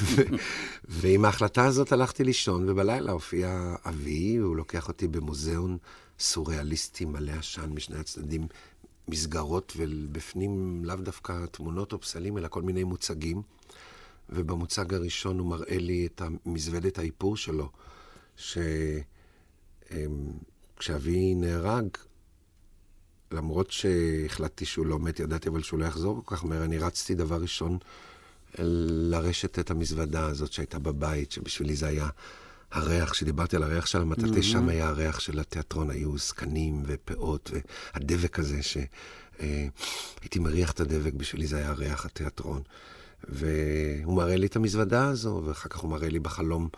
ו... 0.01 0.23
ועם 0.85 1.25
ההחלטה 1.25 1.65
הזאת 1.65 1.93
הלכתי 1.93 2.25
לישון, 2.25 2.69
ובלילה 2.69 3.13
הופיע 3.13 3.75
אבי, 3.85 4.41
והוא 4.41 4.57
לוקח 4.57 4.89
אותי 4.89 5.09
במוזיאון 5.09 5.79
סוריאליסטי 6.19 7.05
מלא 7.05 7.33
עשן 7.33 7.71
משני 7.71 7.99
הצדדים, 7.99 8.47
מסגרות, 9.09 9.73
ובפנים 9.77 10.85
לאו 10.85 10.97
דווקא 10.97 11.47
תמונות 11.51 11.93
או 11.93 12.01
פסלים, 12.01 12.39
אלא 12.39 12.49
כל 12.49 12.63
מיני 12.63 12.85
מוצגים. 12.85 13.43
ובמוצג 14.31 14.95
הראשון 14.95 15.39
הוא 15.39 15.47
מראה 15.47 15.79
לי 15.79 16.07
את 16.07 16.23
מזוודת 16.47 16.99
האיפור 16.99 17.37
שלו, 17.37 17.71
שכשאבי 20.77 21.35
נהרג, 21.35 21.89
למרות 23.33 23.71
שהחלטתי 23.71 24.65
שהוא 24.65 24.87
לא 24.87 24.99
מת, 24.99 25.21
ידעתי 25.21 25.49
אבל 25.49 25.63
שהוא 25.63 25.81
לא 25.81 25.85
יחזור 25.85 26.23
כל 26.25 26.37
כך 26.37 26.45
מהר, 26.45 26.65
אני 26.65 26.79
רצתי 26.79 27.15
דבר 27.15 27.41
ראשון 27.41 27.79
לרשת 28.59 29.59
את 29.59 29.71
המזוודה 29.71 30.27
הזאת 30.27 30.53
שהייתה 30.53 30.79
בבית, 30.79 31.33
שבשבילי 31.33 31.77
זה 31.77 31.87
היה 31.87 32.09
הריח, 32.71 33.11
כשדיברתי 33.11 33.57
על 33.57 33.63
הריח 33.63 33.87
של 33.87 34.01
המטאטה, 34.01 34.27
mm-hmm. 34.27 34.43
שם 34.43 34.69
היה 34.69 34.89
הריח 34.89 35.21
של 35.21 35.39
התיאטרון, 35.39 35.91
היו 35.91 36.19
זקנים 36.19 36.83
ופאות, 36.87 37.51
והדבק 37.95 38.39
הזה, 38.39 38.61
שהייתי 38.63 40.39
מריח 40.39 40.73
את 40.73 40.81
הדבק, 40.81 41.13
בשבילי 41.13 41.47
זה 41.47 41.57
היה 41.57 41.73
ריח 41.73 42.07
התיאטרון. 42.07 42.63
והוא 43.25 44.17
מראה 44.17 44.37
לי 44.37 44.47
את 44.47 44.57
המזוודה 44.57 45.09
הזו, 45.09 45.43
ואחר 45.45 45.69
כך 45.69 45.79
הוא 45.79 45.91
מראה 45.91 46.09
לי 46.09 46.19
בחלום 46.19 46.69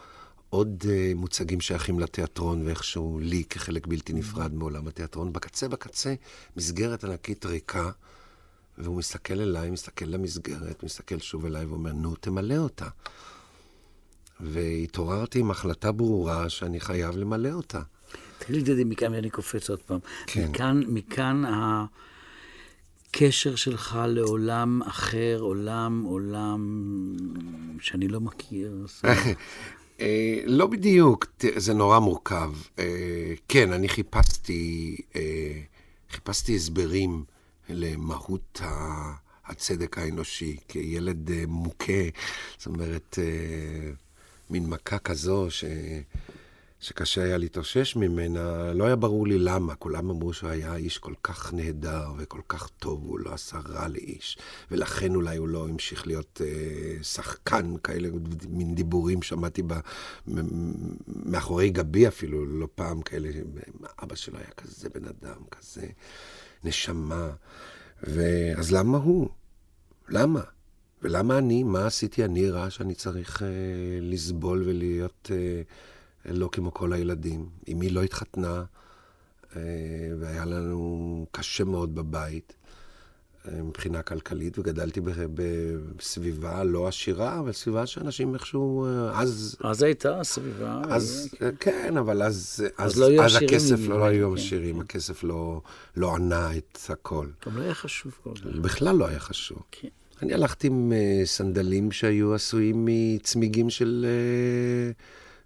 עוד 0.51 0.83
uh, 0.83 1.19
מוצגים 1.19 1.61
שייכים 1.61 2.01
לתיאטרון, 2.01 2.67
ואיכשהו 2.67 3.19
לי 3.23 3.45
כחלק 3.51 3.87
בלתי 3.87 4.13
נפרד 4.13 4.55
מעולם 4.55 4.89
התיאטרון. 4.89 5.33
בקצה, 5.33 5.69
בקצה, 5.69 6.15
מסגרת 6.57 7.05
ענקית 7.05 7.47
ריקה, 7.47 7.91
והוא 8.79 8.97
מסתכל 8.97 9.41
אליי, 9.41 9.71
מסתכל 9.71 10.05
למסגרת, 10.05 10.83
מסתכל 10.83 11.19
שוב 11.19 11.47
אליי 11.47 11.65
ואומר, 11.65 11.93
נו, 11.93 12.15
תמלא 12.15 12.57
אותה. 12.57 12.89
והתעוררתי 14.41 15.39
עם 15.39 15.51
החלטה 15.51 15.93
ברורה 15.93 16.49
שאני 16.49 16.81
חייב 16.81 17.17
למלא 17.17 17.49
אותה. 17.49 17.81
תגיד 18.39 18.69
לי, 18.69 18.85
מכאן, 18.85 19.13
ואני 19.15 19.31
קופץ 19.31 19.71
עוד 19.71 19.83
פעם. 19.83 19.99
כן. 20.27 20.49
מכאן, 20.51 20.81
מכאן 20.87 21.45
ה... 21.45 21.85
הקשר 23.11 23.55
שלך 23.55 23.99
לעולם 24.09 24.83
אחר, 24.83 25.39
עולם, 25.41 26.03
עולם 26.03 26.97
שאני 27.81 28.09
לא 28.09 28.21
מכיר. 28.21 28.87
אה, 30.01 30.41
לא 30.47 30.67
בדיוק, 30.67 31.27
זה 31.57 31.75
נורא 31.75 31.99
מורכב. 31.99 32.53
אה, 32.79 33.35
כן, 33.49 33.73
אני 33.73 33.89
חיפשתי, 33.89 34.97
אה, 35.17 35.61
חיפשתי 36.11 36.57
הסברים 36.57 37.25
למהות 37.69 38.61
הצדק 39.47 39.99
האנושי, 39.99 40.57
כילד 40.69 41.31
מוכה, 41.47 42.03
זאת 42.59 42.67
אומרת, 42.67 43.19
מין 44.51 44.67
מכה 44.67 44.99
כזו 44.99 45.47
ש... 45.51 45.65
שקשה 46.81 47.23
היה 47.23 47.39
להתאושש 47.39 47.97
ממנה, 47.97 48.73
לא 48.73 48.85
היה 48.85 48.97
ברור 48.97 49.27
לי 49.27 49.39
למה. 49.39 49.75
כולם 49.75 50.11
אמרו 50.11 50.33
שהוא 50.33 50.51
היה 50.51 50.77
איש 50.77 50.99
כל 50.99 51.15
כך 51.23 51.53
נהדר 51.53 52.13
וכל 52.19 52.41
כך 52.49 52.69
טוב, 52.69 53.05
הוא 53.05 53.21
לא 53.21 53.33
עשה 53.33 53.59
רע 53.69 53.89
לאיש, 53.89 54.39
ולכן 54.71 55.15
אולי 55.15 55.37
הוא 55.37 55.49
לא 55.49 55.69
המשיך 55.69 56.07
להיות 56.07 56.41
אה, 56.45 57.03
שחקן, 57.03 57.75
כאלה 57.85 58.09
מין 58.49 58.75
דיבורים 58.75 59.23
שמעתי 59.23 59.63
ב, 59.67 59.75
מאחורי 61.07 61.71
גבי 61.71 62.09
אפילו, 62.09 62.47
לא 62.47 62.69
פעם 62.75 63.03
כאלה, 63.03 63.29
אבא 64.03 64.15
שלו 64.15 64.39
היה 64.39 64.51
כזה 64.57 64.89
בן 64.89 65.05
אדם, 65.05 65.43
כזה 65.51 65.87
נשמה. 66.65 67.31
ואז 68.03 68.73
למה 68.73 68.99
הוא? 68.99 69.29
למה? 70.09 70.41
ולמה 71.03 71.39
אני? 71.39 71.63
מה 71.63 71.87
עשיתי 71.87 72.25
אני 72.25 72.51
רע 72.51 72.71
שאני 72.71 72.95
צריך 72.95 73.43
אה, 73.43 73.49
לסבול 74.01 74.63
ולהיות... 74.67 75.31
אה, 75.35 75.63
לא 76.25 76.49
כמו 76.53 76.75
כל 76.75 76.93
הילדים. 76.93 77.49
אמי 77.73 77.91
לא 77.91 78.03
התחתנה, 78.03 78.65
אה, 79.57 79.63
והיה 80.21 80.45
לנו 80.45 81.27
קשה 81.31 81.65
מאוד 81.65 81.95
בבית 81.95 82.55
אה, 83.49 83.63
מבחינה 83.63 84.03
כלכלית, 84.03 84.59
וגדלתי 84.59 85.01
בסביבה 85.97 86.65
לא 86.65 86.89
עשירה, 86.89 87.39
אבל 87.39 87.53
סביבה 87.53 87.87
שאנשים 87.87 88.35
איכשהו, 88.35 88.87
אה, 88.87 89.21
אז... 89.21 89.57
אז 89.61 89.83
הייתה 89.83 90.25
סביבה. 90.25 90.83
אז, 90.89 91.29
כן, 91.61 91.97
אבל 91.97 92.23
אז, 92.23 92.65
אז, 92.79 92.93
אז, 92.93 92.99
לא 92.99 93.25
אז 93.25 93.37
הכסף 93.37 93.79
לא, 93.89 93.99
לא 93.99 94.05
היו 94.05 94.31
כן, 94.31 94.37
עשירים, 94.37 94.75
כן. 94.75 94.81
הכסף 94.81 95.25
לא, 95.25 95.61
לא 95.97 96.15
ענה 96.15 96.57
את 96.57 96.79
הכל. 96.89 97.27
גם 97.47 97.57
לא 97.57 97.63
היה 97.63 97.75
חשוב 97.75 98.19
כל 98.23 98.35
כך. 98.35 98.45
בכלל 98.45 98.97
לא 98.97 99.07
היה 99.07 99.21
חשוב. 99.21 99.59
כן. 99.71 99.89
אני 100.23 100.35
הלכתי 100.35 100.67
עם 100.67 100.93
סנדלים 101.25 101.93
שהיו 101.93 102.35
עשויים 102.35 102.89
מצמיגים 102.89 103.71
של... 103.71 104.07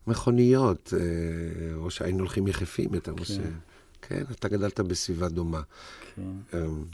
מכוניות, 0.06 0.94
אה, 0.96 1.74
או 1.74 1.90
שהיינו 1.90 2.18
הולכים 2.18 2.46
יחפים 2.46 2.94
יותר 2.94 3.14
כן. 3.16 3.50
כן, 4.02 4.24
אתה 4.30 4.48
גדלת 4.48 4.80
בסביבה 4.80 5.28
דומה. 5.28 5.62
כן. 6.14 6.22
אמ, 6.54 6.84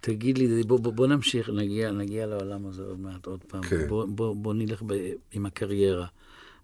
תגיד 0.00 0.38
לי, 0.38 0.62
בוא, 0.62 0.80
בוא, 0.80 0.92
בוא 0.92 1.06
נמשיך, 1.06 1.50
נגיע, 1.50 1.90
נגיע 1.90 2.26
לעולם 2.26 2.66
הזה 2.66 2.82
עוד 2.82 3.00
מעט, 3.00 3.26
עוד 3.26 3.44
פעם. 3.48 3.62
כן. 3.62 3.88
בוא, 3.88 4.06
בוא, 4.06 4.36
בוא 4.36 4.54
נלך 4.54 4.82
ב, 4.86 4.94
עם 5.32 5.46
הקריירה. 5.46 6.06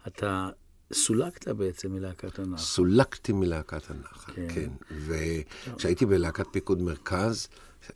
אתה 0.07 0.49
סולקת 0.93 1.47
בעצם 1.47 1.91
מלהקת 1.91 2.39
הנחל. 2.39 2.63
סולקתי 2.63 3.33
מלהקת 3.33 3.91
הנחל, 3.91 4.31
כן. 4.35 4.47
כן. 4.53 4.69
וכשהייתי 5.05 6.05
בלהקת 6.05 6.45
פיקוד 6.51 6.81
מרכז, 6.81 7.47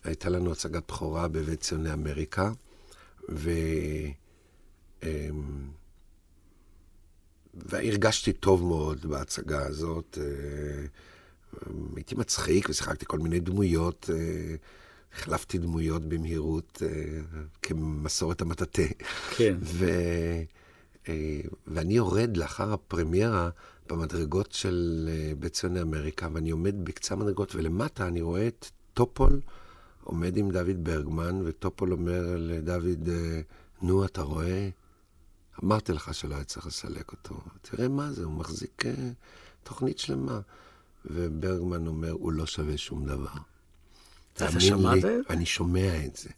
הייתה 0.04 0.30
לנו 0.30 0.52
הצגת 0.52 0.84
בכורה 0.88 1.28
בבית 1.28 1.62
ציוני 1.62 1.94
אמריקה, 1.94 2.52
ו... 3.30 3.50
והרגשתי 7.66 8.34
טוב 8.34 8.64
מאוד 8.64 9.06
בהצגה 9.06 9.66
הזאת. 9.66 10.18
אה, 10.22 10.86
הייתי 11.96 12.16
מצחיק 12.16 12.70
ושיחקתי 12.70 13.06
כל 13.08 13.20
מיני 13.20 13.40
דמויות. 13.40 14.10
אה, 14.14 14.56
החלפתי 15.14 15.58
דמויות 15.58 16.06
במהירות 16.06 16.84
אה, 16.86 17.20
כמסורת 17.62 18.42
המטאטה. 18.42 18.82
כן. 19.36 19.58
ו... 19.62 19.86
ואני 21.68 21.94
יורד 21.94 22.38
לאחר 22.38 22.74
הפרמיירה 22.74 23.50
במדרגות 23.90 24.52
של 24.52 25.10
בית 25.40 25.54
ציוני 25.54 25.82
אמריקה, 25.82 26.28
ואני 26.34 26.50
עומד 26.50 26.86
בקצה 26.86 27.14
המדרגות, 27.14 27.56
ולמטה 27.56 28.08
אני 28.08 28.22
רואה 28.22 28.48
את 28.48 28.70
טופול 28.94 29.42
עומד 30.04 30.38
עם 30.38 30.52
דוד 30.52 30.84
ברגמן, 30.84 31.42
וטופול 31.46 31.92
אומר 31.92 32.36
לדוד, 32.38 33.10
נו, 33.82 34.06
אתה 34.06 34.22
רואה? 34.22 34.70
אמרתי 35.64 35.94
לך 35.94 36.14
שלא 36.14 36.36
היה 36.36 36.44
צריך 36.44 36.68
לסלק 36.68 37.12
אותו. 37.12 37.42
תראה 37.62 37.88
מה 37.88 38.12
זה, 38.12 38.24
הוא 38.24 38.34
מחזיק 38.34 38.84
uh, 38.86 38.90
תוכנית 39.64 40.00
שלמה. 40.00 40.40
וברגמן 41.06 41.88
אומר, 41.88 42.12
הוא 42.12 42.32
לא 42.32 42.46
שווה 42.46 42.78
שום 42.78 43.06
דבר. 43.06 43.28
אתה 44.34 44.60
שמעת? 44.60 45.04
אני 45.30 45.46
שומע 45.46 46.06
את 46.06 46.16
זה. 46.16 46.30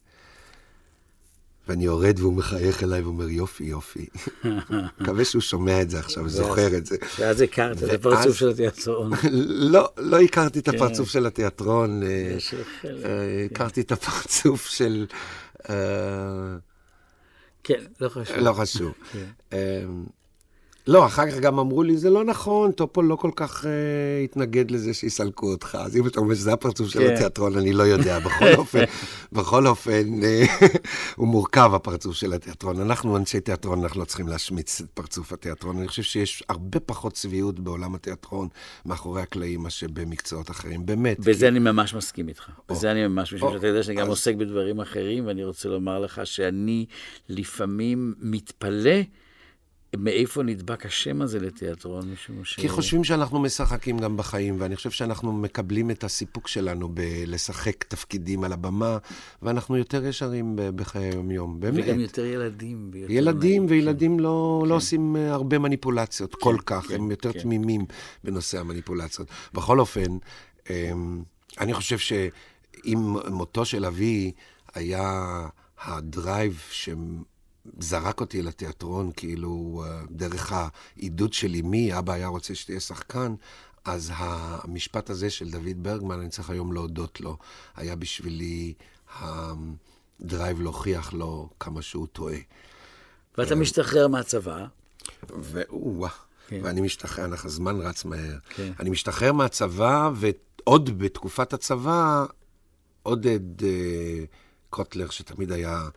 ואני 1.68 1.86
יורד 1.86 2.20
והוא 2.20 2.34
מחייך 2.34 2.84
אליי 2.84 3.02
ואומר, 3.02 3.30
יופי, 3.30 3.64
יופי. 3.64 4.06
מקווה 5.00 5.26
שהוא 5.26 5.42
שומע 5.42 5.82
את 5.82 5.90
זה 5.90 6.00
עכשיו 6.00 6.24
וזוכר 6.24 6.78
את 6.78 6.86
זה. 6.86 6.98
ואז 7.20 7.42
הכרת 7.42 7.84
את 7.84 7.94
הפרצוף 7.94 8.38
של 8.38 8.50
התיאטרון. 8.50 9.12
לא, 9.74 9.90
לא 9.98 10.20
הכרתי 10.20 10.60
את 10.60 10.70
כן. 10.70 10.76
הפרצוף 10.76 11.10
של 11.10 11.26
התיאטרון. 11.26 12.04
אה, 12.04 12.38
אה, 12.86 13.46
הכרתי 13.52 13.82
את 13.82 13.92
הפרצוף 13.92 14.68
של... 14.68 15.06
כן, 17.70 17.84
לא 18.02 18.10
חשוב. 18.10 18.38
לא 18.38 18.54
חשוב. 18.54 18.94
כן. 19.12 19.86
לא, 20.90 21.06
אחר 21.06 21.32
כך 21.32 21.40
גם 21.40 21.60
אמרו 21.60 21.84
לי, 21.84 21.98
זה 21.98 22.10
לא 22.10 22.24
נכון, 22.24 22.72
טופול 22.72 23.06
לא 23.06 23.16
כל 23.16 23.32
כך 23.36 23.64
uh, 23.64 23.68
התנגד 24.24 24.72
לזה 24.72 24.94
שיסלקו 24.94 25.52
אותך. 25.52 25.78
אז 25.82 25.98
אם 25.98 26.08
אתה 26.08 26.20
אומר 26.20 26.36
שזה 26.36 26.54
הפרצוף 26.54 26.90
של 26.90 27.00
כן. 27.00 27.14
התיאטרון, 27.14 27.58
אני 27.58 27.74
לא 27.74 27.84
יודע. 27.84 28.20
בכל 28.26 28.54
אופן, 28.58 28.84
בכל 29.32 29.68
אופן, 29.68 30.24
אה, 30.24 30.46
הוא 31.16 31.28
מורכב, 31.28 31.72
הפרצוף 31.74 32.16
של 32.16 32.34
התיאטרון. 32.34 32.82
אנחנו 32.82 33.18
אנשי 33.18 33.40
תיאטרון, 33.40 33.84
אנחנו 33.84 34.00
לא 34.00 34.06
צריכים 34.06 34.28
להשמיץ 34.28 34.82
את 34.82 34.90
פרצוף 34.94 35.34
התיאטרון. 35.34 35.78
אני 35.78 35.88
חושב 35.88 36.04
שיש 36.04 36.44
הרבה 36.50 36.80
פחות 36.80 37.14
צביעות 37.14 37.60
בעולם 37.60 37.96
התיאטרון 37.96 38.48
מאחורי 38.86 39.22
הקלעים 39.22 39.64
מאשר 39.64 39.88
במקצועות 39.94 40.52
אחרים, 40.52 40.86
באמת. 40.86 41.20
בזה 41.20 41.40
כי... 41.40 41.48
אני 41.48 41.60
ממש 41.60 41.94
מסכים 41.94 42.28
איתך. 42.28 42.50
או, 42.70 42.76
בזה 42.76 42.92
אני 42.92 43.08
ממש, 43.08 43.34
משום 43.34 43.54
שאתה 43.54 43.68
יודע 43.68 43.84
שאני 43.84 43.98
גם. 43.98 44.08
עוסק 44.08 44.36
בדברים 44.36 44.80
אחרים, 44.80 45.28
ואני 45.28 45.44
רוצה 45.44 45.70
לומר 45.70 46.00
לך 46.00 46.22
שאני 46.24 46.86
לפעמים 47.30 48.14
מתפלא. 48.20 49.00
מאיפה 49.98 50.44
נדבק 50.44 50.86
השם 50.86 51.22
הזה 51.22 51.40
לתיאטרון? 51.40 52.12
משום 52.12 52.46
ש... 52.46 52.56
כי 52.56 52.70
חושבים 52.70 53.04
שאנחנו 53.04 53.40
משחקים 53.40 54.00
גם 54.00 54.18
בחיים, 54.18 54.56
ואני 54.60 54.76
חושב 54.76 54.92
שאנחנו 54.92 55.34
מקבלים 55.34 55.92
את 55.92 56.04
הסיפוק 56.04 56.48
שלנו 56.48 56.90
בלשחק 56.90 57.84
תפקידים 57.84 58.44
על 58.44 58.54
הבמה, 58.54 58.98
ואנחנו 59.42 59.78
יותר 59.78 60.06
ישרים 60.06 60.56
בחיי 60.76 61.10
היום-יום, 61.10 61.60
באמת. 61.60 61.84
וגם 61.84 62.00
יותר 62.00 62.26
ילדים. 62.26 62.90
ויותר 62.94 63.14
ילדים, 63.14 63.66
נעים, 63.66 63.66
וילדים 63.70 64.18
כן. 64.18 64.24
לא, 64.24 64.60
כן. 64.64 64.70
לא 64.70 64.76
עושים 64.76 65.16
אה, 65.16 65.34
הרבה 65.34 65.60
מניפולציות 65.60 66.36
כל 66.36 66.58
כך, 66.66 66.86
כן, 66.88 66.96
הם 66.96 67.12
יותר 67.12 67.34
כן. 67.34 67.40
תמימים 67.40 67.86
בנושא 68.24 68.60
המניפולציות. 68.60 69.28
בכל 69.54 69.80
אופן, 69.80 70.18
אמ, 70.70 71.24
אני 71.60 71.74
חושב 71.74 71.98
שאם 71.98 73.16
מותו 73.30 73.66
של 73.66 73.86
אבי 73.86 74.32
היה 74.74 75.48
ה 75.84 75.97
drive 75.97 76.64
שזרק 77.82 78.22
אותי 78.22 78.42
לתיאטרון, 78.42 79.12
כאילו, 79.16 79.84
אה, 79.86 80.02
דרך 80.12 80.54
העידוד 80.54 81.34
של 81.34 81.56
אמי, 81.60 81.98
אבא 81.98 82.14
היה 82.14 82.28
רוצה 82.28 82.56
שתהיה 82.56 82.80
שחקן, 82.80 83.36
אז 83.86 84.12
המשפט 84.16 85.10
הזה 85.10 85.30
של 85.30 85.50
דוד 85.52 85.84
ברגמן, 85.84 86.20
אני 86.20 86.30
צריך 86.30 86.50
היום 86.50 86.74
להודות 86.74 87.22
לו, 87.22 87.38
היה 87.76 87.96
בשבילי 87.96 88.74
ה 89.20 89.44
drive 89.44 90.62
להוכיח 90.62 91.14
לו 91.14 91.50
כמה 91.60 91.82
שהוא 91.82 92.08
טועה. 92.08 92.38
ואתה 93.38 93.56
משתחרר 93.56 94.08
מהצבא. 94.08 94.66
והוא, 95.30 96.08
כן. 96.48 96.60
ואני 96.64 96.82
משתחרר, 96.82 97.26
אנחנו- 97.26 97.50
הזמן 97.50 97.82
רץ 97.82 98.06
מהר. 98.06 98.38
כן. 98.50 98.72
אני 98.80 98.90
משתחרר 98.90 99.34
מהצבא, 99.34 100.12
ועוד 100.16 100.98
בתקופת 100.98 101.54
הצבא, 101.54 102.26
עודד 103.04 103.64
אה, 103.64 104.24
קוטלר, 104.70 105.10
שתמיד 105.10 105.52
היה 105.52 105.72
אה, 105.74 105.88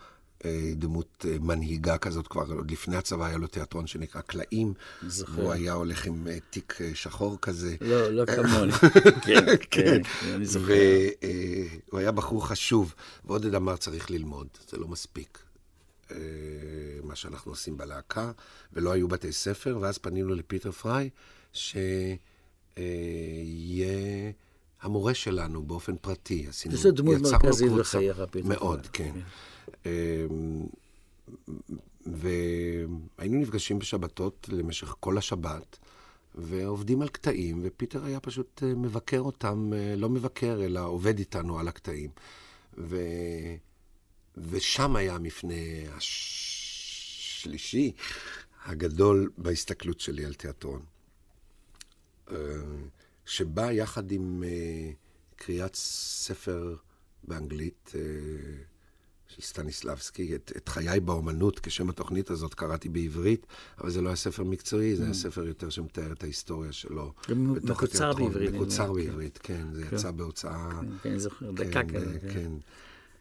דמות 0.77 1.27
אה, 1.29 1.37
מנהיגה 1.41 1.99
כזאת, 1.99 2.27
כבר 2.27 2.43
עוד 2.57 2.71
לפני 2.71 2.97
הצבא 2.97 3.27
היה 3.27 3.37
לו 3.37 3.47
תיאטרון 3.47 3.87
שנקרא 3.87 4.21
קלעים. 4.21 4.75
זוכר. 5.07 5.33
והוא 5.33 5.53
היה 5.53 5.73
הולך 5.73 6.07
עם 6.07 6.29
אה, 6.29 6.39
תיק 6.51 6.79
אה, 6.81 6.91
שחור 6.95 7.39
כזה. 7.43 7.77
לא, 7.81 8.09
לא 8.09 8.25
כמוני. 8.27 8.73
כן, 9.27 9.45
כן, 9.71 10.01
אני 10.35 10.47
זוכר. 10.47 10.73
והוא 11.89 12.01
היה 12.01 12.13
בחור 12.13 12.47
חשוב, 12.47 12.95
ועודד 13.25 13.55
אמר, 13.55 13.77
צריך 13.77 14.11
ללמוד, 14.11 14.47
זה 14.69 14.77
לא 14.77 14.89
מספיק. 14.89 15.39
אה, 16.11 16.17
מה 17.03 17.17
שאנחנו 17.17 17.53
עושים 17.53 17.77
בלהקה, 17.77 18.33
ולא 18.73 18.93
היו 18.93 19.09
בתי 19.09 19.33
ספר, 19.33 19.79
ואז 19.81 19.99
פנינו 19.99 20.35
לפיטר 20.35 20.73
פריי, 20.73 21.11
שיהיה 21.53 22.83
המורה 24.83 25.15
שלנו 25.15 25.63
באופן 25.63 25.97
פרטי. 25.97 26.47
עשינו, 26.49 26.75
יש 26.75 26.87
לו 26.87 26.93
דמות 26.93 27.17
יצרנו 27.21 27.33
מרכזית 27.45 27.69
קבוצה- 27.69 27.81
בחייך, 27.99 28.23
פיטר 28.31 28.49
מאוד. 28.49 28.87
כן. 28.93 29.13
אמ, 29.87 29.91
והיינו 32.07 33.39
נפגשים 33.41 33.79
בשבתות 33.79 34.49
למשך 34.53 34.95
כל 35.01 35.19
השבת, 35.19 35.79
ועובדים 36.35 37.03
על 37.03 37.09
קטעים, 37.09 37.61
ופיטר 37.63 38.05
היה 38.05 38.21
פשוט 38.21 38.63
אה, 38.63 38.75
מבקר 38.75 39.21
אותם, 39.21 39.71
אה, 39.77 39.95
לא 39.97 40.09
מבקר, 40.09 40.59
אלא 40.65 40.87
עובד 40.87 41.19
איתנו 41.19 41.59
על 41.59 41.69
הקטעים. 41.69 42.11
ו... 42.79 42.97
ושם 44.51 44.97
היה 44.97 45.15
המפנה 45.15 45.55
השלישי 45.97 47.93
הגדול 48.65 49.31
בהסתכלות 49.39 50.01
שלי 50.01 50.25
על 50.25 50.35
תיאטרון. 50.35 50.83
אה, 53.27 53.31
שבא 53.31 53.73
יחד 53.73 54.13
עם 54.13 54.43
אה, 54.47 54.91
קריאת 55.37 55.75
ספר 55.75 56.77
באנגלית 57.25 57.93
אה, 57.95 58.01
של 59.29 59.43
סטניסלבסקי, 59.43 60.35
את, 60.35 60.53
את 60.57 60.69
חיי 60.69 61.01
באומנות, 61.01 61.61
כשם 61.61 61.89
התוכנית 61.89 62.31
הזאת 62.31 62.55
קראתי 62.55 62.89
בעברית, 62.89 63.47
אבל 63.81 63.91
זה 63.91 64.01
לא 64.01 64.09
היה 64.09 64.17
ספר 64.17 64.45
מקצועי, 64.45 64.97
זה 64.97 65.05
היה 65.05 65.15
ספר 65.15 65.47
יותר 65.47 65.71
שמתאר 65.71 66.13
את 66.13 66.23
ההיסטוריה 66.23 66.73
שלו. 66.73 67.13
גם 67.31 67.53
מקוצר. 67.63 68.13
בעברית, 68.13 68.53
מקוצר 68.55 68.87
כן. 68.87 68.95
בעברית, 68.95 69.39
כן, 69.43 69.67
זה 69.73 69.85
כן. 69.85 69.97
יצא 69.97 70.11
בהוצאה... 70.11 70.71
כן, 70.81 70.87
כן, 71.03 71.11
אני 71.11 71.21
זוכר, 71.21 71.51
דקה 71.51 71.83
כזה. 71.85 72.19
כן, 72.21 72.29
כן. 72.29 72.35
כן. 72.35 72.53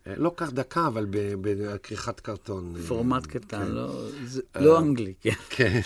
אה, 0.08 0.16
לא 0.18 0.34
כך 0.38 0.54
דקה, 0.54 0.88
אבל 0.88 1.08
בכריכת 1.42 2.20
קרטון. 2.20 2.76
אה, 2.76 2.82
פורמט 2.82 3.26
קטן, 3.28 3.66
כן. 3.66 3.72
לא- 3.72 4.10
לא 4.60 4.80
אנגלי, 4.80 5.14
כן. 5.22 5.32
כן. 5.50 5.80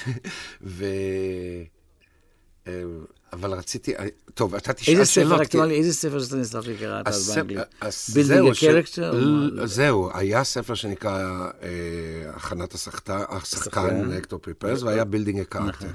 אה, 2.67 2.83
אבל 3.33 3.53
רציתי, 3.53 3.95
אה, 3.95 4.05
טוב, 4.33 4.55
אתה 4.55 4.73
תשאל 4.73 4.93
איזה 4.93 5.05
שאלות. 5.11 5.29
ספר 5.33 5.37
כי- 5.37 5.43
אקטואלי, 5.47 5.75
איזה 5.75 5.93
ספר 5.93 6.23
סטניסלבסקי 6.23 6.77
קראת 6.77 7.07
אז 7.07 7.31
באנגלית? 7.35 7.59
אז 7.81 8.17
Building 8.17 8.53
זהו, 9.65 10.09
היה 10.13 10.43
ספר 10.43 10.73
שנקרא 10.73 11.19
אה, 11.63 11.69
הכנת 12.35 12.73
השחקן. 12.73 14.11
אקטור 14.17 14.39
פריפרס, 14.39 14.81
והיה 14.83 15.03
בילדינג 15.05 15.39
נכון. 15.39 15.61
הקארקטר. 15.69 15.87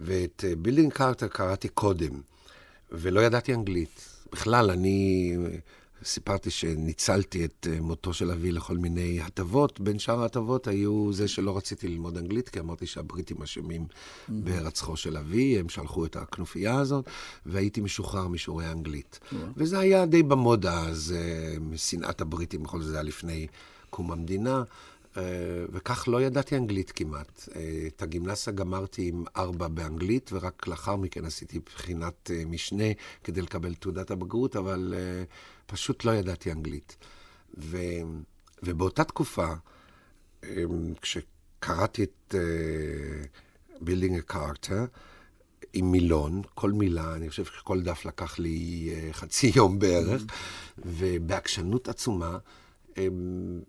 ואת 0.00 0.44
בילדינג 0.58 0.92
קארקטר 0.92 1.26
קראתי 1.28 1.68
קודם, 1.68 2.20
ולא 2.92 3.20
ידעתי 3.20 3.54
אנגלית. 3.54 4.00
בכלל, 4.32 4.70
אני 4.70 5.32
אה, 5.44 5.58
סיפרתי 6.04 6.50
שניצלתי 6.50 7.44
את 7.44 7.66
אה, 7.70 7.80
מותו 7.80 8.12
של 8.12 8.30
אבי 8.30 8.52
לכל 8.52 8.76
מיני 8.76 9.20
הטבות. 9.20 9.80
בין 9.80 9.98
שאר 9.98 10.22
ההטבות 10.22 10.66
היו 10.66 11.12
זה 11.12 11.28
שלא 11.28 11.56
רציתי 11.56 11.88
ללמוד 11.88 12.16
אנגלית, 12.16 12.48
כי 12.48 12.60
אמרתי 12.60 12.86
שהבריטים 12.86 13.42
אשמים 13.42 13.86
בהירצחו 14.28 14.96
של 14.96 15.16
אבי, 15.16 15.58
הם 15.58 15.68
שלחו 15.68 16.04
את 16.04 16.16
הכנופיה 16.16 16.78
הזאת, 16.78 17.04
והייתי 17.46 17.80
משוחרר 17.80 18.28
משיעורי 18.28 18.70
אנגלית. 18.70 19.20
וזה 19.56 19.78
היה 19.78 20.06
די 20.06 20.22
במודה 20.22 20.80
אז, 20.80 21.14
אה, 21.16 21.58
משנאת 21.60 22.20
הבריטים, 22.20 22.62
בכל 22.62 22.80
זאת 22.80 22.90
זה 22.90 22.96
היה 22.96 23.02
לפני 23.02 23.46
קום 23.90 24.12
המדינה. 24.12 24.62
אה, 25.16 25.22
וכך 25.72 26.08
לא 26.08 26.22
ידעתי 26.22 26.56
אנגלית 26.56 26.90
כמעט. 26.90 27.48
את 27.86 28.02
הגימנסיה 28.02 28.52
גמרתי 28.52 29.08
עם 29.08 29.24
ארבע 29.36 29.68
באנגלית, 29.68 30.30
ורק 30.32 30.66
לאחר 30.68 30.96
מכן 30.96 31.24
עשיתי 31.24 31.58
בחינת 31.66 32.30
משנה 32.46 32.84
כדי 33.24 33.42
לקבל 33.42 33.74
תעודת 33.74 34.10
הבגרות, 34.10 34.56
אבל 34.56 34.94
פשוט 35.70 36.04
לא 36.04 36.10
ידעתי 36.10 36.52
אנגלית. 36.52 36.96
ו, 37.58 37.78
ובאותה 38.62 39.04
תקופה, 39.04 39.48
אה, 40.44 40.64
כשקראתי 41.00 42.02
את 42.02 42.34
Building 43.80 44.16
uh, 44.16 44.18
a 44.18 44.24
Character, 44.24 44.84
עם 45.72 45.92
מילון, 45.92 46.42
כל 46.54 46.72
מילה, 46.72 47.14
אני 47.14 47.30
חושב 47.30 47.44
שכל 47.44 47.82
דף 47.82 48.04
לקח 48.04 48.38
לי 48.38 48.90
אה, 48.92 49.12
חצי 49.12 49.52
יום 49.56 49.78
בערך, 49.78 50.22
ובעקשנות 50.78 51.88
עצומה, 51.88 52.38
אמ, 52.98 53.60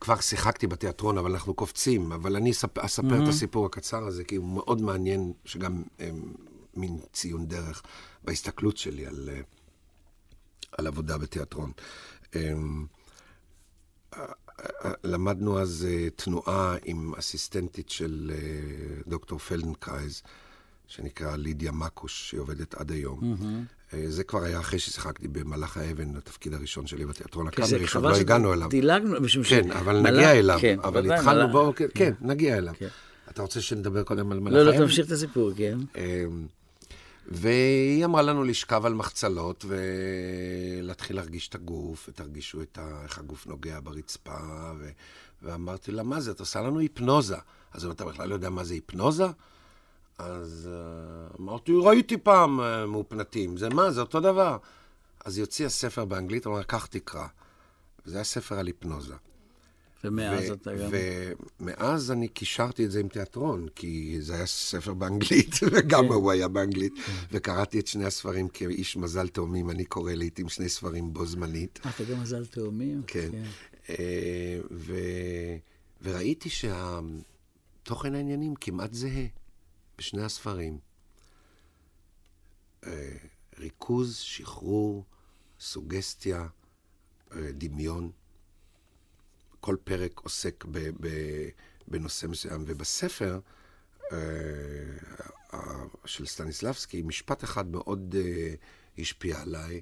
כבר 0.00 0.20
שיחקתי 0.20 0.66
בתיאטרון, 0.66 1.18
אבל 1.18 1.30
אנחנו 1.30 1.54
קופצים, 1.54 2.12
אבל 2.12 2.36
אני 2.36 2.50
אספר, 2.50 2.84
אספר 2.84 3.22
את 3.22 3.28
הסיפור 3.28 3.66
הקצר 3.66 4.04
הזה, 4.04 4.24
כי 4.24 4.36
הוא 4.36 4.48
מאוד 4.48 4.80
מעניין, 4.80 5.32
שגם 5.44 5.82
אמ, 6.00 6.32
מין 6.76 6.98
ציון 7.12 7.46
דרך 7.46 7.82
בהסתכלות 8.24 8.76
שלי 8.76 9.06
על, 9.06 9.28
אה, 9.32 9.40
על 10.78 10.86
עבודה 10.86 11.18
בתיאטרון. 11.18 11.72
אמ, 12.36 12.86
למדנו 15.04 15.58
אז 15.60 15.86
אה, 15.90 16.08
תנועה 16.16 16.76
עם 16.84 17.14
אסיסטנטית 17.14 17.90
של 17.90 18.32
אה, 18.34 18.38
דוקטור 19.06 19.38
פלדנקרייז, 19.38 20.22
שנקרא 20.86 21.36
לידיה 21.36 21.72
מקוש, 21.72 22.30
שהיא 22.30 22.40
עובדת 22.40 22.74
עד 22.74 22.90
היום. 22.92 23.36
אה, 23.94 24.04
זה 24.10 24.24
כבר 24.24 24.42
היה 24.42 24.60
אחרי 24.60 24.78
ששיחקתי 24.78 25.28
במלאך 25.28 25.76
האבן, 25.76 26.16
התפקיד 26.16 26.54
הראשון 26.54 26.86
שלי 26.86 27.06
בתיאטרון 27.06 27.46
זה 27.46 27.50
הקאמרי, 27.64 27.86
שעוד 27.86 28.04
לא 28.04 28.16
הגענו 28.16 28.52
אליו. 28.52 28.68
דילגנו, 28.68 29.20
משום 29.20 29.44
ש... 29.44 29.50
כן, 29.52 29.70
אבל 29.70 30.00
מלאך- 30.00 30.12
נגיע 30.12 30.32
אליו. 30.32 30.58
כן, 30.60 30.78
אבל 30.84 31.12
התחלנו 31.12 31.40
מלאך- 31.48 31.52
בו, 31.52 31.72
כן, 31.76 31.86
כן, 31.94 32.12
נגיע 32.20 32.58
אליו. 32.58 32.74
כן. 32.78 32.88
אתה 33.30 33.42
רוצה 33.42 33.60
שנדבר 33.60 34.02
קודם 34.02 34.32
על 34.32 34.40
מלאך 34.40 34.54
לא, 34.64 34.70
האבן? 34.70 34.80
לא, 34.80 34.86
תמשיך 34.86 35.06
את 35.06 35.12
הסיפור, 35.12 35.50
כן. 35.56 35.78
והיא 37.28 38.04
אמרה 38.04 38.22
לנו 38.22 38.44
לשכב 38.44 38.86
על 38.86 38.94
מחצלות 38.94 39.64
ולהתחיל 39.68 41.16
להרגיש 41.16 41.48
את 41.48 41.54
הגוף, 41.54 42.08
ותרגישו 42.08 42.62
את 42.62 42.78
ה... 42.78 43.00
איך 43.02 43.18
הגוף 43.18 43.46
נוגע 43.46 43.80
ברצפה, 43.82 44.72
ו... 44.78 44.90
ואמרתי 45.42 45.92
לה, 45.92 46.02
מה 46.02 46.20
זה? 46.20 46.30
את 46.30 46.40
עושה 46.40 46.60
לנו 46.60 46.78
היפנוזה. 46.78 47.36
אז 47.72 47.84
אם 47.84 47.90
אתה 47.90 48.04
בכלל 48.04 48.28
לא 48.28 48.34
יודע 48.34 48.50
מה 48.50 48.64
זה 48.64 48.74
היפנוזה? 48.74 49.26
אז 50.18 50.70
uh, 50.72 51.40
אמרתי, 51.40 51.72
ראיתי 51.82 52.16
פעם 52.16 52.60
uh, 52.60 52.86
מאופנתים, 52.86 53.56
זה 53.56 53.68
מה? 53.68 53.90
זה 53.90 54.00
אותו 54.00 54.20
דבר. 54.20 54.56
אז 55.24 55.36
היא 55.36 55.42
הוציאה 55.42 55.68
ספר 55.68 56.04
באנגלית, 56.04 56.46
אמרה, 56.46 56.64
קח 56.64 56.86
תקרא. 56.86 57.26
וזה 58.06 58.16
היה 58.16 58.24
ספר 58.24 58.58
על 58.58 58.66
היפנוזה. 58.66 59.14
ומאז 60.04 60.50
ו- 60.50 60.54
אתה 60.54 60.74
גם... 60.74 60.90
ומאז 61.60 62.10
אני 62.10 62.28
קישרתי 62.28 62.84
את 62.84 62.90
זה 62.90 63.00
עם 63.00 63.08
תיאטרון, 63.08 63.68
כי 63.74 64.16
זה 64.20 64.34
היה 64.34 64.46
ספר 64.46 64.94
באנגלית, 64.94 65.54
וגם 65.72 66.04
הוא 66.04 66.30
היה 66.30 66.48
באנגלית, 66.48 66.92
וקראתי 67.32 67.80
את 67.80 67.86
שני 67.86 68.04
הספרים 68.04 68.48
כאיש 68.48 68.96
מזל 68.96 69.28
תאומים, 69.28 69.70
אני 69.70 69.84
קורא 69.84 70.12
לעיתים 70.12 70.48
שני 70.48 70.68
ספרים 70.68 71.12
בו 71.12 71.26
זמנית. 71.26 71.80
אה, 71.84 71.90
אתה 71.90 72.04
גם 72.04 72.20
מזל 72.22 72.46
תאומים? 72.46 73.02
כן. 73.06 73.30
אה, 73.88 74.60
ו- 74.70 75.56
וראיתי 76.02 76.48
שהתוכן 76.50 78.14
העניינים 78.14 78.54
כמעט 78.54 78.94
זהה 78.94 79.26
בשני 79.98 80.22
הספרים. 80.22 80.78
אה, 82.86 83.16
ריכוז, 83.58 84.16
שחרור, 84.16 85.04
סוגסטיה, 85.60 86.46
אה, 87.32 87.52
דמיון. 87.52 88.10
כל 89.64 89.76
פרק 89.84 90.20
עוסק 90.20 90.64
ב- 90.64 90.90
ב- 91.00 91.48
בנושא 91.88 92.26
מסוים, 92.26 92.64
ובספר 92.66 93.40
של 96.04 96.26
סטניסלבסקי, 96.26 97.02
משפט 97.02 97.44
אחד 97.44 97.70
מאוד 97.70 98.14
השפיע 98.98 99.40
עליי. 99.40 99.80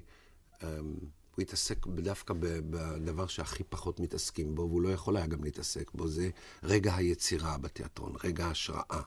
הוא 0.61 1.41
התעסק 1.41 1.87
דווקא 1.87 2.33
בדבר 2.39 3.27
שהכי 3.27 3.63
פחות 3.63 3.99
מתעסקים 3.99 4.55
בו, 4.55 4.61
והוא 4.61 4.81
לא 4.81 4.89
יכול 4.89 5.17
היה 5.17 5.27
גם 5.27 5.43
להתעסק 5.43 5.91
בו, 5.93 6.07
זה 6.07 6.29
רגע 6.63 6.95
היצירה 6.95 7.57
בתיאטרון, 7.57 8.15
רגע 8.23 8.45
ההשראה. 8.45 9.01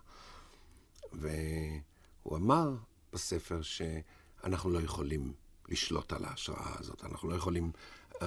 והוא 1.13 2.37
אמר 2.37 2.75
בספר 3.13 3.63
שאנחנו 3.63 4.71
לא 4.71 4.79
יכולים 4.79 5.33
לשלוט 5.69 6.13
על 6.13 6.25
ההשראה 6.25 6.75
הזאת, 6.79 7.05
אנחנו 7.05 7.29
לא 7.29 7.35
יכולים 7.35 7.73
uh, 8.13 8.25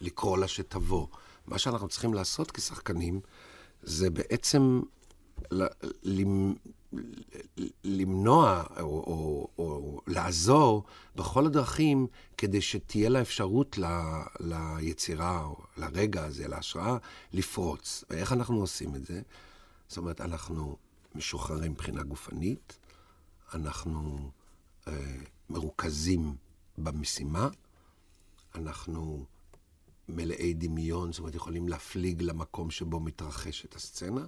לקרוא 0.00 0.38
לה 0.38 0.48
שתבוא. 0.48 1.06
מה 1.48 1.58
שאנחנו 1.58 1.88
צריכים 1.88 2.14
לעשות 2.14 2.50
כשחקנים 2.50 3.20
זה 3.82 4.10
בעצם 4.10 4.80
למנוע 7.84 8.64
או, 8.80 8.84
או, 8.84 9.48
או 9.58 10.00
לעזור 10.06 10.84
בכל 11.16 11.46
הדרכים 11.46 12.06
כדי 12.38 12.60
שתהיה 12.60 13.08
לה 13.08 13.20
אפשרות 13.20 13.78
ל, 13.78 13.84
ליצירה 14.40 15.44
או 15.44 15.56
לרגע 15.76 16.24
הזה, 16.24 16.48
להשראה, 16.48 16.96
לפרוץ. 17.32 18.04
ואיך 18.10 18.32
אנחנו 18.32 18.60
עושים 18.60 18.94
את 18.94 19.06
זה? 19.06 19.20
זאת 19.88 19.98
אומרת, 19.98 20.20
אנחנו 20.20 20.76
משוחררים 21.14 21.72
מבחינה 21.72 22.02
גופנית, 22.02 22.78
אנחנו 23.54 24.30
אה, 24.88 24.92
מרוכזים 25.50 26.36
במשימה, 26.78 27.48
אנחנו 28.54 29.24
מלאי 30.08 30.54
דמיון, 30.54 31.12
זאת 31.12 31.18
אומרת, 31.18 31.34
יכולים 31.34 31.68
להפליג 31.68 32.22
למקום 32.22 32.70
שבו 32.70 33.00
מתרחשת 33.00 33.74
הסצנה, 33.76 34.26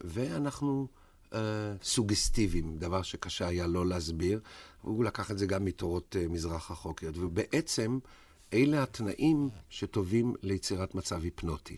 ואנחנו... 0.00 0.86
uh, 1.30 1.36
סוגסטיביים, 1.82 2.78
דבר 2.78 3.02
שקשה 3.02 3.46
היה 3.46 3.66
לא 3.66 3.86
להסביר. 3.86 4.40
הוא 4.82 5.04
לקח 5.04 5.30
את 5.30 5.38
זה 5.38 5.46
גם 5.46 5.64
מתורות 5.64 6.16
uh, 6.18 6.32
מזרח 6.32 6.70
החוקיות, 6.70 7.18
ובעצם 7.18 7.98
אלה 8.52 8.82
התנאים 8.82 9.48
שטובים 9.68 10.34
ליצירת 10.42 10.94
מצב 10.94 11.22
היפנוטי. 11.22 11.76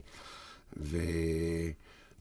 ו... 0.77 0.99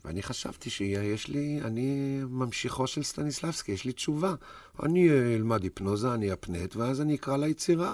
ואני 0.05 0.23
חשבתי 0.23 0.69
שיש 0.69 1.27
לי, 1.27 1.59
אני 1.63 2.19
ממשיכו 2.29 2.87
של 2.87 3.03
סטניסלבסקי, 3.03 3.71
יש 3.71 3.85
לי 3.85 3.91
תשובה. 3.91 4.35
אני 4.83 5.09
אלמד 5.09 5.63
היפנוזה, 5.63 6.13
אני 6.13 6.33
אפנט, 6.33 6.75
ואז 6.75 7.01
אני 7.01 7.15
אקרא 7.15 7.37
ליצירה. 7.37 7.93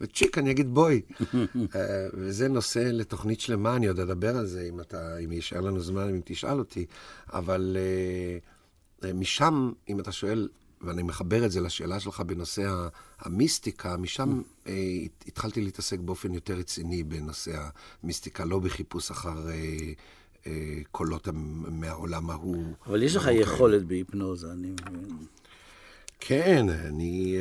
וצ'יק, 0.00 0.38
אני 0.38 0.50
אגיד 0.50 0.74
בואי. 0.74 1.00
אה, 1.74 2.06
וזה 2.14 2.48
נושא 2.48 2.78
לתוכנית 2.78 3.40
שלמה, 3.40 3.76
אני 3.76 3.86
עוד 3.86 4.00
אדבר 4.00 4.36
על 4.36 4.46
זה, 4.46 4.66
אם, 4.68 4.80
אתה, 4.80 5.18
אם 5.18 5.32
יישאר 5.32 5.60
לנו 5.60 5.80
זמן, 5.80 6.08
אם 6.08 6.20
תשאל 6.24 6.58
אותי. 6.58 6.86
אבל 7.32 7.76
uh, 9.02 9.06
משם, 9.14 9.72
אם 9.88 10.00
אתה 10.00 10.12
שואל, 10.12 10.48
ואני 10.80 11.02
מחבר 11.02 11.44
את 11.44 11.50
זה 11.50 11.60
לשאלה 11.60 12.00
שלך 12.00 12.20
בנושא 12.20 12.88
המיסטיקה, 13.18 13.96
משם 13.96 14.40
uh, 14.64 14.68
התחלתי 15.26 15.60
להתעסק 15.60 15.98
באופן 15.98 16.34
יותר 16.34 16.54
רציני 16.54 17.02
בנושא 17.02 17.52
המיסטיקה, 18.02 18.44
לא 18.44 18.58
בחיפוש 18.58 19.10
אחר... 19.10 19.48
Uh, 19.48 20.46
קולות 20.90 21.28
מהעולם 21.68 22.30
ההוא. 22.30 22.64
אבל 22.86 23.02
יש 23.02 23.16
לך 23.16 23.28
יכולת 23.32 23.84
בהיפנוזה, 23.84 24.52
אני 24.52 24.70
מבין. 24.70 25.16
כן, 26.20 26.66
אני... 26.68 27.36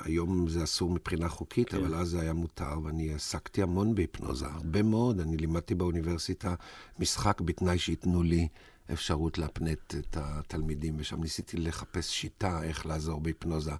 היום 0.00 0.48
זה 0.48 0.64
אסור 0.64 0.90
מבחינה 0.90 1.28
חוקית, 1.28 1.68
כן. 1.68 1.76
אבל 1.76 1.94
אז 1.94 2.08
זה 2.08 2.20
היה 2.20 2.32
מותר, 2.32 2.80
ואני 2.84 3.14
עסקתי 3.14 3.62
המון 3.62 3.94
בהיפנוזה, 3.94 4.46
הרבה 4.46 4.82
מאוד. 4.82 5.20
אני 5.20 5.36
לימדתי 5.36 5.74
באוניברסיטה 5.74 6.54
משחק 6.98 7.40
בתנאי 7.40 7.78
שייתנו 7.78 8.22
לי 8.22 8.48
אפשרות 8.92 9.38
להפנט 9.38 9.94
את 9.98 10.16
התלמידים, 10.20 10.94
ושם 10.98 11.22
ניסיתי 11.22 11.56
לחפש 11.56 12.10
שיטה 12.10 12.62
איך 12.62 12.86
לעזור 12.86 13.20
בהיפנוזה 13.20 13.70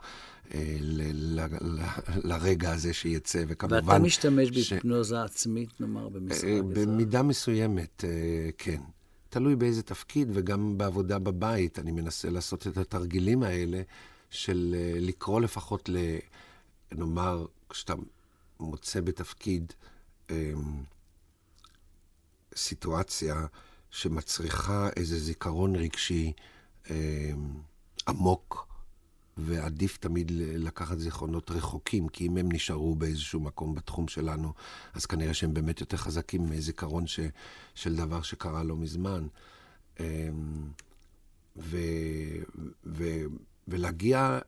אה, 0.54 0.76
ל- 0.80 1.40
ל- 1.40 1.56
ל- 1.60 2.28
לרגע 2.28 2.72
הזה 2.72 2.92
שיצא, 2.92 3.44
וכמובן... 3.48 3.86
ואתה 3.86 3.98
משתמש 3.98 4.48
ש... 4.48 4.72
בהיפנוזה 4.72 5.22
עצמית, 5.22 5.80
נאמר, 5.80 6.08
במשחק? 6.08 6.44
אה, 6.44 6.60
במידה 6.62 7.22
מסוימת, 7.22 8.04
אה, 8.04 8.50
כן. 8.58 8.80
תלוי 9.28 9.56
באיזה 9.56 9.82
תפקיד, 9.82 10.28
וגם 10.32 10.78
בעבודה 10.78 11.18
בבית. 11.18 11.78
אני 11.78 11.90
מנסה 11.90 12.30
לעשות 12.30 12.66
את 12.66 12.76
התרגילים 12.76 13.42
האלה. 13.42 13.82
של 14.30 14.74
אה, 14.78 15.00
לקרוא 15.00 15.40
לפחות, 15.40 15.88
ל, 15.88 15.96
נאמר, 16.92 17.46
כשאתה 17.68 17.94
מוצא 18.60 19.00
בתפקיד 19.00 19.72
אמ, 20.30 20.82
סיטואציה 22.56 23.46
שמצריכה 23.90 24.88
איזה 24.96 25.18
זיכרון 25.18 25.76
רגשי 25.76 26.32
אמ, 26.90 26.94
עמוק, 28.08 28.68
ועדיף 29.36 29.96
תמיד 29.96 30.30
לקחת 30.34 30.98
זיכרונות 30.98 31.50
רחוקים, 31.50 32.08
כי 32.08 32.26
אם 32.26 32.36
הם 32.36 32.52
נשארו 32.52 32.94
באיזשהו 32.94 33.40
מקום 33.40 33.74
בתחום 33.74 34.08
שלנו, 34.08 34.52
אז 34.94 35.06
כנראה 35.06 35.34
שהם 35.34 35.54
באמת 35.54 35.80
יותר 35.80 35.96
חזקים 35.96 36.50
מזיכרון 36.50 37.06
ש, 37.06 37.20
של 37.74 37.96
דבר 37.96 38.22
שקרה 38.22 38.62
לא 38.62 38.76
מזמן. 38.76 39.26
אמ, 40.00 40.04
ו, 41.56 41.76
ו, 42.86 43.04
ולהגיע, 43.68 44.38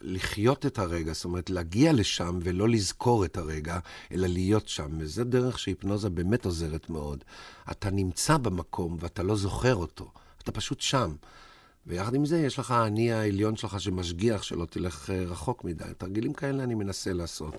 לחיות 0.00 0.66
את 0.66 0.78
הרגע, 0.78 1.12
זאת 1.12 1.24
אומרת, 1.24 1.50
להגיע 1.50 1.92
לשם 1.92 2.38
ולא 2.42 2.68
לזכור 2.68 3.24
את 3.24 3.36
הרגע, 3.36 3.78
אלא 4.12 4.26
להיות 4.26 4.68
שם. 4.68 4.90
וזו 4.98 5.24
דרך 5.24 5.58
שהיפנוזה 5.58 6.10
באמת 6.10 6.44
עוזרת 6.44 6.90
מאוד. 6.90 7.24
אתה 7.70 7.90
נמצא 7.90 8.36
במקום 8.36 8.96
ואתה 9.00 9.22
לא 9.22 9.36
זוכר 9.36 9.74
אותו, 9.74 10.10
אתה 10.42 10.52
פשוט 10.52 10.80
שם. 10.80 11.14
ויחד 11.86 12.14
עם 12.14 12.26
זה, 12.26 12.38
יש 12.38 12.58
לך 12.58 12.70
האני 12.70 13.12
העליון 13.12 13.56
שלך 13.56 13.80
שמשגיח 13.80 14.42
שלא 14.42 14.64
תלך 14.64 15.10
אה, 15.10 15.24
רחוק 15.24 15.64
מדי. 15.64 15.84
תרגילים 15.98 16.32
כאלה 16.32 16.62
אני 16.62 16.74
מנסה 16.74 17.12
לעשות. 17.12 17.54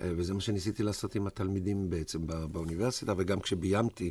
אה, 0.00 0.10
וזה 0.16 0.34
מה 0.34 0.40
שניסיתי 0.40 0.82
לעשות 0.82 1.14
עם 1.14 1.26
התלמידים 1.26 1.90
בעצם 1.90 2.26
באוניברסיטה, 2.26 3.14
וגם 3.16 3.40
כשביימתי, 3.40 4.10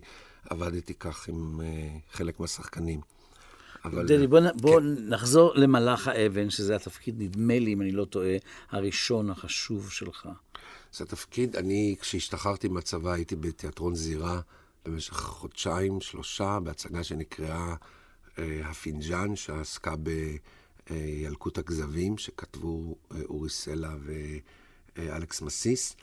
עבדתי 0.50 0.94
כך 0.94 1.28
עם 1.28 1.62
אה, 1.62 1.90
חלק 2.12 2.40
מהשחקנים. 2.40 3.19
אבל... 3.86 4.08
דני, 4.08 4.28
בוא, 4.28 4.40
בוא 4.62 4.80
כן. 4.80 4.86
נחזור 4.86 5.52
למלאך 5.56 6.08
האבן, 6.08 6.50
שזה 6.50 6.76
התפקיד, 6.76 7.16
נדמה 7.22 7.60
לי, 7.60 7.74
אם 7.74 7.82
אני 7.82 7.92
לא 7.92 8.06
טועה, 8.06 8.36
הראשון 8.72 9.30
החשוב 9.30 9.92
שלך. 9.92 10.30
זה 10.94 11.04
התפקיד, 11.04 11.56
אני, 11.56 11.96
כשהשתחררתי 12.02 12.68
מהצבא, 12.68 13.12
הייתי 13.12 13.36
בתיאטרון 13.36 13.96
זירה 13.96 14.42
במשך 14.86 15.14
חודשיים, 15.14 16.02
שלושה, 16.02 16.60
בהצגה 16.64 17.04
שנקראה 17.04 17.76
אה, 18.40 18.62
הפינג'אן, 18.64 19.36
שעסקה 19.36 19.94
בילקוט 20.90 21.58
אה, 21.58 21.64
הכזבים, 21.64 22.18
שכתבו 22.18 22.96
אה, 23.12 23.22
אורי 23.30 23.50
סלע 23.50 23.94
ואלכס 24.96 25.42
מסיס, 25.42 25.96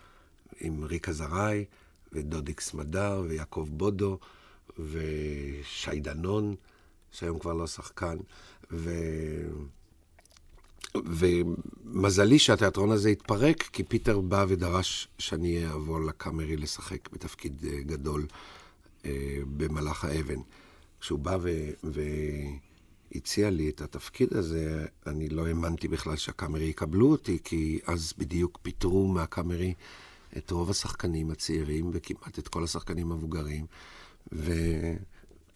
עם 0.60 0.84
ריקה 0.84 1.12
זרעי, 1.12 1.64
ודודיק 2.12 2.60
סמדר, 2.60 3.22
ויעקב 3.28 3.68
בודו, 3.70 4.18
ושי 4.78 6.00
דנון. 6.00 6.54
שהיום 7.16 7.38
כבר 7.38 7.52
לא 7.52 7.66
שחקן, 7.66 8.16
ו... 8.70 8.90
ומזלי 10.94 12.38
שהתיאטרון 12.38 12.90
הזה 12.90 13.09
התפרק, 13.09 13.62
כי 13.62 13.85
פיטר 13.85 14.20
בא 14.20 14.44
ודרש 14.48 15.09
שאני 15.18 15.66
אעבור 15.66 16.00
לקאמרי 16.00 16.57
לשחק 16.57 17.12
בתפקיד 17.12 17.64
אה, 17.64 17.81
גדול 17.81 18.26
אה, 19.05 19.38
במלאך 19.57 20.05
האבן. 20.05 20.40
כשהוא 21.00 21.18
בא 21.18 21.38
ו... 21.40 21.50
והציע 23.12 23.50
לי 23.50 23.68
את 23.68 23.81
התפקיד 23.81 24.35
הזה, 24.35 24.87
אני 25.07 25.29
לא 25.29 25.46
האמנתי 25.46 25.88
בכלל 25.88 26.16
שהקאמרי 26.16 26.64
יקבלו 26.64 27.11
אותי, 27.11 27.38
כי 27.44 27.79
אז 27.87 28.14
בדיוק 28.18 28.59
פיטרו 28.62 29.07
מהקאמרי 29.07 29.74
את 30.36 30.51
רוב 30.51 30.70
השחקנים 30.70 31.30
הצעירים 31.30 31.90
וכמעט 31.93 32.38
את 32.38 32.49
כל 32.49 32.64
השחקנים 32.64 33.12
המבוגרים. 33.12 33.66
ו... 34.32 34.53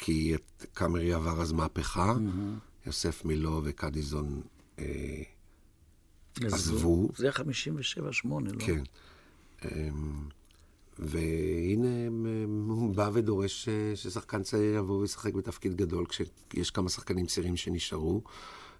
כי 0.00 0.34
את 0.34 0.66
קאמרי 0.74 1.12
עבר 1.12 1.40
אז 1.40 1.52
מהפכה, 1.52 2.12
mm-hmm. 2.12 2.86
יוסף 2.86 3.24
מילו 3.24 3.60
וקדיזון 3.64 4.40
אה, 4.78 5.22
עזבו. 6.44 7.08
זה 7.16 7.30
57-8, 7.30 7.40
לא? 8.24 8.40
כן. 8.58 8.82
אה, 9.64 9.88
והנה 10.98 12.08
הוא 12.68 12.94
בא 12.94 13.10
ודורש 13.12 13.68
ששחקן 13.94 14.42
צעיר 14.42 14.74
יבוא 14.74 15.00
וישחק 15.00 15.34
בתפקיד 15.34 15.76
גדול, 15.76 16.06
כשיש 16.06 16.70
כמה 16.70 16.88
שחקנים 16.88 17.26
צעירים 17.26 17.56
שנשארו. 17.56 18.22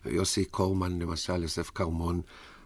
יוסי 0.05 0.45
קורמן, 0.45 0.99
למשל, 0.99 1.43
יוסף 1.43 1.71
כרמון, 1.71 2.21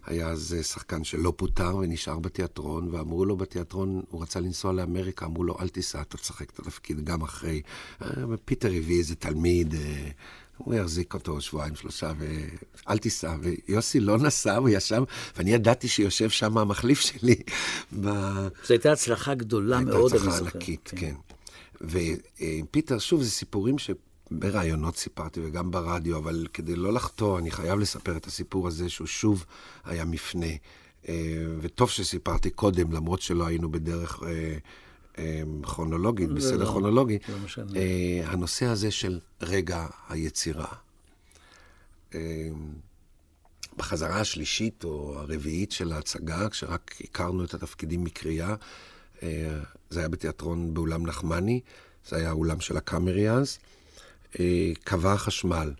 היה 0.06 0.28
אז 0.28 0.56
שחקן 0.62 1.04
שלא 1.04 1.32
פוטר 1.36 1.76
ונשאר 1.76 2.18
בתיאטרון, 2.18 2.88
ואמרו 2.94 3.24
לו 3.24 3.36
בתיאטרון, 3.36 4.02
הוא 4.10 4.22
רצה 4.22 4.40
לנסוע 4.40 4.72
לאמריקה, 4.72 5.26
אמרו 5.26 5.44
לו, 5.44 5.56
אל 5.60 5.68
תיסע, 5.68 6.00
אתה 6.00 6.16
תשחק 6.16 6.50
את 6.50 6.58
התפקיד 6.58 7.04
גם 7.04 7.22
אחרי. 7.22 7.62
אה, 8.02 8.08
פיטר 8.44 8.68
הביא 8.68 8.98
איזה 8.98 9.14
תלמיד, 9.14 9.74
אה, 9.74 10.08
הוא 10.56 10.74
יחזיק 10.74 11.14
אותו 11.14 11.40
שבועיים, 11.40 11.76
שלושה, 11.76 12.12
ואל 12.86 12.98
תיסע. 12.98 13.34
ויוסי 13.40 14.00
לא 14.00 14.18
נסע, 14.18 14.56
הוא 14.56 14.68
ישב, 14.68 15.02
ואני 15.36 15.52
ידעתי 15.52 15.88
שיושב 15.88 16.30
שם 16.30 16.58
המחליף 16.58 17.00
שלי. 17.00 17.36
ב... 18.00 18.08
זו 18.66 18.74
הייתה 18.74 18.92
הצלחה 18.92 19.34
גדולה 19.34 19.80
מאוד, 19.80 20.12
אני 20.12 20.20
זוכר. 20.20 20.30
הייתה 20.30 20.36
הצלחה 20.36 20.58
ענקית, 20.58 20.90
כן. 20.96 20.96
כן. 20.96 21.14
ועם 21.80 22.66
פיטר, 22.70 22.98
שוב, 22.98 23.22
זה 23.22 23.30
סיפורים 23.30 23.78
ש... 23.78 23.90
בראיונות 24.30 24.96
סיפרתי 24.96 25.40
וגם 25.44 25.70
ברדיו, 25.70 26.18
אבל 26.18 26.46
כדי 26.52 26.76
לא 26.76 26.92
לחטוא, 26.92 27.38
אני 27.38 27.50
חייב 27.50 27.78
לספר 27.78 28.16
את 28.16 28.26
הסיפור 28.26 28.68
הזה, 28.68 28.88
שהוא 28.88 29.06
שוב 29.06 29.44
היה 29.84 30.04
מפנה. 30.04 30.46
אה, 31.08 31.14
וטוב 31.60 31.90
שסיפרתי 31.90 32.50
קודם, 32.50 32.92
למרות 32.92 33.20
שלא 33.20 33.46
היינו 33.46 33.72
בדרך 33.72 34.22
אה, 34.22 34.56
אה, 35.18 35.42
כרונולוגית, 35.62 36.28
בסדר 36.28 36.58
לא, 36.58 36.64
כרונולוגי. 36.64 37.18
לא 37.28 37.34
הנושא 38.24 38.66
הזה 38.66 38.90
של 38.90 39.20
רגע 39.42 39.86
היצירה. 40.08 40.66
בחזרה 43.76 44.20
השלישית 44.20 44.84
או 44.84 45.18
הרביעית 45.18 45.72
של 45.72 45.92
ההצגה, 45.92 46.48
כשרק 46.48 46.94
הכרנו 47.04 47.44
את 47.44 47.54
התפקידים 47.54 48.04
מקריאה, 48.04 48.54
זה 49.90 50.00
היה 50.00 50.08
בתיאטרון 50.08 50.74
באולם 50.74 51.06
נחמני, 51.06 51.60
זה 52.08 52.16
היה 52.16 52.28
האולם 52.28 52.60
של 52.60 52.76
הקאמרי 52.76 53.30
אז. 53.30 53.58
קבע 54.84 55.12
החשמל, 55.12 55.72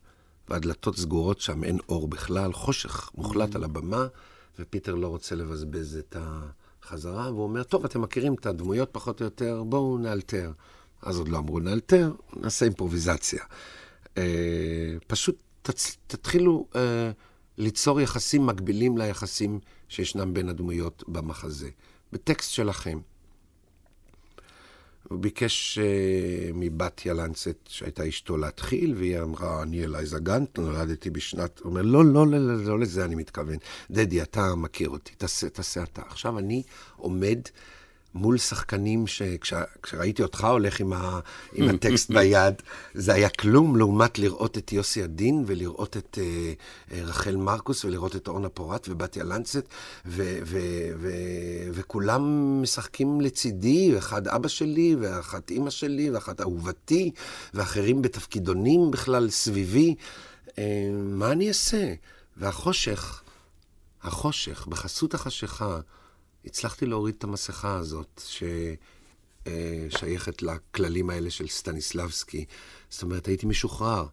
והדלתות 0.49 0.97
סגורות 0.97 1.41
שם, 1.41 1.65
אין 1.65 1.79
אור 1.89 2.09
בכלל, 2.09 2.53
חושך 2.53 3.11
מוחלט 3.15 3.53
mm-hmm. 3.53 3.57
על 3.57 3.65
הבמה, 3.65 4.07
ופיטר 4.59 4.95
לא 4.95 5.07
רוצה 5.07 5.35
לבזבז 5.35 5.97
את 5.97 6.17
החזרה, 6.19 7.31
והוא 7.33 7.43
אומר, 7.43 7.63
טוב, 7.63 7.85
אתם 7.85 8.03
מכירים 8.03 8.35
את 8.35 8.47
הדמויות 8.47 8.89
פחות 8.93 9.21
או 9.21 9.25
יותר, 9.25 9.63
בואו 9.67 9.99
נאלתר. 9.99 10.53
אז 11.03 11.19
עוד 11.19 11.29
לא 11.29 11.39
אמרו 11.39 11.61
נאלתר, 11.61 12.13
נעשה 12.37 12.65
אימפרוביזציה. 12.65 13.43
אה, 14.19 14.95
פשוט 15.07 15.37
תצ... 15.63 15.97
תתחילו 16.07 16.67
אה, 16.77 17.11
ליצור 17.59 18.01
יחסים 18.01 18.47
מקבילים 18.47 18.99
ליחסים 18.99 19.61
שישנם 19.89 20.35
בין 20.35 20.49
הדמויות 20.49 21.05
במחזה, 21.09 21.69
בטקסט 22.13 22.51
שלכם. 22.51 22.99
הוא 25.09 25.19
ביקש 25.19 25.79
uh, 25.79 26.53
מבתיה 26.55 27.15
לנצט, 27.15 27.57
שהייתה 27.69 28.09
אשתו, 28.09 28.37
להתחיל, 28.37 28.95
והיא 28.97 29.19
אמרה, 29.21 29.63
אני 29.63 29.85
אלייזה 29.85 30.19
גנט, 30.19 30.59
נולדתי 30.59 31.11
בשנת... 31.11 31.59
הוא 31.59 31.71
אומר, 31.71 31.83
לא, 31.83 32.05
לא, 32.05 32.27
לא, 32.27 32.39
לא, 32.39 32.65
לא 32.65 32.81
לזה 32.81 33.05
אני 33.05 33.15
מתכוון. 33.15 33.57
דדי, 33.91 34.23
אתה 34.23 34.55
מכיר 34.55 34.89
אותי, 34.89 35.13
תעשה, 35.15 35.49
תעשה 35.49 35.83
אתה. 35.83 36.03
עכשיו 36.09 36.39
אני 36.39 36.63
עומד 36.97 37.41
מול 38.15 38.39
שחקנים 38.39 39.07
שכשראיתי 39.07 40.23
אותך 40.23 40.45
הולך 40.45 40.81
עם, 40.81 40.93
ה, 40.93 41.21
עם 41.53 41.69
הטקסט 41.69 42.11
ביד, 42.15 42.55
זה 42.95 43.12
היה 43.15 43.29
כלום 43.29 43.77
לעומת 43.77 44.19
לראות 44.19 44.59
את 44.59 44.73
יוסי 44.73 45.03
הדין 45.03 45.45
ולראות 45.47 45.97
את 45.97 46.19
uh, 46.19 46.95
רחל 46.95 47.37
מרקוס 47.37 47.85
ולראות 47.85 48.17
את 48.17 48.29
אורנה 48.29 48.49
פורט 48.49 48.89
ובתיה 48.91 49.25
לנצט, 49.25 49.65
ו, 50.07 50.39
ו, 50.45 50.59
ו, 50.99 51.11
וכולם 51.73 52.23
משחקים 52.62 53.21
לצידי, 53.21 53.99
אחד 53.99 54.29
אבא 54.29 54.49
שלי 54.49 54.97
ואחת 55.01 55.51
אימא 55.51 55.71
שלי 55.71 56.11
ואחת 56.11 56.41
אהובתי, 56.41 57.11
ואחרים 57.55 58.03
בתפקידונים 58.03 58.91
בכלל 58.91 59.31
סביבי. 59.31 59.95
Uh, 60.49 60.53
מה 60.93 61.33
אני 61.33 61.49
אעשה? 61.49 61.95
והחושך, 62.37 63.23
החושך, 64.03 64.67
בחסות 64.67 65.15
החשיכה, 65.15 65.81
הצלחתי 66.47 66.87
להוריד 66.87 67.15
את 67.19 67.25
המסכה 67.25 67.77
הזאת, 67.77 68.23
ששייכת 69.47 70.43
לכללים 70.43 71.11
האלה 71.11 71.31
של 71.31 71.49
סטניסלבסקי. 71.49 72.45
זאת 72.91 73.03
אומרת, 73.03 73.27
הייתי 73.27 73.47
משוחרר, 73.47 74.07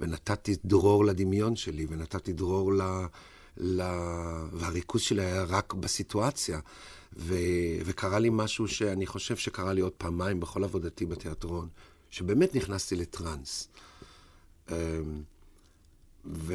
ונתתי 0.00 0.56
דרור 0.64 1.04
לדמיון 1.04 1.56
שלי, 1.56 1.86
ונתתי 1.88 2.32
דרור 2.32 2.72
ל... 2.72 2.82
ל... 3.56 3.82
והריכוז 4.52 5.00
שלי 5.00 5.24
היה 5.24 5.44
רק 5.44 5.74
בסיטואציה. 5.74 6.60
ו... 7.16 7.34
וקרה 7.84 8.18
לי 8.18 8.28
משהו 8.32 8.68
שאני 8.68 9.06
חושב 9.06 9.36
שקרה 9.36 9.72
לי 9.72 9.80
עוד 9.80 9.92
פעמיים 9.92 10.40
בכל 10.40 10.64
עבודתי 10.64 11.06
בתיאטרון, 11.06 11.68
שבאמת 12.10 12.54
נכנסתי 12.54 12.96
לטראנס. 12.96 13.68
אמ, 14.70 14.74
ו... 16.24 16.54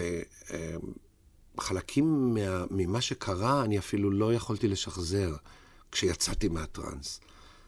חלקים 1.59 2.33
מה, 2.33 2.65
ממה 2.71 3.01
שקרה, 3.01 3.63
אני 3.63 3.79
אפילו 3.79 4.11
לא 4.11 4.33
יכולתי 4.33 4.67
לשחזר 4.67 5.35
כשיצאתי 5.91 6.47
מהטראנס. 6.47 7.19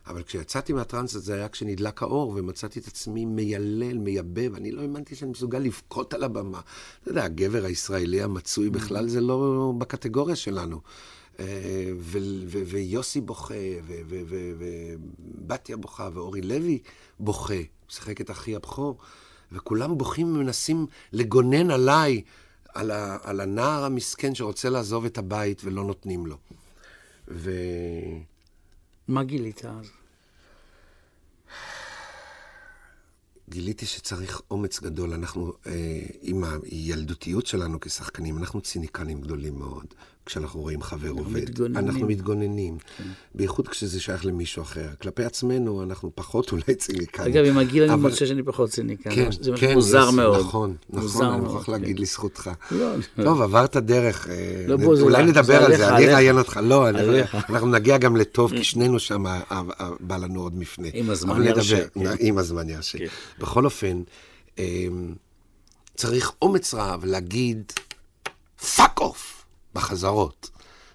אבל 0.07 0.23
כשיצאתי 0.23 0.73
מהטראנס 0.73 1.15
הזה 1.15 1.35
היה 1.35 1.49
כשנדלק 1.49 2.01
האור, 2.01 2.33
ומצאתי 2.35 2.79
את 2.79 2.87
עצמי 2.87 3.25
מיילל, 3.25 3.97
מייבב, 3.97 4.55
אני 4.55 4.71
לא 4.71 4.81
האמנתי 4.81 5.15
שאני 5.15 5.31
מסוגל 5.31 5.59
לבכות 5.59 6.13
על 6.13 6.23
הבמה. 6.23 6.61
אתה 7.01 7.11
יודע, 7.11 7.23
הגבר 7.23 7.65
הישראלי 7.65 8.21
המצוי 8.21 8.67
mm. 8.67 8.71
בכלל 8.71 9.07
זה 9.07 9.21
לא 9.21 9.73
בקטגוריה 9.77 10.35
שלנו. 10.35 10.81
אה, 11.39 11.91
ויוסי 12.65 13.21
בוכה, 13.21 13.53
ובתיה 14.07 15.77
בוכה, 15.77 16.09
ואורי 16.13 16.41
לוי 16.41 16.79
בוכה, 17.19 17.53
שיחק 17.87 18.21
את 18.21 18.31
אחי 18.31 18.55
הבכור, 18.55 18.97
וכולם 19.51 19.97
בוכים 19.97 20.35
ומנסים 20.35 20.85
לגונן 21.13 21.71
עליי. 21.71 22.21
על, 22.79 22.91
ה, 22.91 23.17
על 23.23 23.39
הנער 23.39 23.83
המסכן 23.83 24.35
שרוצה 24.35 24.69
לעזוב 24.69 25.05
את 25.05 25.17
הבית 25.17 25.61
ולא 25.63 25.83
נותנים 25.83 26.25
לו. 26.25 26.37
ו... 27.27 27.51
מה 29.07 29.23
גילית 29.23 29.65
אז? 29.65 29.89
גיליתי 33.49 33.85
שצריך 33.85 34.41
אומץ 34.51 34.79
גדול. 34.79 35.13
אנחנו, 35.13 35.53
אה, 35.67 36.01
עם 36.21 36.43
הילדותיות 36.63 37.45
שלנו 37.45 37.79
כשחקנים, 37.79 38.37
אנחנו 38.37 38.61
ציניקנים 38.61 39.21
גדולים 39.21 39.59
מאוד. 39.59 39.85
כשאנחנו 40.29 40.61
רואים 40.61 40.81
חבר 40.81 41.09
עובד. 41.09 41.41
מתגוננים. 41.43 41.77
אנחנו 41.77 42.07
מתגוננים. 42.07 42.77
כן. 42.97 43.03
בייחוד 43.35 43.67
כשזה 43.67 43.99
שייך 43.99 44.25
למישהו 44.25 44.61
אחר. 44.63 44.87
כלפי 45.01 45.23
עצמנו 45.23 45.83
אנחנו 45.83 46.11
פחות 46.15 46.49
אולי 46.51 46.75
ציניקנים. 46.77 47.31
אגב, 47.33 47.45
עם 47.45 47.57
הגיל 47.57 47.83
אבל... 47.83 47.93
אני 47.93 48.01
מוצא 48.01 48.25
שאני 48.25 48.43
פחות 48.43 48.69
ציניקן. 48.69 49.15
כן, 49.15 49.29
זה 49.41 49.51
כן, 49.55 49.73
מוזר 49.73 50.11
מאוד. 50.11 50.39
נכון, 50.39 50.75
נכון, 50.89 51.25
אני 51.25 51.41
מוכרח 51.41 51.69
להגיד 51.69 51.95
כן. 51.95 52.01
לזכותך. 52.01 52.49
לא, 52.71 52.87
טוב, 53.23 53.41
עברת 53.41 53.77
דרך. 53.77 54.27
אה, 54.29 54.65
לא, 54.67 54.77
בוא, 54.77 54.99
אולי 55.01 55.21
לא- 55.23 55.29
נדבר 55.29 55.63
על 55.63 55.77
זה, 55.77 55.95
אני 55.95 56.09
אראיין 56.09 56.37
אותך. 56.37 56.59
לא, 56.63 56.89
אנחנו 57.49 57.67
נגיע 57.67 57.97
גם 57.97 58.15
לטוב, 58.15 58.51
כי 58.51 58.63
שנינו 58.63 58.99
שם 58.99 59.23
בא 59.99 60.17
לנו 60.17 60.41
עוד 60.41 60.57
מפנה. 60.57 60.87
עם 60.93 61.09
הזמן 61.09 61.43
ירשה. 61.43 61.87
כן. 61.87 61.99
עם 62.19 62.37
הזמן 62.37 62.69
ירשה. 62.69 62.97
בכל 63.39 63.65
אופן, 63.65 64.01
אמ, 64.57 64.63
צריך 65.95 66.31
אומץ 66.41 66.73
רב 66.73 67.05
להגיד, 67.05 67.71
fuck 68.75 68.99
off. 68.99 69.38
בחזרות. 69.79 70.49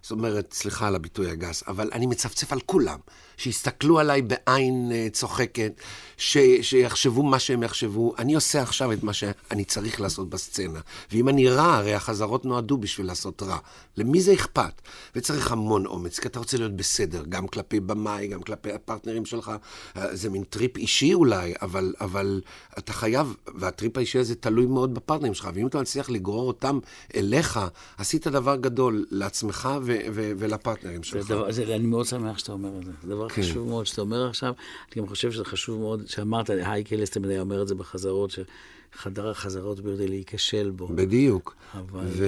זאת 0.05 0.11
אומרת, 0.11 0.53
סליחה 0.53 0.87
על 0.87 0.95
הביטוי 0.95 1.31
הגס, 1.31 1.63
אבל 1.69 1.91
אני 1.93 2.07
מצפצף 2.07 2.53
על 2.53 2.61
כולם. 2.61 2.99
שיסתכלו 3.37 3.99
עליי 3.99 4.23
בעין 4.23 4.93
uh, 4.93 5.13
צוחקת, 5.13 5.73
ש, 6.17 6.39
שיחשבו 6.63 7.23
מה 7.23 7.39
שהם 7.39 7.63
יחשבו. 7.63 8.15
אני 8.19 8.35
עושה 8.35 8.63
עכשיו 8.63 8.93
את 8.93 9.03
מה 9.03 9.13
שאני 9.13 9.65
צריך 9.65 10.01
לעשות 10.01 10.31
בסצנה. 10.31 10.81
ואם 11.13 11.29
אני 11.29 11.49
רע, 11.49 11.75
הרי 11.75 11.95
החזרות 11.95 12.45
נועדו 12.45 12.79
בשביל 12.79 13.07
לעשות 13.07 13.43
רע. 13.43 13.59
למי 13.97 14.21
זה 14.21 14.35
אכפת? 14.35 14.83
וצריך 15.17 15.53
המון 15.53 15.87
אומץ, 15.87 16.19
כי 16.19 16.29
אתה 16.29 16.39
רוצה 16.39 16.57
להיות 16.57 16.77
בסדר, 16.77 17.23
גם 17.29 17.47
כלפי 17.47 17.81
במאי, 17.81 18.27
גם 18.27 18.43
כלפי 18.43 18.73
הפרטנרים 18.73 19.27
שלך. 19.27 19.53
אה, 19.97 20.17
זה 20.17 20.31
מין 20.31 20.45
טריפ 20.45 20.77
אישי 20.77 21.15
אולי, 21.15 21.55
אבל, 21.63 21.95
אבל 22.01 22.41
אתה 22.79 22.93
חייב, 22.93 23.37
והטריפ 23.55 23.97
האישי 23.97 24.19
הזה 24.19 24.35
תלוי 24.35 24.67
מאוד 24.67 24.95
בפרטנרים 24.95 25.35
שלך. 25.35 25.49
ואם 25.55 25.67
אתה 25.67 25.81
מצליח 25.81 26.11
לגרור 26.11 26.49
אותם 26.49 26.79
אליך, 27.17 27.61
עשית 27.99 28.27
דבר 28.27 28.57
גדול 28.57 29.07
לעצמך 29.11 29.69
ו- 29.83 29.94
ולפרטנרים 30.13 31.03
שלך. 31.03 31.23
זה 31.23 31.35
דבר, 31.35 31.53
זה, 31.53 31.75
אני 31.75 31.87
מאוד 31.87 32.07
שמח 32.07 32.39
שאתה 32.39 32.53
אומר 32.53 32.79
את 32.79 32.85
זה. 32.85 32.93
זה 33.03 33.09
דבר 33.09 33.29
כן. 33.29 33.43
חשוב 33.43 33.69
מאוד 33.69 33.87
שאתה 33.87 34.01
אומר 34.01 34.29
עכשיו. 34.29 34.55
אני 34.93 35.03
גם 35.03 35.09
חושב 35.09 35.33
שזה 35.33 35.45
חשוב 35.45 35.81
מאוד, 35.81 36.07
שאמרת, 36.07 36.51
הייקל 36.51 37.03
אסטמן 37.03 37.29
היה 37.29 37.41
אומר 37.41 37.63
את 37.63 37.69
זה 37.69 37.75
בחזרות, 37.75 38.31
שחדר 38.31 39.31
החזרות 39.31 39.81
בכדי 39.81 40.09
להיכשל 40.09 40.71
בו. 40.71 40.89
בדיוק. 40.89 41.57
אבל... 41.75 42.05
ו... 42.07 42.27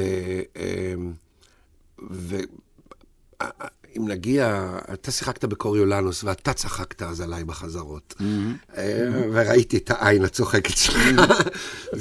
אמ, 0.57 1.13
ו... 2.11 2.37
אם 3.97 4.09
נגיע, 4.09 4.77
אתה 4.93 5.11
שיחקת 5.11 5.45
בקוריולנוס 5.45 6.25
ואתה 6.25 6.53
צחקת 6.53 7.03
אז 7.03 7.21
עליי 7.21 7.45
בחזרות. 7.45 8.15
Mm-hmm. 8.19 8.77
אה, 8.77 9.09
וראיתי 9.33 9.77
את 9.77 9.91
העין 9.91 10.25
הצוחקת 10.25 10.77
שלך. 10.77 10.97
Mm-hmm. 10.97 11.97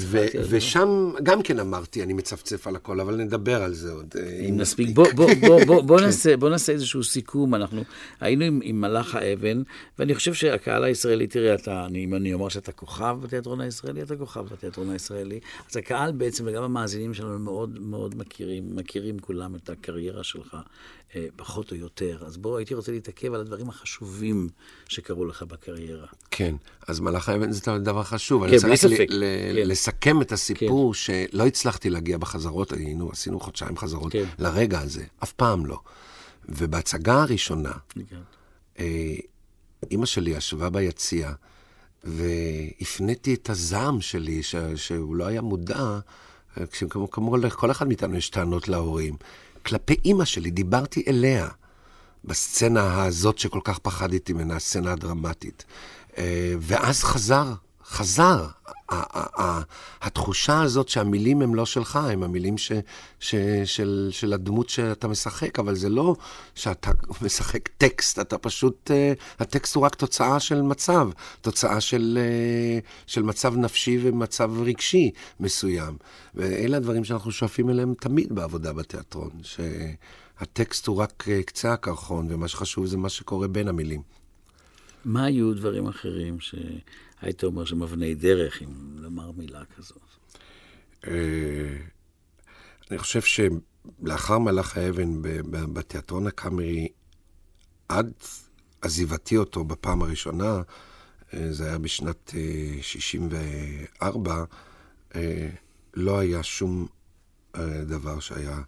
ושם 0.50 1.12
גם 1.24 1.42
כן 1.42 1.60
אמרתי, 1.60 2.04
אני 2.04 2.14
מצפצף 2.14 2.68
על 2.68 2.76
הכל, 2.76 3.00
אבל 3.00 3.16
נדבר 3.16 3.64
על 3.64 3.74
זה 3.74 3.92
עוד. 3.92 4.16
אה, 4.20 4.40
אם 4.50 4.58
נספיק. 4.58 4.90
בוא 6.40 6.50
נעשה 6.50 6.72
איזשהו 6.72 7.04
סיכום. 7.04 7.56
אנחנו 7.56 7.84
היינו 8.20 8.46
עם 8.64 8.82
מלאך 8.82 9.16
האבן, 9.16 9.62
ואני 10.00 10.16
חושב 10.16 10.34
שהקהל 10.34 10.84
הישראלי, 10.84 11.28
תראה, 11.28 11.56
אם 11.96 12.16
אני 12.16 12.34
אומר 12.34 12.50
שאתה 12.50 12.72
כוכב 12.72 13.18
בתיאטרון 13.22 13.62
הישראלי, 13.62 14.02
אתה 14.02 14.16
כוכב 14.16 14.46
בתיאטרון 14.52 14.90
הישראלי. 14.90 15.40
אז 15.70 15.78
הקהל 15.78 16.12
בעצם, 16.12 16.44
וגם 16.48 16.64
המאזינים 16.64 17.14
שלנו 17.14 17.40
מאוד 17.40 17.80
מאוד 17.82 18.18
מכירים, 18.18 18.76
מכירים 18.76 19.20
כולם 19.20 19.56
את 19.56 19.70
הקריירה 19.70 20.24
שלך. 20.24 20.58
אה, 21.16 21.26
פחות 21.36 21.72
או 21.72 21.76
יותר. 21.76 22.24
אז 22.26 22.38
בוא, 22.38 22.58
הייתי 22.58 22.74
רוצה 22.74 22.92
להתעכב 22.92 23.34
על 23.34 23.42
הדברים 23.42 23.70
החשובים 23.70 24.50
שקרו 24.88 25.26
לך 25.26 25.44
בקריירה. 25.44 26.08
כן, 26.32 26.56
אז 26.88 27.00
מלאך 27.00 27.30
האבן 27.30 27.52
זה 27.52 27.62
דבר 27.80 28.04
חשוב. 28.04 28.48
כן, 28.50 28.58
בלי 28.58 28.78
ספק. 28.78 29.06
ל- 29.10 29.24
כן. 29.56 29.68
לסכם 29.68 30.22
את 30.22 30.32
הסיפור 30.32 30.94
כן. 30.94 31.00
שלא 31.00 31.48
הצלחתי 31.48 31.90
להגיע 31.90 32.18
בחזרות, 32.18 32.74
היינו, 32.74 33.10
עשינו 33.12 33.40
חודשיים 33.40 33.78
חזרות 33.78 34.12
כן. 34.12 34.24
לרגע 34.40 34.80
הזה, 34.80 35.04
אף 35.24 35.32
פעם 35.32 35.66
לא. 35.66 35.80
ובהצגה 36.50 37.22
הראשונה, 37.22 37.72
כן. 38.10 38.16
אה, 38.80 39.16
אימא 39.92 40.06
שלי 40.06 40.32
ישבה 40.32 40.70
ביציע, 40.70 41.32
והפניתי 42.04 43.34
את 43.34 43.50
הזעם 43.50 44.02
שלי, 44.02 44.44
ש, 44.44 44.56
שהוא 44.76 45.16
לא 45.16 45.26
היה 45.26 45.42
מודע, 45.42 46.00
כמו, 46.90 47.12
כמו 47.12 47.38
לכל 47.38 47.72
אחד 47.72 47.88
מאיתנו 47.88 48.18
יש 48.18 48.30
טענות 48.30 48.68
להורים. 48.68 49.16
כלפי 49.66 49.96
אימא 50.06 50.26
שלי, 50.26 50.52
דיברתי 50.52 51.04
אליה, 51.08 51.48
בסצנה 52.26 53.04
הזאת 53.04 53.38
שכל 53.38 53.60
כך 53.64 53.80
פחדתי 53.80 54.34
ממנה, 54.34 54.56
הסצנה 54.56 54.92
הדרמטית. 54.92 55.66
אה, 56.18 56.54
ואז 56.60 57.04
חזר, 57.04 57.54
חזר. 57.88 58.48
התחושה 60.02 60.62
הזאת 60.62 60.90
שהמילים 60.90 61.42
הם 61.42 61.56
לא 61.56 61.66
שלך, 61.66 61.96
הם 61.96 62.24
המילים 62.24 62.58
ש, 62.58 62.72
ש, 63.20 63.36
של, 63.66 64.08
של 64.12 64.34
הדמות 64.34 64.70
שאתה 64.70 65.08
משחק, 65.08 65.60
אבל 65.60 65.76
זה 65.76 65.90
לא 65.90 66.16
שאתה 66.56 66.92
משחק 67.22 67.68
טקסט, 67.78 68.20
אתה 68.20 68.38
פשוט, 68.38 68.92
אה, 68.92 69.14
הטקסט 69.40 69.76
הוא 69.76 69.84
רק 69.84 69.96
תוצאה 69.96 70.40
של 70.40 70.62
מצב, 70.62 71.10
תוצאה 71.42 71.82
של, 71.82 72.18
אה, 72.22 72.80
של 73.08 73.24
מצב 73.24 73.58
נפשי 73.58 74.00
ומצב 74.02 74.52
רגשי 74.62 75.12
מסוים. 75.40 75.98
ואלה 76.36 76.78
הדברים 76.78 77.04
שאנחנו 77.04 77.32
שואפים 77.32 77.70
אליהם 77.70 77.94
תמיד 77.94 78.34
בעבודה 78.36 78.74
בתיאטרון, 78.74 79.32
שהטקסט 79.44 80.88
הוא 80.88 80.98
רק 80.98 81.26
אה, 81.28 81.44
קצה 81.44 81.74
הקרחון, 81.74 82.28
ומה 82.30 82.48
שחשוב 82.48 82.86
זה 82.86 82.98
מה 82.98 83.10
שקורה 83.10 83.48
בין 83.48 83.68
המילים. 83.68 84.02
מה 85.06 85.26
היו 85.26 85.54
דברים 85.54 85.88
אחרים 85.88 86.40
ש... 86.40 86.56
היית 87.22 87.44
אומר 87.44 87.66
שהם 87.66 87.84
אבני 87.84 88.16
דרך, 88.16 88.62
אם 88.62 88.98
לומר 88.98 89.32
מילה 89.32 89.64
כזאת. 89.78 89.98
אה, 91.08 91.78
אני 92.92 92.98
חושב 92.98 93.22
שלאחר 93.22 94.38
מלאך 94.40 94.78
האבן 94.78 95.22
בתיאטרון 95.74 96.28
הקאמרי, 96.28 96.88
עד 97.90 98.14
עזיבתי 98.82 99.38
אותו 99.38 99.64
בפעם 99.64 100.02
הראשונה, 100.02 100.62
אה, 101.34 101.54
זה 101.54 101.66
היה 101.66 101.78
בשנת 101.78 102.34
64, 102.82 104.44
אה, 105.16 105.50
לא 105.94 106.20
היה 106.20 106.44
שום 106.44 106.88
דבר 107.88 108.20
שהיה 108.20 108.60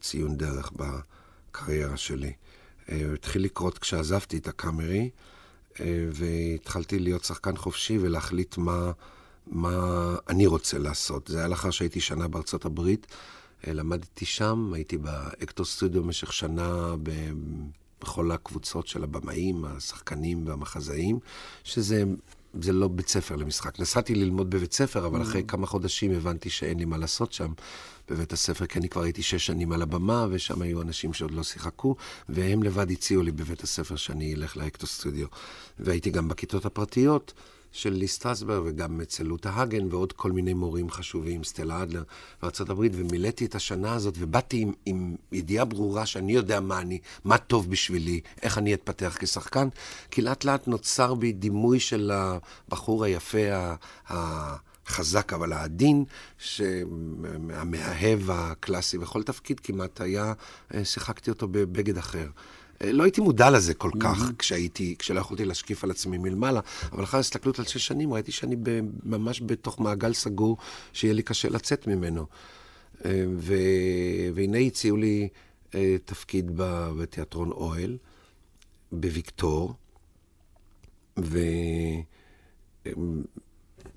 ציון 0.00 0.36
דרך 0.36 0.72
בקריירה 0.72 1.96
שלי. 1.96 2.32
התחיל 2.88 3.44
לקרות 3.44 3.78
כשעזבתי 3.78 4.36
את 4.36 4.48
הקאמרי, 4.48 5.10
והתחלתי 6.12 6.98
להיות 6.98 7.24
שחקן 7.24 7.56
חופשי 7.56 7.98
ולהחליט 7.98 8.56
מה, 8.58 8.92
מה 9.46 10.14
אני 10.28 10.46
רוצה 10.46 10.78
לעשות. 10.78 11.28
זה 11.28 11.38
היה 11.38 11.48
לאחר 11.48 11.70
שהייתי 11.70 12.00
שנה 12.00 12.28
בארצות 12.28 12.64
הברית. 12.64 13.06
אה, 13.66 13.72
למדתי 13.72 14.24
שם, 14.24 14.72
הייתי 14.74 14.98
באקטו 14.98 15.64
סטודיו 15.64 16.02
במשך 16.02 16.32
שנה. 16.32 16.94
בכל 18.00 18.30
הקבוצות 18.30 18.86
של 18.86 19.04
הבמאים, 19.04 19.64
השחקנים 19.64 20.46
והמחזאים, 20.46 21.18
שזה 21.64 22.04
זה 22.60 22.72
לא 22.72 22.88
בית 22.88 23.08
ספר 23.08 23.36
למשחק. 23.36 23.80
נסעתי 23.80 24.14
ללמוד 24.14 24.50
בבית 24.50 24.72
ספר, 24.72 25.06
אבל 25.06 25.22
אחרי 25.22 25.40
mm. 25.40 25.44
כמה 25.46 25.66
חודשים 25.66 26.12
הבנתי 26.12 26.50
שאין 26.50 26.78
לי 26.78 26.84
מה 26.84 26.98
לעשות 26.98 27.32
שם 27.32 27.52
בבית 28.10 28.32
הספר, 28.32 28.66
כי 28.66 28.78
אני 28.78 28.88
כבר 28.88 29.02
הייתי 29.02 29.22
שש 29.22 29.46
שנים 29.46 29.72
על 29.72 29.82
הבמה, 29.82 30.26
ושם 30.30 30.62
היו 30.62 30.82
אנשים 30.82 31.12
שעוד 31.12 31.30
לא 31.30 31.42
שיחקו, 31.42 31.96
והם 32.28 32.62
לבד 32.62 32.90
הציעו 32.90 33.22
לי 33.22 33.32
בבית 33.32 33.62
הספר 33.62 33.96
שאני 33.96 34.34
אלך 34.34 34.56
לאקטו 34.56 34.86
סטודיו. 34.86 35.26
והייתי 35.78 36.10
גם 36.10 36.28
בכיתות 36.28 36.64
הפרטיות. 36.64 37.32
של 37.74 37.92
לי 37.92 38.08
סטרסברג 38.08 38.62
וגם 38.66 39.00
אצל 39.00 39.24
לוטה 39.24 39.50
הגן 39.54 39.86
ועוד 39.90 40.12
כל 40.12 40.32
מיני 40.32 40.54
מורים 40.54 40.90
חשובים, 40.90 41.44
סטלה 41.44 41.82
אדלר 41.82 42.02
בארה"ב, 42.42 42.88
ומילאתי 42.92 43.44
את 43.44 43.54
השנה 43.54 43.94
הזאת 43.94 44.14
ובאתי 44.18 44.60
עם, 44.60 44.72
עם 44.86 45.16
ידיעה 45.32 45.64
ברורה 45.64 46.06
שאני 46.06 46.32
יודע 46.32 46.60
מה 46.60 46.80
אני, 46.80 46.98
מה 47.24 47.38
טוב 47.38 47.70
בשבילי, 47.70 48.20
איך 48.42 48.58
אני 48.58 48.74
אתפתח 48.74 49.16
כשחקן, 49.20 49.68
כי 50.10 50.22
לאט 50.22 50.44
לאט 50.44 50.68
נוצר 50.68 51.14
בי 51.14 51.32
דימוי 51.32 51.80
של 51.80 52.10
הבחור 52.14 53.04
היפה, 53.04 53.38
החזק 54.08 55.32
אבל 55.32 55.52
העדין, 55.52 56.04
המאהב 57.50 58.30
הקלאסי, 58.30 58.98
בכל 58.98 59.22
תפקיד 59.22 59.60
כמעט 59.60 60.00
היה, 60.00 60.32
אה, 60.74 60.84
שיחקתי 60.84 61.30
אותו 61.30 61.48
בבגד 61.48 61.98
אחר. 61.98 62.26
אה, 62.82 62.92
לא 62.92 63.02
הייתי 63.02 63.20
מודע 63.20 63.50
לזה 63.50 63.74
כל 63.74 63.90
כך 64.00 64.18
mm-hmm. 64.18 64.36
כשהייתי, 64.38 64.94
כשלא 64.98 65.20
יכולתי 65.20 65.44
להשקיף 65.44 65.84
על 65.84 65.90
עצמי 65.90 66.18
מלמעלה, 66.18 66.60
אבל 66.92 67.04
אחרי 67.04 67.18
ההסתכלות 67.18 67.58
על 67.58 67.64
שש 67.64 67.86
שנים 67.86 68.12
ראיתי 68.12 68.32
שאני 68.32 68.56
ממש 69.02 69.42
בתוך 69.46 69.80
מעגל 69.80 70.12
סגור, 70.12 70.56
שיהיה 70.92 71.14
לי 71.14 71.22
קשה 71.22 71.48
לצאת 71.48 71.86
ממנו. 71.86 72.26
אה, 73.04 73.24
ו... 73.36 73.54
והנה 74.34 74.58
הציעו 74.58 74.96
לי 74.96 75.28
אה, 75.74 75.96
תפקיד 76.04 76.50
בתיאטרון 76.98 77.50
אוהל, 77.50 77.96
בוויקטור, 78.92 79.74
ו... 81.18 81.38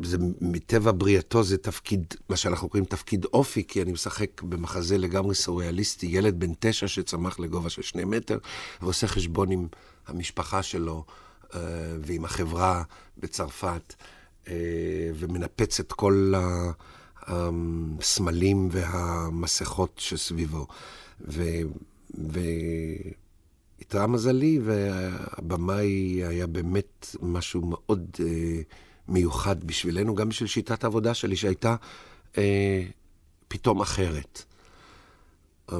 זה 0.03 0.17
מטבע 0.41 0.91
בריאתו 0.97 1.43
זה 1.43 1.57
תפקיד, 1.57 2.13
מה 2.29 2.37
שאנחנו 2.37 2.69
קוראים 2.69 2.85
תפקיד 2.85 3.25
אופי, 3.25 3.63
כי 3.67 3.81
אני 3.81 3.91
משחק 3.91 4.41
במחזה 4.41 4.97
לגמרי 4.97 5.35
סוריאליסטי, 5.35 6.05
ילד 6.05 6.39
בן 6.39 6.51
תשע 6.59 6.87
שצמח 6.87 7.39
לגובה 7.39 7.69
של 7.69 7.81
שני 7.81 8.03
מטר, 8.03 8.37
ועושה 8.81 9.07
חשבון 9.07 9.51
עם 9.51 9.67
המשפחה 10.07 10.63
שלו 10.63 11.05
אה, 11.55 11.59
ועם 12.01 12.25
החברה 12.25 12.83
בצרפת, 13.17 13.93
אה, 14.47 14.53
ומנפץ 15.15 15.79
את 15.79 15.93
כל 15.93 16.33
הסמלים 17.21 18.69
והמסכות 18.71 19.93
שסביבו. 19.97 20.67
ו... 21.21 21.43
מזלי, 24.07 24.59
והבמאי 24.63 26.23
היה 26.23 26.47
באמת 26.47 27.15
משהו 27.21 27.61
מאוד... 27.61 28.07
אה, 28.19 28.61
מיוחד 29.09 29.63
בשבילנו, 29.63 30.15
גם 30.15 30.29
בשביל 30.29 30.47
שיטת 30.47 30.83
העבודה 30.83 31.13
שלי, 31.13 31.35
שהייתה 31.35 31.75
אה, 32.37 32.83
פתאום 33.47 33.81
אחרת. 33.81 34.43
אה, 35.71 35.77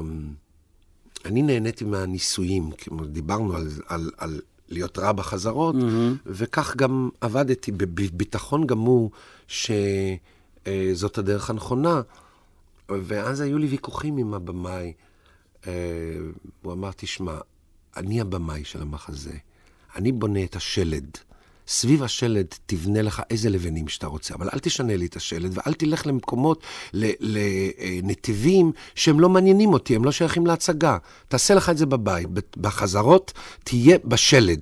אני 1.24 1.42
נהניתי 1.42 1.84
מהניסויים, 1.84 2.70
כמו 2.78 3.04
דיברנו 3.04 3.56
על, 3.56 3.68
על, 3.86 4.10
על 4.16 4.40
להיות 4.68 4.98
רע 4.98 5.12
בחזרות, 5.12 5.74
mm-hmm. 5.74 6.18
וכך 6.26 6.76
גם 6.76 7.08
עבדתי 7.20 7.72
בביטחון 7.72 8.66
גמור 8.66 9.10
שזאת 9.48 11.18
אה, 11.18 11.22
הדרך 11.22 11.50
הנכונה. 11.50 12.02
ואז 12.88 13.40
היו 13.40 13.58
לי 13.58 13.66
ויכוחים 13.66 14.16
עם 14.16 14.34
הבמאי. 14.34 14.92
אה, 15.66 15.72
הוא 16.62 16.72
אמר, 16.72 16.90
תשמע, 16.96 17.38
אני 17.96 18.20
הבמאי 18.20 18.64
של 18.64 18.82
המחזה, 18.82 19.34
אני 19.96 20.12
בונה 20.12 20.44
את 20.44 20.56
השלד. 20.56 21.18
סביב 21.68 22.02
השלד 22.02 22.46
תבנה 22.66 23.02
לך 23.02 23.22
איזה 23.30 23.50
לבנים 23.50 23.88
שאתה 23.88 24.06
רוצה, 24.06 24.34
אבל 24.34 24.48
אל 24.52 24.58
תשנה 24.58 24.96
לי 24.96 25.06
את 25.06 25.16
השלד 25.16 25.50
ואל 25.54 25.74
תלך 25.74 26.06
למקומות, 26.06 26.62
לנתיבים 26.92 28.72
שהם 28.94 29.20
לא 29.20 29.28
מעניינים 29.28 29.72
אותי, 29.72 29.96
הם 29.96 30.04
לא 30.04 30.12
שייכים 30.12 30.46
להצגה. 30.46 30.98
תעשה 31.28 31.54
לך 31.54 31.70
את 31.70 31.78
זה 31.78 31.86
בבית, 31.86 32.28
בחזרות 32.56 33.32
תהיה 33.64 33.98
בשלד. 34.04 34.60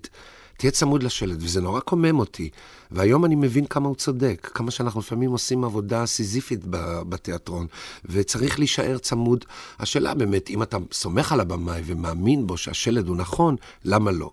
תהיה 0.57 0.71
צמוד 0.71 1.03
לשלד, 1.03 1.43
וזה 1.43 1.61
נורא 1.61 1.81
קומם 1.81 2.19
אותי. 2.19 2.51
והיום 2.91 3.25
אני 3.25 3.35
מבין 3.35 3.67
כמה 3.67 3.89
הוא 3.89 3.97
צודק, 3.97 4.51
כמה 4.55 4.71
שאנחנו 4.71 5.01
לפעמים 5.01 5.31
עושים 5.31 5.65
עבודה 5.65 6.07
סיזיפית 6.07 6.61
בתיאטרון, 7.09 7.67
וצריך 8.05 8.59
להישאר 8.59 8.99
צמוד. 8.99 9.45
השאלה 9.79 10.15
באמת, 10.15 10.51
אם 10.51 10.63
אתה 10.63 10.77
סומך 10.93 11.33
על 11.33 11.41
הבמאי 11.41 11.83
ומאמין 11.85 12.47
בו 12.47 12.57
שהשלד 12.57 13.09
הוא 13.09 13.17
נכון, 13.17 13.57
למה 13.85 14.11
לא? 14.11 14.31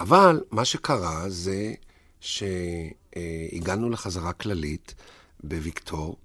אבל 0.00 0.40
מה 0.50 0.64
שקרה 0.64 1.24
זה 1.28 1.72
שהגענו 2.20 3.90
לחזרה 3.90 4.32
כללית 4.32 4.94
בוויקטור, 5.42 6.16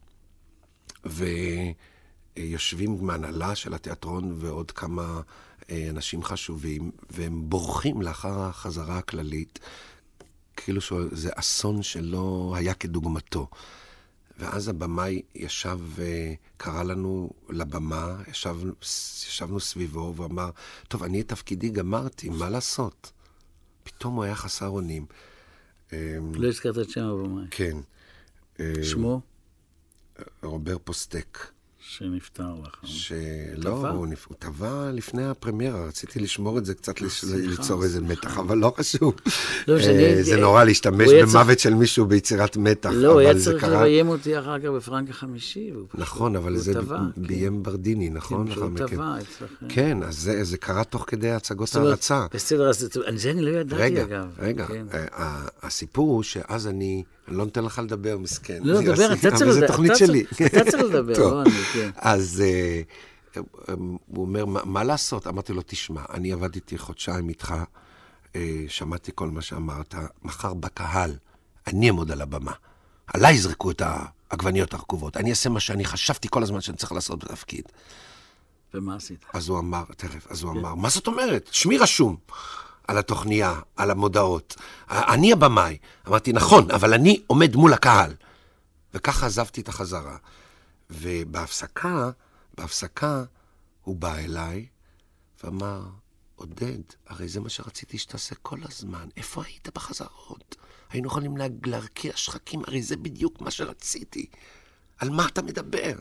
ויושבים 1.05 2.97
מהנהלה 3.05 3.55
של 3.55 3.73
התיאטרון 3.73 4.35
ועוד 4.39 4.71
כמה 4.71 5.21
אה, 5.69 5.87
אנשים 5.89 6.23
חשובים, 6.23 6.91
והם 7.09 7.49
בורחים 7.49 8.01
לאחר 8.01 8.39
החזרה 8.39 8.97
הכללית, 8.97 9.59
כאילו 10.57 10.81
שזה 10.81 11.29
אסון 11.35 11.83
שלא 11.83 12.53
היה 12.57 12.73
כדוגמתו. 12.73 13.47
ואז 14.37 14.67
הבמאי 14.67 15.21
ישב 15.35 15.79
וקרא 15.95 16.83
לנו 16.83 17.29
לבמה, 17.49 18.15
ישב, 18.27 18.57
ישבנו 19.27 19.59
סביבו 19.59 20.13
ואמר, 20.15 20.49
טוב, 20.87 21.03
אני 21.03 21.21
את 21.21 21.27
תפקידי 21.27 21.69
גמרתי, 21.69 22.29
מה 22.29 22.49
לעשות? 22.49 23.11
פתאום 23.83 24.15
הוא 24.15 24.23
היה 24.23 24.35
חסר 24.35 24.67
אונים. 24.67 25.05
אמ, 25.93 26.35
לא 26.35 26.47
הזכרת 26.47 26.77
את 26.79 26.89
שם 26.89 27.01
הבמאי. 27.05 27.45
כן. 27.51 27.77
שמו? 28.83 29.21
רובר 30.43 30.77
פוסטק. 30.83 31.37
שנפטר 31.97 32.53
לך. 32.63 32.75
שלא, 32.83 33.69
הוא, 33.69 34.07
הוא 34.27 34.35
טבע 34.39 34.91
לפני 34.93 35.25
הפרמיירה, 35.25 35.85
רציתי 35.85 36.19
לשמור 36.19 36.57
את 36.57 36.65
זה 36.65 36.73
קצת, 36.73 36.93
ליצור 37.33 37.83
איזה 37.83 38.01
מתח, 38.01 38.37
אבל 38.37 38.57
לא 38.57 38.73
חשוב. 38.77 39.13
לא, 39.67 39.81
שאני... 39.81 40.05
אה, 40.05 40.23
זה 40.23 40.37
נורא 40.37 40.63
להשתמש 40.63 41.09
במוות 41.21 41.59
של 41.59 41.73
מישהו 41.73 42.05
ביצירת 42.05 42.57
מתח, 42.57 42.89
לא, 42.93 43.11
הוא 43.11 43.19
היה 43.19 43.39
צריך 43.39 43.63
לביים 43.63 44.07
אותי 44.07 44.39
אחר 44.39 44.59
כך 44.59 44.65
בפרנק 44.65 45.09
החמישי. 45.09 45.71
נכון, 45.93 46.35
אבל 46.35 46.57
זה 46.57 46.73
כן. 46.73 46.79
ביים 47.17 47.63
ברדיני, 47.63 48.09
נכון? 48.09 48.47
כן, 48.47 48.53
שהוא 48.53 48.69
טבע 48.77 49.15
אצלכם. 49.21 49.65
כן, 49.69 50.03
אז 50.03 50.31
זה 50.41 50.57
קרה 50.57 50.83
תוך 50.83 51.05
כדי 51.07 51.31
הצגות 51.31 51.75
ההרצה. 51.75 52.25
בסדר, 52.33 52.69
אז 52.69 52.89
זה 53.15 53.31
אני 53.31 53.41
לא 53.41 53.49
ידעתי, 53.49 53.87
אגב. 53.87 54.07
רגע, 54.07 54.25
רגע. 54.39 54.65
כן. 54.65 54.85
אה, 54.93 55.45
הסיפור 55.63 56.09
הוא 56.09 56.23
שאז 56.23 56.67
אני 56.67 57.03
אני 57.27 57.37
לא 57.37 57.43
נותן 57.45 57.63
לך 57.63 57.79
לדבר, 57.83 58.17
מסכן. 58.17 58.59
לא, 58.63 58.81
דבר, 58.81 59.13
אתה 59.13 59.21
צריך 59.21 59.41
אבל 59.41 59.51
זו 59.51 59.57
לדבר, 59.59 59.67
תוכנית 59.67 59.91
שלי. 59.95 60.23
אתה 60.45 60.71
צריך 60.71 60.83
לדבר. 60.83 61.17
לא 61.31 61.41
אני, 61.41 61.51
כן. 61.51 61.89
אז 61.95 62.43
אה, 62.45 62.81
אה, 63.37 63.41
הוא 64.07 64.21
אומר, 64.25 64.45
"מה- 64.45 64.83
לעשות? 64.83 65.27
אמרתי 65.27 65.53
לו, 65.53 65.61
תשמע, 65.65 66.01
אני 66.13 66.33
עבדתי 66.33 66.77
חודשיים 66.77 67.29
איתך, 67.29 67.55
אה, 68.35 68.65
שמעתי 68.67 69.11
כל 69.15 69.29
מה 69.29 69.41
שאמרת, 69.41 69.95
מחר 70.23 70.53
בקהל, 70.53 71.15
אני 71.67 71.87
אעמוד 71.87 72.11
על 72.11 72.21
הבמה. 72.21 72.51
עליי 73.07 73.33
יזרקו 73.33 73.71
את 73.71 73.81
העגבניות 73.85 74.73
הרקובות. 74.73 75.17
אני 75.17 75.29
אעשה 75.29 75.49
מה 75.49 75.59
שאני 75.59 75.85
חשבתי 75.85 76.27
כל 76.31 76.43
הזמן 76.43 76.61
שאני 76.61 76.77
צריך 76.77 76.91
לעשות 76.91 77.23
בתפקיד. 77.23 77.63
ומה 78.73 78.95
עשית? 78.95 79.25
אז 79.33 79.49
הוא 79.49 79.59
אמר, 79.59 79.83
תכף, 79.97 80.27
אז 80.31 80.43
הוא 80.43 80.51
אמר, 80.51 80.75
מה 80.75 80.89
זאת 80.89 81.07
אומרת? 81.07 81.49
שמי 81.51 81.77
רשום 81.77 82.15
על 82.87 82.97
התוכניה, 82.97 83.59
על 83.75 83.91
המודעות. 83.91 84.55
אני 84.89 85.33
הבמאי. 85.33 85.77
אמרתי, 86.07 86.33
נכון, 86.33 86.71
אבל 86.71 86.93
אני 86.93 87.21
עומד 87.27 87.55
מול 87.55 87.73
הקהל. 87.73 88.13
וככה 88.93 89.25
עזבתי 89.25 89.61
את 89.61 89.69
החזרה. 89.69 90.17
ובהפסקה, 90.89 92.09
בהפסקה, 92.57 93.23
הוא 93.83 93.95
בא 93.95 94.15
אליי 94.17 94.65
ואמר, 95.43 95.81
עודד, 96.35 96.79
הרי 97.07 97.27
זה 97.27 97.39
מה 97.39 97.49
שרציתי 97.49 97.97
שתעשה 97.97 98.35
כל 98.41 98.59
הזמן. 98.69 99.07
איפה 99.17 99.43
היית 99.45 99.69
בחזרות? 99.75 100.55
היינו 100.89 101.07
יכולים 101.07 101.37
לה- 101.37 101.45
להרקיע 101.65 102.11
שחקים, 102.15 102.61
הרי 102.67 102.81
זה 102.81 102.95
בדיוק 102.97 103.41
מה 103.41 103.51
שרציתי. 103.51 104.25
על 104.97 105.09
מה 105.09 105.25
אתה 105.25 105.41
מדבר? 105.41 105.93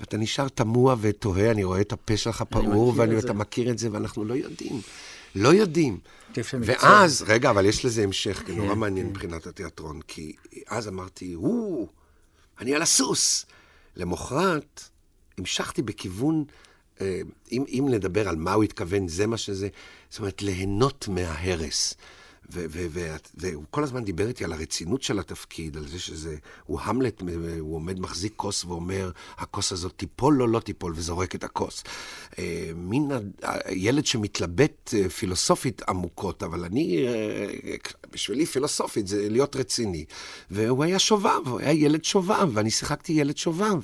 ואתה 0.00 0.16
נשאר 0.16 0.48
תמוה 0.48 0.96
ותוהה, 1.00 1.50
אני 1.50 1.64
רואה 1.64 1.80
את 1.80 1.92
הפה 1.92 2.16
שלך 2.16 2.42
פעור, 2.42 2.94
ואתה. 2.96 3.32
מכיר 3.32 3.70
את 3.70 3.78
זה, 3.78 3.88
ואנחנו 3.92 4.24
לא 4.24 4.34
יודעים. 4.34 4.80
לא 5.34 5.48
יודעים. 5.48 5.98
ואז, 6.62 7.24
רגע, 7.26 7.50
אבל 7.50 7.66
יש 7.66 7.84
לזה 7.84 8.02
המשך, 8.02 8.42
כי 8.46 8.52
נורא 8.52 8.74
מעניין. 8.74 9.06
מבחינת 9.06 9.46
התיאטרון, 9.46 10.00
כי 10.08 10.32
אז 10.66 10.88
אמרתי, 10.88 11.32
הוא, 11.32 11.88
אני 12.60 12.74
על 12.74 12.82
הסוס. 12.82 13.46
למחרת, 13.96 14.82
המשכתי 15.38 15.82
בכיוון, 15.82 16.44
אה, 17.00 17.20
אם, 17.52 17.64
אם 17.68 17.86
נדבר 17.90 18.28
על 18.28 18.36
מה 18.36 18.52
הוא 18.52 18.64
התכוון, 18.64 19.08
זה 19.08 19.26
מה 19.26 19.36
שזה, 19.36 19.68
זאת 20.10 20.18
אומרת, 20.18 20.42
ליהנות 20.42 21.08
מההרס. 21.08 21.94
והוא 22.50 23.64
כל 23.70 23.82
הזמן 23.82 24.04
דיבר 24.04 24.28
איתי 24.28 24.44
על 24.44 24.52
הרצינות 24.52 25.02
של 25.02 25.18
התפקיד, 25.18 25.76
על 25.76 25.88
זה 25.88 25.98
שזה, 25.98 26.36
הוא 26.64 26.80
המלט, 26.82 27.22
הוא 27.58 27.76
עומד, 27.76 28.00
מחזיק 28.00 28.32
כוס 28.36 28.64
ואומר, 28.64 29.10
הכוס 29.36 29.72
הזאת 29.72 29.92
תיפול 29.96 30.34
לו, 30.34 30.46
לא 30.46 30.60
תיפול, 30.60 30.92
וזורק 30.96 31.34
את 31.34 31.44
הכוס. 31.44 31.84
אה, 32.38 32.70
מין 32.76 33.10
ילד 33.70 34.06
שמתלבט 34.06 34.94
אה, 34.94 35.08
פילוסופית 35.08 35.82
עמוקות, 35.88 36.42
אבל 36.42 36.64
אני, 36.64 37.06
אה, 37.06 37.74
בשבילי 38.12 38.46
פילוסופית 38.46 39.06
זה 39.06 39.28
להיות 39.28 39.56
רציני. 39.56 40.04
והוא 40.50 40.84
היה 40.84 40.98
שובב, 40.98 41.40
הוא 41.46 41.60
היה 41.60 41.72
ילד 41.72 42.04
שובב, 42.04 42.48
ואני 42.52 42.70
שיחקתי 42.70 43.12
ילד 43.12 43.36
שובב. 43.36 43.80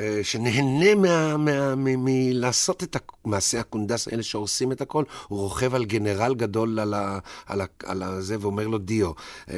אה, 0.00 0.20
שנהנה 0.22 0.94
מה- 0.94 1.36
מה- 1.36 1.74
מ- 1.74 2.04
מלעשות 2.04 2.82
את 2.82 2.96
מעשי 3.24 3.58
הקונדס 3.58 4.08
האלה 4.08 4.22
שהורסים 4.22 4.72
את 4.72 4.80
הכל, 4.80 5.04
הוא 5.28 5.38
רוכב 5.38 5.74
על 5.74 5.84
גנרל 5.84 6.34
גדול 6.34 6.80
על, 6.80 6.94
ה, 6.94 7.18
על, 7.46 7.60
ה, 7.60 7.64
על 7.84 8.02
הזה 8.02 8.36
ואומר 8.40 8.66
לו 8.66 8.78
דיו. 8.78 9.12
אה, 9.50 9.56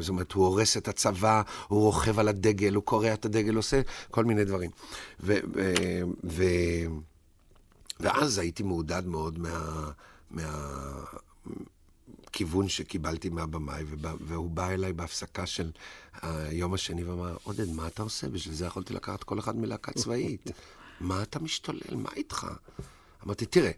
זאת 0.00 0.08
אומרת, 0.08 0.32
הוא 0.32 0.46
הורס 0.46 0.76
את 0.76 0.88
הצבא, 0.88 1.42
הוא 1.68 1.80
רוכב 1.80 2.18
על 2.18 2.28
הדגל, 2.28 2.74
הוא 2.74 2.82
קורע 2.82 3.14
את 3.14 3.24
הדגל, 3.24 3.56
עושה 3.56 3.80
כל 4.10 4.24
מיני 4.24 4.44
דברים. 4.44 4.70
ו, 5.20 5.36
ו, 5.54 5.72
ו, 6.24 6.44
ואז 8.00 8.38
הייתי 8.38 8.62
מעודד 8.62 9.06
מאוד 9.06 9.38
מה... 9.38 9.90
מה 10.30 10.44
כיוון 12.36 12.68
שקיבלתי 12.68 13.28
מהבמאי, 13.28 13.84
והוא 14.20 14.50
בא 14.50 14.70
אליי 14.70 14.92
בהפסקה 14.92 15.46
של 15.46 15.70
היום 16.22 16.74
השני 16.74 17.04
ואמר, 17.04 17.36
עודד, 17.42 17.68
מה 17.68 17.86
אתה 17.86 18.02
עושה? 18.02 18.28
בשביל 18.28 18.54
זה 18.54 18.66
יכולתי 18.66 18.94
לקחת 18.94 19.24
כל 19.24 19.38
אחד 19.38 19.56
מלהקה 19.56 19.92
צבאית. 19.92 20.50
מה 21.00 21.22
אתה 21.22 21.38
משתולל? 21.38 21.96
מה 21.96 22.08
איתך? 22.16 22.46
אמרתי, 23.26 23.46
תראה, 23.46 23.70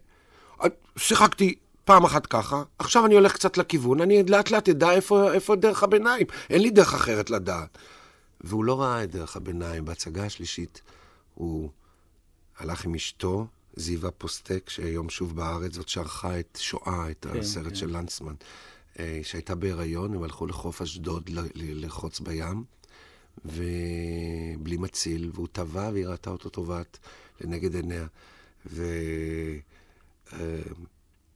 שיחקתי 0.97 1.55
פעם 1.85 2.03
אחת 2.05 2.25
ככה, 2.25 2.63
עכשיו 2.79 3.05
אני 3.05 3.15
הולך 3.15 3.33
קצת 3.33 3.57
לכיוון, 3.57 4.01
אני 4.01 4.23
לאט 4.23 4.51
לאט 4.51 4.69
אדע 4.69 4.91
איפה, 4.91 5.33
איפה 5.33 5.55
דרך 5.55 5.83
הביניים. 5.83 6.27
אין 6.49 6.61
לי 6.61 6.69
דרך 6.69 6.93
אחרת 6.93 7.29
לדעת. 7.29 7.77
והוא 8.41 8.65
לא 8.65 8.81
ראה 8.81 9.03
את 9.03 9.11
דרך 9.11 9.35
הביניים. 9.35 9.85
בהצגה 9.85 10.25
השלישית 10.25 10.81
הוא 11.35 11.69
הלך 12.57 12.85
עם 12.85 12.95
אשתו, 12.95 13.47
זיווה 13.79 14.11
פוסטק, 14.11 14.69
שהיום 14.69 15.09
שוב 15.09 15.35
בארץ, 15.35 15.73
זאת 15.73 15.89
שערכה 15.89 16.39
את 16.39 16.57
שואה, 16.61 17.11
את 17.11 17.25
כן, 17.33 17.39
הסרט 17.39 17.67
כן. 17.67 17.75
של 17.75 17.97
לנצמן, 17.97 18.33
אה, 18.99 19.19
שהייתה 19.23 19.55
בהיריון, 19.55 20.13
הם 20.13 20.23
הלכו 20.23 20.45
לחוף 20.45 20.81
אשדוד 20.81 21.29
ל- 21.29 21.39
ל- 21.39 21.49
לרחוץ 21.55 22.19
בים, 22.19 22.63
ובלי 23.45 24.77
מציל, 24.77 25.31
והוא 25.33 25.47
טבע 25.51 25.89
והיא 25.93 26.05
ראתה 26.07 26.29
אותו 26.29 26.49
טובעת 26.49 26.97
לנגד 27.41 27.75
עיניה. 27.75 28.07
וזו 28.65 28.81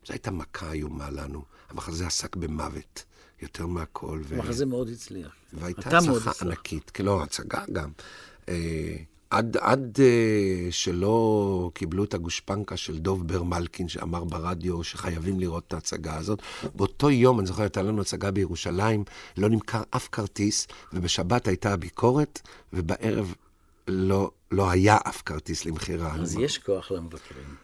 הייתה 0.10 0.32
מכה 0.32 0.72
איומה 0.72 1.10
לנו. 1.10 1.44
המחזה 1.70 2.08
עסק 2.08 2.36
במוות, 2.36 3.04
יותר 3.42 3.68
מהכל. 3.68 4.22
ו- 4.24 4.36
המחזה 4.36 4.66
מאוד 4.66 4.90
הצליח. 4.90 5.36
והייתה 5.54 5.98
הצלחה. 5.98 6.32
ענקית, 6.42 6.90
כן, 6.90 7.06
לא, 7.06 7.24
הצגה 7.24 7.64
גם. 7.74 7.92
אה, 8.50 8.96
עד, 9.34 9.58
עד 9.58 9.98
אה, 10.00 10.72
שלא 10.72 11.72
קיבלו 11.74 12.04
את 12.04 12.14
הגושפנקה 12.14 12.78
של 12.78 13.00
דוב 13.00 13.28
בר 13.28 13.44
מלקין, 13.44 13.88
שאמר 13.88 14.24
ברדיו 14.24 14.84
שחייבים 14.84 15.40
לראות 15.40 15.64
את 15.68 15.74
ההצגה 15.74 16.16
הזאת, 16.16 16.42
באותו 16.76 17.10
יום, 17.10 17.40
אני 17.40 17.48
זוכר, 17.48 17.62
הייתה 17.62 17.82
לנו 17.82 18.02
הצגה 18.02 18.32
בירושלים, 18.32 19.04
לא 19.38 19.50
נמכר 19.50 19.82
אף 19.90 20.10
כרטיס, 20.12 20.68
ובשבת 20.94 21.48
הייתה 21.48 21.74
הביקורת, 21.74 22.42
ובערב 22.74 23.36
לא, 23.88 24.32
לא 24.52 24.70
היה 24.70 24.98
אף 25.08 25.22
כרטיס 25.26 25.66
למכירה. 25.66 26.16
אז 26.16 26.38
יש 26.38 26.58
כוח 26.58 26.92
למבקרים. 26.92 27.56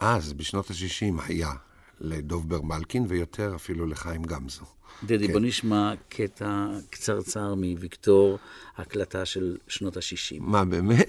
אז, 0.00 0.32
בשנות 0.32 0.70
ה-60, 0.70 1.22
היה 1.26 1.52
לדוב 2.00 2.48
בר 2.48 2.62
מלקין, 2.62 3.04
ויותר 3.08 3.54
אפילו 3.54 3.86
לחיים 3.86 4.22
גמזו. 4.22 4.64
דדי, 5.04 5.26
כן. 5.26 5.32
בוא 5.32 5.40
נשמע 5.40 5.92
קטע 6.08 6.66
קצרצר 6.90 7.54
מוויקטור, 7.54 8.38
הקלטה 8.76 9.24
של 9.24 9.56
שנות 9.68 9.96
ה-60. 9.96 10.36
מה, 10.40 10.64
באמת? 10.64 11.08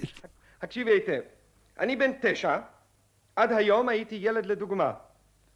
הקשיבי 0.62 0.90
היטב. 0.90 1.20
אני 1.80 1.96
בן 1.96 2.10
תשע, 2.22 2.58
עד 3.36 3.52
היום 3.52 3.88
הייתי 3.88 4.14
ילד 4.14 4.46
לדוגמה. 4.46 4.92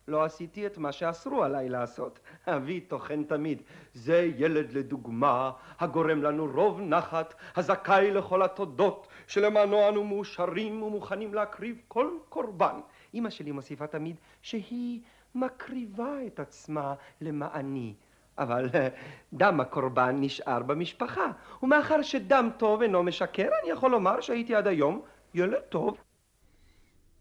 לא 0.09 0.25
עשיתי 0.25 0.67
את 0.67 0.79
מה 0.79 0.93
שאסרו 0.93 1.43
עליי 1.43 1.69
לעשות. 1.69 2.19
אבי 2.47 2.81
טוחן 2.81 3.25
תמיד. 3.25 3.63
זה 3.95 4.31
ילד 4.37 4.73
לדוגמה, 4.73 5.51
הגורם 5.79 6.23
לנו 6.23 6.47
רוב 6.55 6.81
נחת, 6.81 7.35
הזכאי 7.57 8.11
לכל 8.11 8.43
התודות, 8.43 9.09
שלמענו 9.27 9.89
אנו 9.89 10.05
מאושרים 10.05 10.83
ומוכנים 10.83 11.35
להקריב 11.35 11.77
כל 11.89 12.11
קורבן. 12.29 12.81
אמא 13.15 13.31
שלי 13.31 13.53
מוסיפה 13.53 13.87
תמיד 13.87 14.17
שהיא 14.43 15.01
מקריבה 15.35 16.27
את 16.27 16.41
עצמה 16.41 16.95
למעני. 17.21 17.95
אבל 18.39 18.69
אה, 18.75 18.89
דם 19.33 19.61
הקורבן 19.61 20.17
נשאר 20.21 20.63
במשפחה, 20.63 21.31
ומאחר 21.63 22.03
שדם 22.03 22.51
טוב 22.57 22.83
אינו 22.83 23.03
משקר, 23.03 23.49
אני 23.63 23.71
יכול 23.71 23.91
לומר 23.91 24.21
שהייתי 24.21 24.55
עד 24.55 24.67
היום 24.67 25.03
ילד 25.35 25.61
טוב. 25.69 25.97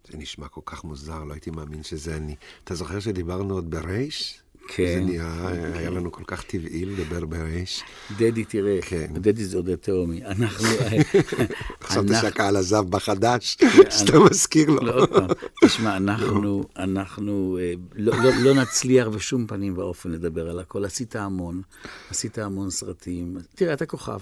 זה 0.08 0.18
נשמע 0.18 0.48
כל 0.48 0.62
כך 0.66 0.84
מוזר, 0.84 1.24
לא 1.24 1.34
הייתי 1.34 1.52
מאמין 1.52 1.84
שזה 1.84 2.18
אני. 2.18 2.36
אתה 2.64 2.76
זוכר 2.76 3.00
שדיברנו 3.00 3.54
עוד 3.54 3.72
ברייש? 3.72 4.42
כן. 4.76 4.86
זה 4.96 5.00
נהיה, 5.06 5.48
היה 5.74 5.90
לנו 5.90 6.12
כל 6.12 6.24
כך 6.28 6.44
טבעי 6.44 6.86
לדבר 6.86 7.26
ברייש. 7.26 7.84
דדי, 8.18 8.44
תראה, 8.46 8.80
כן. 8.82 9.08
דדי 9.14 9.46
זה 9.46 9.58
עודד 9.58 9.76
תהומי. 9.76 10.26
אנחנו... 10.26 10.68
חשבתי 11.84 12.00
אנחנו- 12.14 12.22
שהקהל 12.22 12.58
עזב 12.58 12.90
בחדש, 12.90 13.58
שאתה 14.00 14.20
מזכיר 14.20 14.70
לו. 14.70 14.82
לא, 14.82 14.94
עוד 15.00 15.10
פעם. 15.10 15.28
תשמע, 15.66 15.98
אנחנו, 15.98 16.64
אנחנו 16.78 17.58
אה, 17.62 17.74
לא, 17.96 18.14
לא, 18.24 18.30
לא 18.42 18.62
נצליח 18.62 19.08
בשום 19.08 19.48
פנים 19.48 19.78
ואופן 19.78 20.12
לדבר 20.12 20.50
על 20.50 20.60
הכל. 20.60 20.86
עשית 20.86 21.16
המון, 21.16 21.62
עשית 22.10 22.38
המון 22.38 22.70
סרטים. 22.70 23.38
תראה, 23.56 23.74
אתה 23.74 23.86
כוכב. 23.86 24.20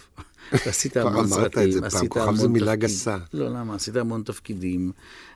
עשית 0.52 0.92
כבר 0.92 1.02
המון 1.08 1.26
אמרת 1.26 1.48
את 1.48 1.54
סרטים. 1.54 1.72
זה 1.72 1.80
פעם, 1.80 1.88
עשית 1.88 2.10
כוכב 2.12 2.22
המון 2.22 2.36
זה 2.36 2.48
מילה 2.48 2.66
תפקיד- 2.76 2.80
גסה. 2.90 3.18
לא, 3.34 3.50
למה? 3.50 3.76
עשית 3.76 3.96
המון 3.96 4.24
תפקידים. 4.24 4.92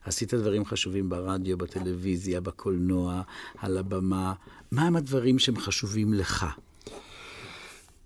עשית 0.06 0.34
דברים 0.34 0.66
חשובים 0.66 1.10
ברדיו, 1.10 1.58
בטלוויזיה, 1.58 2.42
בקולנוע, 2.42 3.22
על 3.58 3.78
הבמה. 3.78 4.34
מה 4.72 4.82
הם 4.82 4.96
הדברים 4.96 5.40
שהם 5.40 5.60
חשובים 5.60 6.14
לך? 6.14 6.46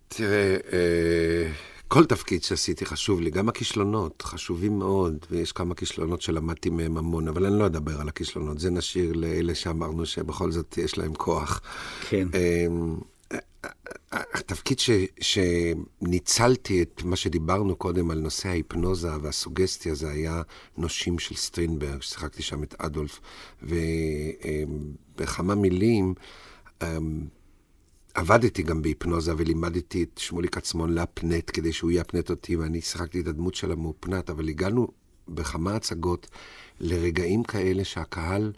תראה, 0.08 0.58
אה, 0.74 1.52
כל 1.88 2.06
תפקיד 2.06 2.44
שעשיתי 2.44 2.86
חשוב 2.86 3.22
לי, 3.22 3.30
גם 3.30 3.50
הכישלונות 3.50 4.22
חשובים 4.22 4.80
מאוד, 4.80 5.26
ויש 5.32 5.52
כמה 5.52 5.76
כישלונות 5.76 6.22
שלמדתי 6.22 6.70
מהם 6.70 6.98
המון, 6.98 7.28
אבל 7.28 7.46
אני 7.46 7.60
לא 7.60 7.66
אדבר 7.66 8.02
על 8.02 8.08
הכישלונות, 8.08 8.60
זה 8.60 8.70
נשאיר 8.70 9.14
לאלה 9.14 9.56
שאמרנו 9.56 10.06
שבכל 10.06 10.52
זאת 10.52 10.78
יש 10.78 10.98
להם 10.98 11.14
כוח. 11.14 11.62
כן. 12.10 12.28
התפקיד 14.12 14.80
ש, 14.80 14.90
שניצלתי 15.22 16.82
את 16.82 17.04
מה 17.04 17.16
שדיברנו 17.16 17.76
קודם 17.76 18.12
על 18.12 18.20
נושא 18.20 18.50
ההיפנוזה 18.50 19.10
והסוגסטיה, 19.22 19.96
זה 19.96 20.10
היה 20.10 20.42
נושים 20.78 21.20
של 21.20 21.36
סטרינברג, 21.36 22.02
ששיחקתי 22.02 22.44
שם 22.44 22.64
את 22.64 22.76
אדולף, 22.78 23.20
ובכמה 23.64 25.56
מילים, 25.56 26.14
אמ, 26.84 27.28
עבדתי 28.14 28.64
גם 28.64 28.82
בהיפנוזה 28.82 29.34
ולימדתי 29.38 30.04
את 30.04 30.18
שמוליק 30.18 30.58
עצמון 30.58 30.94
להפנט 30.94 31.52
כדי 31.54 31.74
שהוא 31.74 31.92
יפנט 31.92 32.30
אותי, 32.30 32.56
ואני 32.56 32.82
שיחקתי 32.82 33.20
את 33.20 33.28
הדמות 33.28 33.56
של 33.56 33.72
המאופנט, 33.72 34.30
אבל 34.30 34.50
הגענו 34.50 34.88
בכמה 35.28 35.76
הצגות 35.76 36.28
לרגעים 36.80 37.44
כאלה 37.44 37.84
שהקהל 37.84 38.54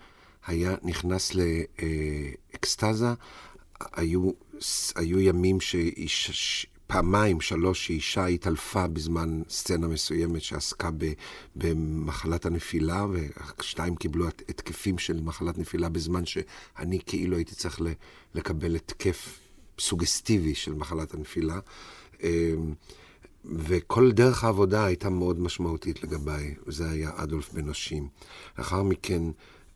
היה 0.47 0.75
נכנס 0.83 1.31
לאקסטזה. 1.35 3.07
היו, 3.93 4.31
היו 4.95 5.19
ימים 5.19 5.59
שאיש, 5.59 6.67
פעמיים, 6.87 7.41
שלוש, 7.41 7.87
שאישה 7.87 8.25
התעלפה 8.25 8.87
בזמן 8.87 9.41
סצנה 9.49 9.87
מסוימת 9.87 10.41
שעסקה 10.41 10.89
ב, 10.97 11.11
במחלת 11.55 12.45
הנפילה, 12.45 13.05
ושתיים 13.59 13.95
קיבלו 13.95 14.27
התקפים 14.27 14.97
של 14.97 15.21
מחלת 15.21 15.57
נפילה 15.57 15.89
בזמן 15.89 16.25
שאני 16.25 16.99
כאילו 17.05 17.35
הייתי 17.35 17.55
צריך 17.55 17.81
לקבל 18.35 18.75
התקף 18.75 19.39
סוגסטיבי 19.79 20.55
של 20.55 20.73
מחלת 20.73 21.13
הנפילה. 21.13 21.59
אמ, 22.23 22.73
וכל 23.45 24.11
דרך 24.11 24.43
העבודה 24.43 24.85
הייתה 24.85 25.09
מאוד 25.09 25.39
משמעותית 25.39 26.03
לגביי, 26.03 26.55
וזה 26.67 26.89
היה 26.89 27.11
אדולף 27.15 27.53
בן 27.53 27.69
נשים. 27.69 28.07
לאחר 28.57 28.83
מכן, 28.83 29.23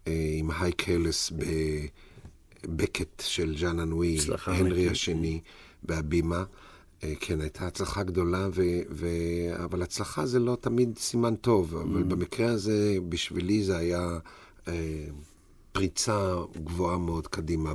אה, 0.07 0.33
עם 0.37 0.51
היי 0.51 0.71
קלס 0.71 1.31
בבקט 2.67 3.23
של 3.25 3.57
ז'אן 3.57 3.79
אנואי, 3.79 4.17
הנרי 4.45 4.89
השני, 4.89 5.41
בהבימה. 5.83 6.43
אה, 7.03 7.13
כן, 7.19 7.41
הייתה 7.41 7.67
הצלחה 7.67 8.03
גדולה, 8.03 8.47
ו, 8.53 8.61
ו... 8.91 9.07
אבל 9.63 9.81
הצלחה 9.81 10.25
זה 10.25 10.39
לא 10.39 10.57
תמיד 10.61 10.97
סימן 10.97 11.35
טוב, 11.35 11.75
אבל 11.75 12.01
mm. 12.01 12.05
במקרה 12.05 12.51
הזה, 12.51 12.97
בשבילי 13.09 13.63
זה 13.63 13.77
היה 13.77 14.19
אה, 14.67 15.05
פריצה 15.71 16.35
גבוהה 16.63 16.97
מאוד 16.97 17.27
קדימה 17.27 17.73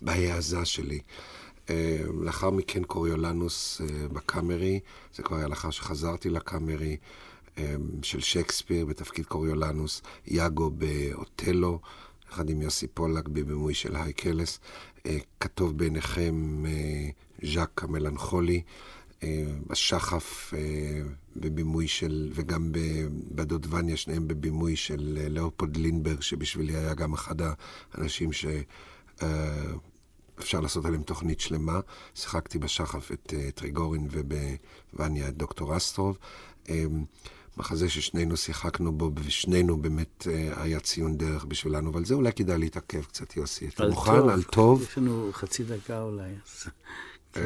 בהעזה 0.00 0.64
שלי. 0.64 1.00
אה, 1.70 1.98
לאחר 2.20 2.50
מכן 2.50 2.84
קוריולנוס 2.84 3.80
אה, 3.80 4.08
בקאמרי, 4.08 4.80
זה 5.14 5.22
כבר 5.22 5.36
היה 5.36 5.48
לאחר 5.48 5.70
שחזרתי 5.70 6.30
לקאמרי, 6.30 6.96
אה, 7.58 7.74
של 8.02 8.20
שייקספיר 8.20 8.86
בתפקיד 8.86 9.26
קוריולנוס, 9.26 10.02
יאגו 10.26 10.70
באוטלו, 10.70 11.80
יחד 12.32 12.50
עם 12.50 12.62
יוסי 12.62 12.86
פולק 12.86 13.28
בבימוי 13.28 13.74
של 13.74 13.96
הייקלס, 13.96 14.60
כתוב 15.40 15.78
בעיניכם 15.78 16.64
ז'אק 17.42 17.84
המלנכולי, 17.84 18.62
השחף 19.70 20.54
בבימוי 21.36 21.88
של, 21.88 22.30
וגם 22.34 22.72
בדוד 23.30 23.66
וניה, 23.70 23.96
שניהם 23.96 24.28
בבימוי 24.28 24.76
של 24.76 25.18
לאופולד 25.30 25.76
לינדברג, 25.76 26.20
שבשבילי 26.20 26.76
היה 26.76 26.94
גם 26.94 27.12
אחד 27.12 27.36
האנשים 27.94 28.32
ש... 28.32 28.46
אפשר 30.38 30.60
לעשות 30.60 30.84
עליהם 30.84 31.02
תוכנית 31.02 31.40
שלמה. 31.40 31.80
שיחקתי 32.14 32.58
בשחף 32.58 33.12
את 33.12 33.34
טריגורין 33.54 34.08
ובווניה 34.10 35.28
את 35.28 35.36
דוקטור 35.36 35.76
אסטרוב. 35.76 36.18
מחזה 37.56 37.88
ששנינו 37.88 38.36
שיחקנו 38.36 38.92
בו, 38.92 39.10
ושנינו 39.24 39.76
באמת 39.76 40.26
uh, 40.26 40.60
היה 40.60 40.80
ציון 40.80 41.16
דרך 41.16 41.44
בשבילנו, 41.44 41.90
אבל 41.90 42.04
זה 42.04 42.14
אולי 42.14 42.32
כדאי 42.32 42.58
להתעכב 42.58 43.02
קצת, 43.02 43.36
יוסי. 43.36 43.68
אתה 43.68 43.88
מוכן? 43.88 44.28
על 44.28 44.42
טוב? 44.42 44.82
יש 44.82 44.98
לנו 44.98 45.30
חצי 45.32 45.64
דקה 45.64 46.02
אולי. 46.02 46.32
כן. 47.32 47.40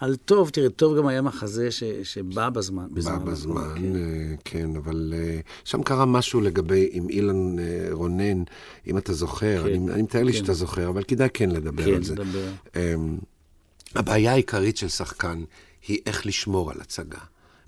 על 0.00 0.16
טוב, 0.16 0.50
תראה, 0.50 0.70
טוב 0.70 0.98
גם 0.98 1.06
היה 1.06 1.22
מחזה 1.22 1.70
ש, 1.70 1.82
שבא 2.02 2.50
בזמן. 2.50 2.86
בא 2.90 3.18
בזמן, 3.18 3.74
כן. 3.74 3.96
אה, 3.96 4.34
כן, 4.44 4.76
אבל 4.76 5.14
אה, 5.16 5.40
שם 5.64 5.82
קרה 5.82 6.06
משהו 6.06 6.40
לגבי, 6.40 6.88
עם 6.92 7.08
אילן 7.08 7.58
אה, 7.58 7.88
רונן, 7.90 8.42
אם 8.86 8.98
אתה 8.98 9.12
זוכר, 9.12 9.62
כן, 9.62 9.68
אני, 9.68 9.92
אני 9.92 10.02
מתאר 10.02 10.22
לי 10.22 10.32
כן. 10.32 10.38
שאתה 10.38 10.54
זוכר, 10.54 10.88
אבל 10.88 11.02
כדאי 11.02 11.28
כן 11.34 11.50
לדבר 11.50 11.84
כן, 11.84 11.94
על 11.94 12.02
זה. 12.02 12.16
כן, 12.16 12.22
לדבר. 12.22 12.50
אמ, 12.76 13.18
הבעיה 13.94 14.32
העיקרית 14.32 14.76
של 14.76 14.88
שחקן 14.88 15.44
היא 15.88 15.98
איך 16.06 16.26
לשמור 16.26 16.70
על 16.70 16.80
הצגה. 16.80 17.18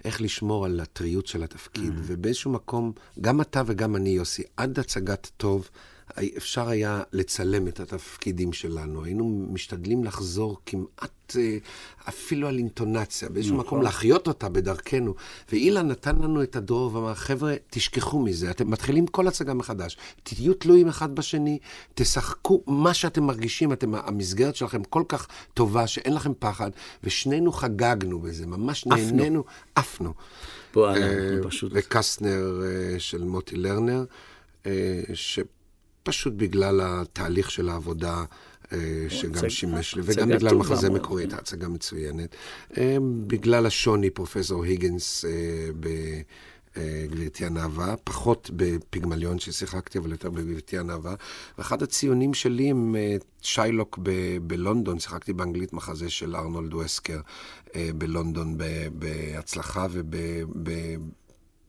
איך 0.04 0.22
לשמור 0.22 0.64
על 0.64 0.80
הטריות 0.80 1.26
של 1.26 1.42
התפקיד, 1.42 1.92
mm. 1.92 2.02
ובאיזשהו 2.02 2.50
מקום, 2.50 2.92
גם 3.20 3.40
אתה 3.40 3.62
וגם 3.66 3.96
אני, 3.96 4.10
יוסי, 4.10 4.42
עד 4.56 4.78
הצגת 4.78 5.30
טוב, 5.36 5.68
אפשר 6.36 6.68
היה 6.68 7.02
לצלם 7.12 7.68
את 7.68 7.80
התפקידים 7.80 8.52
שלנו. 8.52 9.04
היינו 9.04 9.46
משתדלים 9.50 10.04
לחזור 10.04 10.58
כמעט 10.66 11.36
אה, 11.36 11.58
אפילו 12.08 12.48
על 12.48 12.58
אינטונציה, 12.58 13.28
באיזשהו 13.28 13.54
נכון. 13.54 13.66
מקום 13.66 13.82
להחיות 13.82 14.28
אותה 14.28 14.48
בדרכנו. 14.48 15.14
ואילן 15.52 15.88
נתן 15.88 16.16
לנו 16.16 16.42
את 16.42 16.56
הדרור 16.56 16.94
ואמר, 16.94 17.14
חבר'ה, 17.14 17.54
תשכחו 17.70 18.18
מזה, 18.18 18.50
אתם 18.50 18.70
מתחילים 18.70 19.06
כל 19.06 19.28
הצגה 19.28 19.54
מחדש. 19.54 19.96
תהיו 20.22 20.54
תלויים 20.54 20.88
אחד 20.88 21.14
בשני, 21.14 21.58
תשחקו 21.94 22.62
מה 22.66 22.94
שאתם 22.94 23.24
מרגישים, 23.24 23.72
אתם, 23.72 23.94
המסגרת 23.94 24.56
שלכם 24.56 24.84
כל 24.84 25.02
כך 25.08 25.28
טובה, 25.54 25.86
שאין 25.86 26.14
לכם 26.14 26.32
פחד, 26.38 26.70
ושנינו 27.04 27.52
חגגנו 27.52 28.20
בזה, 28.20 28.46
ממש 28.46 28.86
נהנינו, 28.86 29.44
עפנו. 29.74 30.14
בוא, 30.74 30.88
אנחנו 30.88 31.04
אה, 31.04 31.42
פשוט... 31.42 31.72
וקסטנר 31.74 32.62
אה, 32.64 32.98
של 32.98 33.24
מוטי 33.24 33.56
לרנר, 33.56 34.04
ש... 35.14 35.40
פשוט 36.08 36.32
בגלל 36.36 36.80
התהליך 36.84 37.50
של 37.50 37.68
העבודה 37.68 38.24
אה, 38.72 38.78
שגם 39.08 39.48
שימש 39.48 39.94
לי, 39.94 40.02
וגם 40.04 40.28
בגלל 40.28 40.54
מחזה 40.54 40.90
מקורי, 40.90 41.22
הייתה 41.22 41.36
הצגה 41.36 41.68
מצוינת. 41.68 42.36
אה, 42.78 42.96
בגלל 43.26 43.66
השוני, 43.66 44.10
פרופסור 44.10 44.64
היגנס 44.64 45.24
אה, 45.24 45.30
בגבירתי 46.76 47.46
הנאווה, 47.46 47.94
פחות 48.04 48.50
בפיגמליון 48.56 49.38
ששיחקתי, 49.38 49.98
אבל 49.98 50.10
יותר 50.10 50.30
בגבירתי 50.30 50.78
הנאווה. 50.78 51.14
ואחד 51.58 51.82
הציונים 51.82 52.34
שלי 52.34 52.70
הם 52.70 52.96
שיילוק 53.42 53.98
בלונדון, 54.42 54.98
שיחקתי 54.98 55.32
באנגלית 55.32 55.72
מחזה 55.72 56.10
של 56.10 56.36
ארנולד 56.36 56.74
וסקר 56.74 57.20
בלונדון 57.76 58.58
בהצלחה 58.92 59.86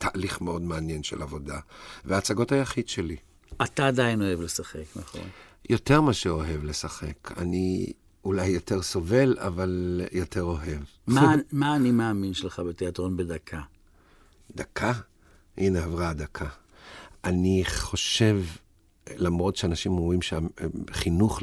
ובתהליך 0.01 0.41
מאוד 0.41 0.61
מעניין 0.61 1.03
של 1.03 1.21
עבודה. 1.21 1.59
וההצגות 2.05 2.51
היחיד 2.51 2.89
שלי. 2.89 3.15
אתה 3.63 3.87
עדיין 3.87 4.21
אוהב 4.21 4.41
לשחק, 4.41 4.85
נכון? 4.95 5.27
יותר 5.69 6.01
מאשר 6.01 6.29
אוהב 6.29 6.63
לשחק. 6.63 7.31
אני 7.37 7.93
אולי 8.25 8.47
יותר 8.47 8.81
סובל, 8.81 9.35
אבל 9.39 10.01
יותר 10.11 10.43
אוהב. 10.43 10.81
מה, 11.07 11.35
מה 11.51 11.75
אני 11.75 11.91
מאמין 11.91 12.33
שלך 12.33 12.59
בתיאטרון 12.59 13.17
בדקה? 13.17 13.61
דקה? 14.55 14.93
הנה 15.57 15.83
עברה 15.83 16.09
הדקה. 16.09 16.47
אני 17.23 17.63
חושב, 17.67 18.41
למרות 19.15 19.55
שאנשים 19.55 19.91
אומרים 19.91 20.21
שהחינוך, 20.21 21.39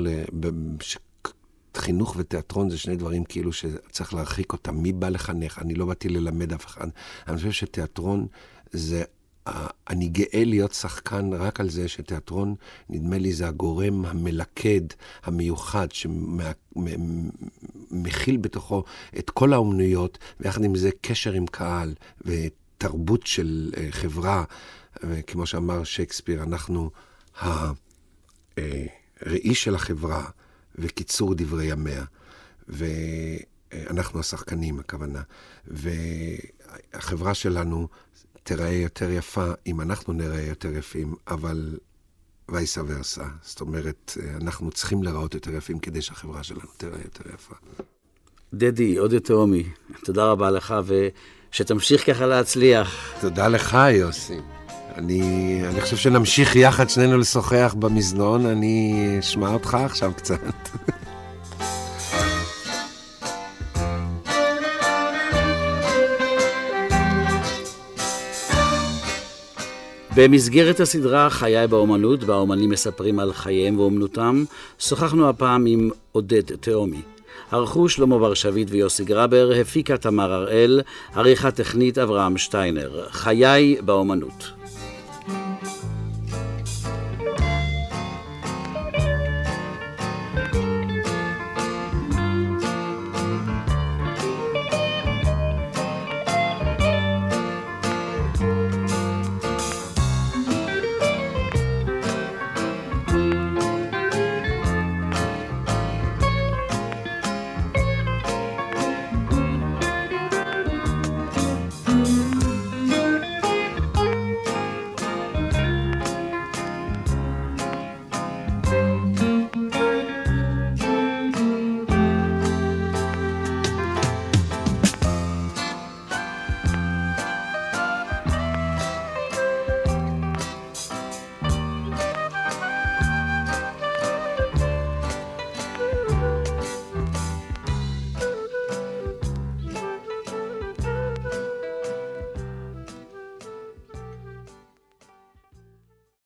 חינוך 1.77 2.15
ותיאטרון 2.19 2.71
זה 2.71 2.79
שני 2.79 2.97
דברים 2.97 3.25
כאילו 3.25 3.53
שצריך 3.53 4.15
להרחיק 4.15 4.53
אותם. 4.53 4.77
מי 4.77 4.93
בא 4.93 5.09
לחנך? 5.09 5.59
אני 5.59 5.75
לא 5.75 5.87
באתי 5.87 6.09
ללמד 6.09 6.53
אף 6.53 6.67
אחד. 6.67 6.89
אני 7.29 7.37
חושב 7.37 7.51
שתיאטרון 7.51 8.27
זה 8.73 9.05
אני 9.91 10.09
גאה 10.09 10.45
להיות 10.45 10.73
שחקן 10.73 11.31
רק 11.33 11.61
על 11.61 11.71
זה 11.71 11.89
שתיאטרון, 11.89 12.55
נדמה 12.91 13.19
לי, 13.19 13.33
זה 13.33 13.49
הגורם 13.49 14.05
המלכד, 14.07 14.81
המיוחד, 15.23 15.89
שמכיל 17.93 18.37
בתוכו 18.37 18.85
את 19.19 19.31
כל 19.31 19.53
האומנויות, 19.53 20.19
ויחד 20.41 20.65
עם 20.65 20.75
זה 20.75 20.91
קשר 21.01 21.33
עם 21.33 21.47
קהל 21.47 21.95
ותרבות 22.21 23.27
של 23.27 23.73
אה, 23.77 23.87
חברה. 23.91 24.45
כמו 25.27 25.47
שאמר 25.47 25.85
שייקספיר, 25.85 26.43
אנחנו 26.43 26.91
הראי 29.21 29.55
של 29.55 29.75
החברה 29.75 30.25
וקיצור 30.75 31.35
דברי 31.35 31.67
ימיה. 31.67 32.05
ואנחנו 32.69 34.21
השחקנים, 34.21 34.79
הכוונה. 34.79 35.23
והחברה 35.67 37.35
שלנו 37.35 37.89
תיראה 38.47 38.73
יותר 38.73 39.11
יפה 39.11 39.47
אם 39.67 39.81
אנחנו 39.81 40.13
נראה 40.13 40.41
יותר 40.41 40.77
יפים, 40.77 41.15
אבל 41.29 41.79
וייסה 42.49 42.81
ורסה. 42.87 43.25
זאת 43.43 43.61
אומרת, 43.61 44.17
אנחנו 44.41 44.71
צריכים 44.71 45.03
להיראות 45.03 45.35
יותר 45.35 45.55
יפים 45.55 45.79
כדי 45.79 46.03
שהחברה 46.03 46.43
שלנו 46.43 46.71
תיראה 46.77 46.99
יותר 47.05 47.25
יפה. 47.35 47.55
דדי, 48.55 48.97
עוד 48.97 49.13
יותר 49.13 49.35
עומי, 49.35 49.65
תודה 50.05 50.25
רבה 50.25 50.51
לך, 50.51 50.75
ושתמשיך 51.51 52.07
ככה 52.07 52.27
להצליח. 52.27 53.15
תודה 53.21 53.49
לך, 53.49 53.79
יוסי. 53.93 54.39
אני, 54.95 55.61
אני 55.69 55.81
חושב 55.81 55.97
שנמשיך 55.97 56.57
יחד 56.57 56.89
שנינו 56.89 57.19
לשוחח 57.19 57.75
במזנון, 57.79 58.47
אני 58.47 59.17
אשמע 59.21 59.53
אותך 59.53 59.75
עכשיו 59.75 60.13
קצת. 60.17 60.41
במסגרת 70.17 70.81
הסדרה 70.81 71.31
חיי 71.31 71.67
באומנות, 71.67 72.25
בה 72.25 72.35
האומנים 72.35 72.71
מספרים 72.71 73.19
על 73.19 73.33
חייהם 73.33 73.79
ואומנותם, 73.79 74.45
שוחחנו 74.79 75.29
הפעם 75.29 75.67
עם 75.67 75.91
עודד 76.13 76.57
תהומי. 76.57 77.01
ערכו 77.53 77.89
שלמה 77.89 78.19
בר 78.19 78.35
שביט 78.35 78.69
ויוסי 78.71 79.05
גרבר, 79.05 79.53
הפיקה 79.61 79.97
תמר 79.97 80.33
הראל, 80.33 80.81
עריכה 81.15 81.51
טכנית 81.51 81.99
אברהם 81.99 82.39
שטיינר. 82.39 83.05
חיי 83.11 83.77
באומנות. 83.81 84.56